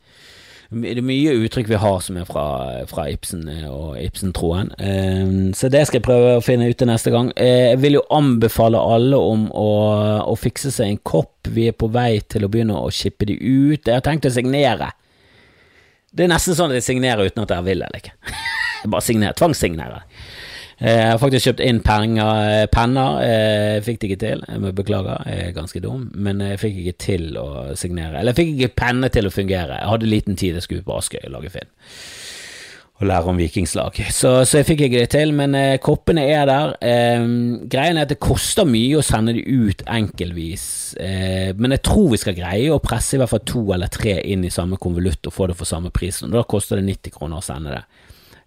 det 0.82 0.98
er 0.98 1.06
mye 1.06 1.34
uttrykk 1.44 1.68
vi 1.70 1.78
har 1.80 2.00
som 2.04 2.16
er 2.18 2.26
fra, 2.28 2.44
fra 2.90 3.06
Ibsen 3.12 3.46
eh, 3.50 3.66
og 3.70 3.98
Ibsen-troen. 4.00 4.72
Um, 4.78 5.52
så 5.56 5.70
det 5.72 5.84
skal 5.86 6.00
jeg 6.00 6.06
prøve 6.06 6.34
å 6.38 6.42
finne 6.44 6.68
ut 6.70 6.78
til 6.80 6.90
neste 6.90 7.12
gang. 7.14 7.30
Uh, 7.38 7.70
jeg 7.70 7.80
vil 7.84 7.98
jo 7.98 8.04
anbefale 8.14 8.80
alle 8.80 9.20
om 9.20 9.46
å, 9.50 9.70
å, 10.24 10.36
fikse 10.40 10.72
seg 10.74 10.90
en 10.90 11.00
kopp. 11.06 11.32
Vi 11.54 11.68
er 11.70 11.76
på 11.78 11.90
vei 11.94 12.18
til 12.30 12.46
å 12.46 12.50
begynne 12.52 12.78
å 12.80 12.92
shippe 12.94 13.28
de 13.30 13.38
ut. 13.38 13.82
Jeg 13.84 13.94
har 13.94 14.04
tenkt 14.04 14.28
å 14.28 14.34
signere. 14.34 14.90
Det 16.14 16.26
er 16.26 16.34
nesten 16.34 16.56
sånn 16.58 16.74
at 16.74 16.80
jeg 16.80 16.88
signerer 16.92 17.30
uten 17.30 17.44
at 17.44 17.54
jeg 17.56 17.68
vil 17.68 17.82
eller 17.82 18.02
ikke. 18.02 18.14
bare 18.92 19.04
signerer, 19.04 19.36
tvangssignere. 19.38 20.04
Jeg 20.80 21.04
har 21.06 21.20
faktisk 21.22 21.48
kjøpt 21.48 21.62
inn 21.62 21.80
penger, 21.86 22.66
penner. 22.74 23.20
Jeg 23.22 23.84
fikk 23.86 24.00
det 24.00 24.10
ikke 24.10 24.22
til. 24.24 24.44
Jeg 24.48 24.62
må 24.62 24.72
beklage, 24.74 25.20
jeg 25.30 25.48
er 25.48 25.56
ganske 25.56 25.82
dum. 25.84 26.08
Men 26.14 26.42
jeg 26.42 26.60
fikk 26.62 26.82
ikke 26.82 26.98
til 27.06 27.38
å 27.38 27.48
signere. 27.78 28.18
Eller 28.18 28.34
jeg 28.34 28.40
fikk 28.40 28.52
ikke 28.56 28.82
penne 28.82 29.10
til 29.14 29.30
å 29.30 29.34
fungere. 29.34 29.78
Jeg 29.78 29.92
hadde 29.92 30.10
liten 30.10 30.40
tid 30.40 30.58
jeg 30.58 30.66
skulle 30.66 30.86
på 30.86 30.98
Askøy 30.98 31.22
og 31.22 31.34
lage 31.38 31.54
film 31.54 31.72
og 33.02 33.08
lære 33.10 33.30
om 33.30 33.38
vikingslag. 33.38 33.96
Så, 34.14 34.30
så, 34.46 34.60
jeg 34.60 34.68
fikk 34.68 34.84
ikke 34.86 35.00
det 35.02 35.10
til, 35.16 35.32
men 35.34 35.56
eh, 35.58 35.80
koppene 35.82 36.24
er 36.30 36.46
der. 36.46 36.74
Eh, 36.78 37.26
greien 37.70 37.98
er 37.98 38.06
at 38.06 38.12
det 38.12 38.20
koster 38.22 38.68
mye 38.68 39.00
å 39.00 39.04
sende 39.04 39.34
de 39.34 39.42
ut 39.42 39.82
enkeltvis, 39.90 40.66
eh, 41.02 41.50
men 41.58 41.74
jeg 41.74 41.84
tror 41.90 42.12
vi 42.12 42.22
skal 42.22 42.38
greie 42.38 42.70
å 42.70 42.82
presse 42.82 43.16
i 43.16 43.22
hvert 43.22 43.32
fall 43.32 43.42
to 43.50 43.64
eller 43.74 43.90
tre 43.92 44.20
inn 44.30 44.46
i 44.46 44.52
samme 44.54 44.78
konvolutt 44.80 45.26
og 45.26 45.34
få 45.34 45.50
det 45.50 45.58
for 45.58 45.68
samme 45.68 45.90
pris. 45.94 46.22
Og 46.22 46.34
da 46.34 46.44
koster 46.46 46.78
det 46.78 46.86
90 46.92 47.16
kroner 47.18 47.42
å 47.42 47.44
sende 47.44 47.74
det. 47.74 47.82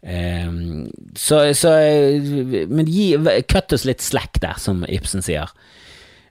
Eh, 0.01 0.51
så, 1.15 1.41
så, 1.57 1.73
Men 2.67 2.85
gi, 2.85 3.09
cut 3.49 3.73
oss 3.73 3.87
litt 3.87 4.01
slack 4.01 4.41
der, 4.43 4.59
som 4.61 4.85
Ibsen 4.87 5.25
sier. 5.25 5.51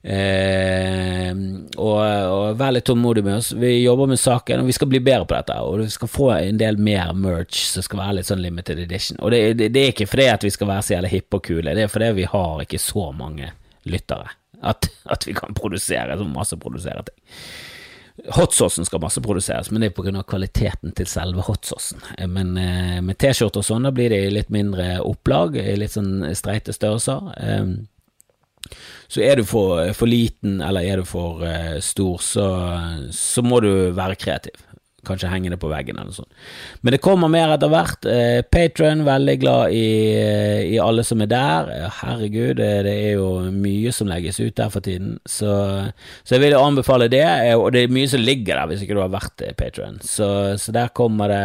Eh, 0.07 1.33
og, 1.83 1.99
og 1.99 2.59
vær 2.61 2.75
litt 2.77 2.87
tålmodig 2.87 3.25
med 3.27 3.41
oss. 3.41 3.51
Vi 3.59 3.73
jobber 3.83 4.13
med 4.13 4.21
saken, 4.23 4.63
og 4.63 4.71
vi 4.71 4.77
skal 4.77 4.91
bli 4.93 5.03
bedre 5.03 5.27
på 5.27 5.35
dette. 5.35 5.59
Og 5.67 5.81
vi 5.83 5.91
skal 5.91 6.13
få 6.13 6.31
en 6.37 6.61
del 6.63 6.79
mer 6.79 7.13
merch 7.17 7.65
som 7.73 7.85
skal 7.87 8.05
være 8.05 8.21
litt 8.21 8.31
sånn 8.31 8.45
limited 8.45 8.83
edition. 8.85 9.19
Og 9.21 9.35
det, 9.35 9.43
det, 9.59 9.73
det 9.75 9.83
er 9.83 9.95
ikke 9.95 10.11
fordi 10.11 10.29
at 10.31 10.47
vi 10.47 10.55
skal 10.55 10.71
være 10.71 10.87
så 10.87 10.97
jævlig 10.97 11.15
hippe 11.17 11.41
og 11.41 11.47
kule, 11.51 11.75
det 11.75 11.87
er 11.87 11.93
fordi 11.93 12.13
vi 12.21 12.29
har 12.31 12.67
ikke 12.67 12.83
så 12.83 13.11
mange 13.17 13.51
lyttere 13.87 14.31
at, 14.63 14.89
at 15.05 15.27
vi 15.27 15.35
kan 15.37 15.55
produsere 15.55 16.17
så 16.19 16.25
masse 16.29 16.57
produsere 16.57 17.03
ting. 17.07 17.19
Hotsaucen 18.37 18.87
skal 18.89 19.03
masseproduseres, 19.03 19.71
men 19.71 19.83
det 19.83 19.91
er 19.91 19.97
pga. 19.97 20.23
kvaliteten 20.25 20.95
til 20.97 21.09
selve 21.11 21.45
hotsaucen. 21.47 22.01
Men 22.33 22.57
eh, 22.61 23.01
med 23.05 23.19
T-skjorter 23.21 23.61
og 23.61 23.69
sånn, 23.69 23.89
da 23.89 23.93
blir 23.95 24.11
det 24.15 24.23
i 24.25 24.33
litt 24.33 24.53
mindre 24.55 24.97
opplag, 25.05 25.59
i 25.61 25.77
litt 25.77 25.95
sånn 25.95 26.25
streite 26.39 26.75
størrelser. 26.77 27.29
Um, 27.37 27.77
så 29.07 29.23
er 29.23 29.39
du 29.39 29.45
for, 29.47 29.85
for 29.95 30.11
liten 30.11 30.59
eller 30.65 30.83
er 30.83 30.99
du 30.99 31.07
for 31.07 31.45
stor, 31.85 32.17
så, 32.25 32.47
så, 33.15 33.45
må 33.47 33.61
du 33.63 33.93
være 33.95 34.17
kreativ. 34.19 34.66
Kanskje 35.07 35.31
henge 35.31 35.53
det 35.53 35.61
på 35.63 35.71
veggen 35.71 35.99
eller 35.99 36.11
noe 36.11 36.19
sånt. 36.19 36.33
Men 36.83 36.97
det 36.97 37.03
kommer 37.05 37.31
mer 37.33 37.55
etter 37.55 37.71
hvert. 37.73 38.09
Eh, 38.11 38.41
Patron, 38.53 39.05
veldig 39.07 39.37
glad 39.43 39.77
i, 39.77 39.87
uh, 40.19 40.63
i, 40.67 40.81
alle 40.83 41.05
som 41.07 41.23
er 41.25 41.31
der. 41.31 41.71
Herregud, 42.01 42.57
det, 42.61 42.73
det, 42.89 42.97
er 43.11 43.21
jo 43.21 43.29
mye 43.55 43.93
som 43.95 44.11
legges 44.11 44.41
ut 44.43 44.57
der 44.59 44.73
for 44.73 44.85
tiden. 44.85 45.17
Så, 45.27 45.53
så 46.23 46.37
jeg 46.37 46.47
vil 46.47 46.59
anbefale 46.59 47.11
det, 47.13 47.25
og 47.57 47.71
det 47.75 47.87
er 47.87 47.95
mye 47.95 48.11
som 48.11 48.25
ligger 48.25 48.59
der 48.59 48.71
hvis 48.71 48.83
ikke 48.85 48.99
du 48.99 49.05
har 49.05 49.15
vært 49.15 49.47
Patron. 49.59 50.01
Så, 50.05 50.29
så 50.61 50.75
der 50.75 50.93
kommer 50.97 51.31
det 51.33 51.45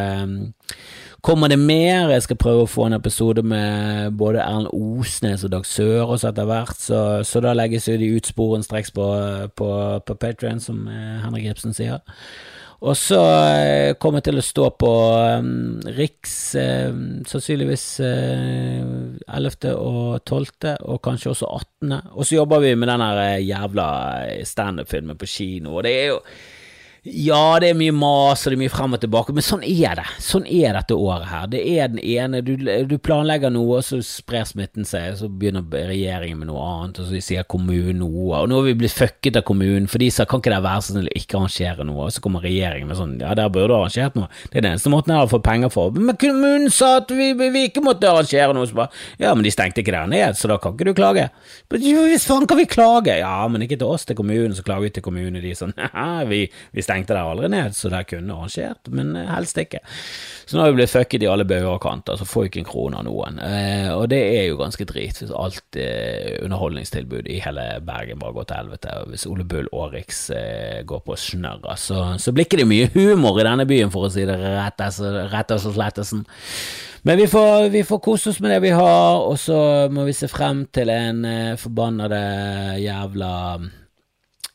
Kommer 1.22 1.47
det 1.47 1.59
mer? 1.59 2.09
Jeg 2.09 2.24
skal 2.26 2.38
prøve 2.41 2.64
å 2.66 2.70
få 2.70 2.88
en 2.88 2.97
episode 2.97 3.43
med 3.45 4.16
både 4.18 4.41
Erlend 4.41 4.72
Osnes 4.74 5.43
og 5.45 5.51
Dag 5.53 5.68
Sørås 5.70 6.24
etter 6.26 6.47
hvert, 6.49 6.80
så, 6.82 7.01
så, 7.22 7.43
da 7.45 7.53
legges 7.53 7.86
jo 7.91 7.97
de 8.01 8.07
ut 8.16 8.26
sporenstreks 8.26 8.89
på, 8.95 9.05
på, 9.53 9.68
på 10.01 10.16
Patrion, 10.18 10.64
som 10.64 10.88
eh, 10.89 11.20
Henrik 11.22 11.51
Ibsen 11.51 11.78
sier. 11.78 12.01
Og 12.82 12.95
så 12.97 13.19
eh, 13.53 13.93
kommer 14.01 14.21
jeg 14.21 14.32
til 14.32 14.41
å 14.41 14.45
stå 14.45 14.63
på 14.82 14.91
um, 15.38 15.82
Riks 15.93 16.34
eh, 16.57 16.89
sannsynligvis 17.29 17.84
eh, 18.01 18.79
11. 19.27 19.75
og 19.75 20.23
12., 20.25 20.71
og 20.89 20.97
kanskje 21.05 21.36
også 21.36 21.51
18. 21.59 21.93
Og 22.15 22.25
så 22.25 22.39
jobber 22.39 22.63
vi 22.65 22.73
med 22.73 22.89
den 22.89 23.05
jævla 23.45 23.86
standup-filmen 24.49 25.19
på 25.21 25.29
kino, 25.29 25.75
og 25.77 25.86
det 25.86 25.93
er 25.99 26.09
jo 26.15 26.17
ja, 27.02 27.58
det 27.58 27.72
er 27.72 27.78
mye 27.80 27.93
mas 27.97 28.43
og 28.45 28.52
det 28.52 28.58
er 28.60 28.60
mye 28.62 28.70
frem 28.70 28.93
og 28.93 28.99
tilbake, 29.02 29.34
men 29.34 29.41
sånn 29.41 29.64
er 29.66 29.95
det. 29.97 30.04
Sånn 30.22 30.43
er 30.45 30.76
dette 30.78 30.93
året 30.93 31.26
her. 31.32 31.47
Det 31.49 31.62
er 31.66 31.88
den 31.89 31.97
ene 31.97 32.43
Du, 32.45 32.52
du 32.62 32.93
planlegger 33.02 33.49
noe, 33.49 33.80
og 33.80 33.86
så 33.88 33.97
sprer 34.06 34.43
smitten 34.45 34.86
seg, 34.86 35.16
så 35.18 35.26
begynner 35.26 35.66
regjeringen 35.66 36.38
med 36.38 36.52
noe 36.52 36.62
annet, 36.62 36.99
og 37.02 37.08
så 37.10 37.22
sier 37.26 37.47
kommunen 37.49 38.04
noe, 38.04 38.43
og 38.43 38.52
nå 38.52 38.60
har 38.60 38.68
vi 38.68 38.76
blitt 38.84 38.93
fucket 38.93 39.39
av 39.39 39.45
kommunen, 39.47 39.88
for 39.89 39.97
de 39.97 40.12
sa 40.14 40.28
kan 40.30 40.43
ikke 40.43 40.54
det 40.54 40.60
være 40.62 40.84
så 40.86 40.93
snill 40.93 41.10
ikke 41.18 41.39
arrangere 41.39 41.88
noe, 41.89 42.06
og 42.06 42.14
så 42.14 42.22
kommer 42.22 42.45
regjeringen 42.45 42.91
med 42.91 42.99
sånn 42.99 43.18
ja, 43.24 43.34
der 43.39 43.49
burde 43.49 43.72
du 43.74 43.76
arrangert 43.80 44.20
noe. 44.20 44.30
Det 44.52 44.62
er 44.62 44.68
den 44.68 44.76
eneste 44.76 44.93
måten 44.93 45.16
jeg 45.16 45.24
har 45.24 45.34
fått 45.34 45.45
penger 45.49 45.74
for. 45.74 45.97
Men 45.97 46.22
kommunen 46.22 46.70
sa 46.70 46.91
at 46.99 47.10
vi, 47.18 47.32
vi 47.41 47.66
ikke 47.72 47.82
måtte 47.82 48.12
arrangere 48.12 48.54
noe, 48.54 48.70
så 48.70 48.78
bare 48.78 48.93
ja, 49.26 49.34
men 49.34 49.47
de 49.47 49.56
stengte 49.58 49.82
ikke 49.82 49.97
der 49.97 50.14
ned, 50.14 50.38
så 50.38 50.54
da 50.54 50.60
kan 50.62 50.78
ikke 50.78 50.91
du 50.91 50.93
klage. 51.02 51.26
Hvis 51.74 52.30
faen 52.30 52.45
kan 52.45 52.62
vi 52.62 52.70
klage? 52.70 53.18
Ja, 53.24 53.41
men 53.49 53.66
ikke 53.66 53.82
til 53.82 53.89
oss, 53.89 54.06
til 54.06 54.22
kommunen, 54.22 54.54
så 54.54 54.62
klager 54.70 54.86
vi 54.86 54.93
til 54.93 55.08
kommunen, 55.10 55.41
de 55.41 55.58
sånn 55.58 55.74
vi, 56.30 56.45
vi 56.78 56.86
stengte 56.91 57.15
der 57.15 57.29
aldri 57.31 57.49
ned, 57.51 57.75
så 57.77 57.89
der 57.91 58.05
kunne 58.07 58.35
arrangert, 58.35 58.91
men 58.91 59.15
eh, 59.15 59.29
helst 59.31 59.57
ikke. 59.61 59.81
Så 60.45 60.57
nå 60.57 60.65
har 60.65 60.73
vi 60.73 60.81
blitt 60.81 60.91
fucket 60.91 61.23
i 61.23 61.29
alle 61.31 61.47
bauger 61.47 61.71
og 61.71 61.81
kanter, 61.83 62.19
så 62.19 62.27
får 62.27 62.45
vi 62.45 62.51
ikke 62.51 62.61
en 62.65 62.69
krone 62.69 62.99
av 62.99 63.07
noen. 63.07 63.39
Eh, 63.45 63.89
og 63.95 64.09
det 64.11 64.21
er 64.35 64.45
jo 64.49 64.59
ganske 64.59 64.87
drit, 64.89 65.21
hvis 65.21 65.31
alt 65.31 65.79
eh, 65.79 66.37
underholdningstilbud 66.43 67.29
i 67.31 67.39
hele 67.43 67.65
Bergen 67.87 68.19
bare 68.21 68.35
går 68.35 68.49
til 68.49 68.61
helvete, 68.61 68.99
og 69.01 69.15
hvis 69.15 69.27
Ole 69.31 69.47
Bull 69.47 69.71
Aarix 69.71 70.23
eh, 70.35 70.83
går 70.87 71.03
på 71.07 71.17
snørra, 71.19 71.77
så, 71.79 72.03
så 72.19 72.35
blir 72.35 72.49
ikke 72.49 72.61
det 72.61 72.69
mye 72.69 72.91
humor 72.95 73.39
i 73.39 73.47
denne 73.47 73.67
byen, 73.69 73.93
for 73.93 74.07
å 74.07 74.13
si 74.13 74.27
det 74.27 74.37
rett 74.41 75.55
og 75.55 75.67
slettesen. 75.71 76.25
Men 77.03 77.17
vi 77.17 77.25
får, 77.27 77.69
vi 77.73 77.83
får, 77.83 77.99
kose 77.99 78.29
oss 78.29 78.39
med 78.43 78.51
det 78.53 78.59
vi 78.61 78.73
har, 78.75 79.23
og 79.25 79.39
så 79.41 79.87
må 79.89 80.05
vi 80.05 80.13
se 80.13 80.29
frem 80.29 80.67
til 80.73 80.91
en 80.93 81.23
eh, 81.25 81.55
forbannede 81.57 82.19
jævla 82.77 83.31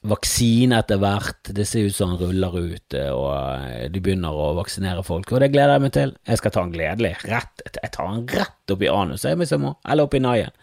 vaksine 0.07 0.81
etter 0.81 1.01
hvert. 1.03 1.53
Det 1.55 1.67
ser 1.69 1.87
ut 1.87 1.97
som 1.97 2.15
han 2.15 2.21
ruller 2.21 2.59
ut, 2.59 2.97
eh, 2.97 3.13
og 3.13 3.31
eh, 3.37 3.87
de 3.93 4.03
begynner 4.03 4.35
å 4.35 4.53
vaksinere 4.59 5.05
folk. 5.07 5.33
Og 5.33 5.43
det 5.43 5.53
gleder 5.55 5.77
jeg 5.77 5.87
meg 5.87 5.95
til. 5.97 6.15
Jeg 6.29 6.43
skal 6.43 6.55
ta 6.55 6.67
han 6.67 6.75
gledelig. 6.75 7.15
Rett, 7.27 7.65
jeg 7.67 7.95
tar 7.95 8.13
han 8.13 8.27
rett 8.31 8.77
opp 8.77 8.85
i 8.85 8.93
anus 8.93 9.27
hvis 9.27 9.55
jeg 9.55 9.63
må, 9.63 9.75
eller 9.87 10.07
opp 10.07 10.15
i 10.17 10.23
naien. 10.23 10.55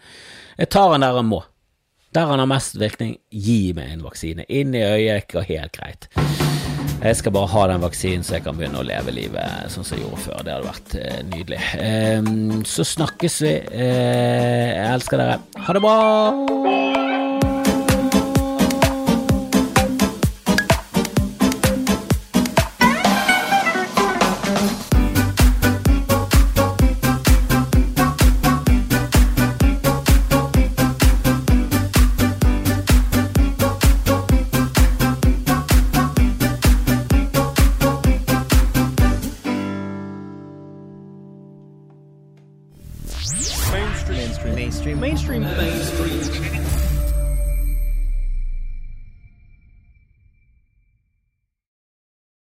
Jeg 0.58 0.70
tar 0.72 0.94
han 0.94 1.04
der 1.04 1.18
han 1.18 1.30
må. 1.30 1.42
Der 2.14 2.30
han 2.30 2.38
har 2.38 2.46
mest 2.46 2.76
virkning, 2.78 3.16
gi 3.30 3.74
meg 3.74 3.90
en 3.90 4.04
vaksine. 4.06 4.46
Inn 4.46 4.74
i 4.76 4.84
øyet 4.86 5.34
og 5.34 5.48
helt 5.50 5.74
greit. 5.74 6.06
Jeg 7.04 7.18
skal 7.18 7.34
bare 7.34 7.50
ha 7.52 7.64
den 7.68 7.82
vaksinen 7.82 8.22
så 8.24 8.38
jeg 8.38 8.44
kan 8.46 8.56
begynne 8.56 8.80
å 8.80 8.86
leve 8.86 9.12
livet 9.12 9.66
sånn 9.72 9.84
som 9.84 9.98
jeg 9.98 10.06
gjorde 10.06 10.22
før. 10.24 10.44
Det 10.46 10.54
hadde 10.54 10.70
vært 10.70 10.96
eh, 11.02 11.22
nydelig. 11.34 11.62
Eh, 11.76 12.64
så 12.70 12.86
snakkes 12.94 13.40
vi. 13.44 13.56
Eh, 13.60 14.68
jeg 14.70 14.92
elsker 14.94 15.20
dere. 15.20 15.40
Ha 15.66 15.76
det 15.76 15.84
bra! 15.84 17.03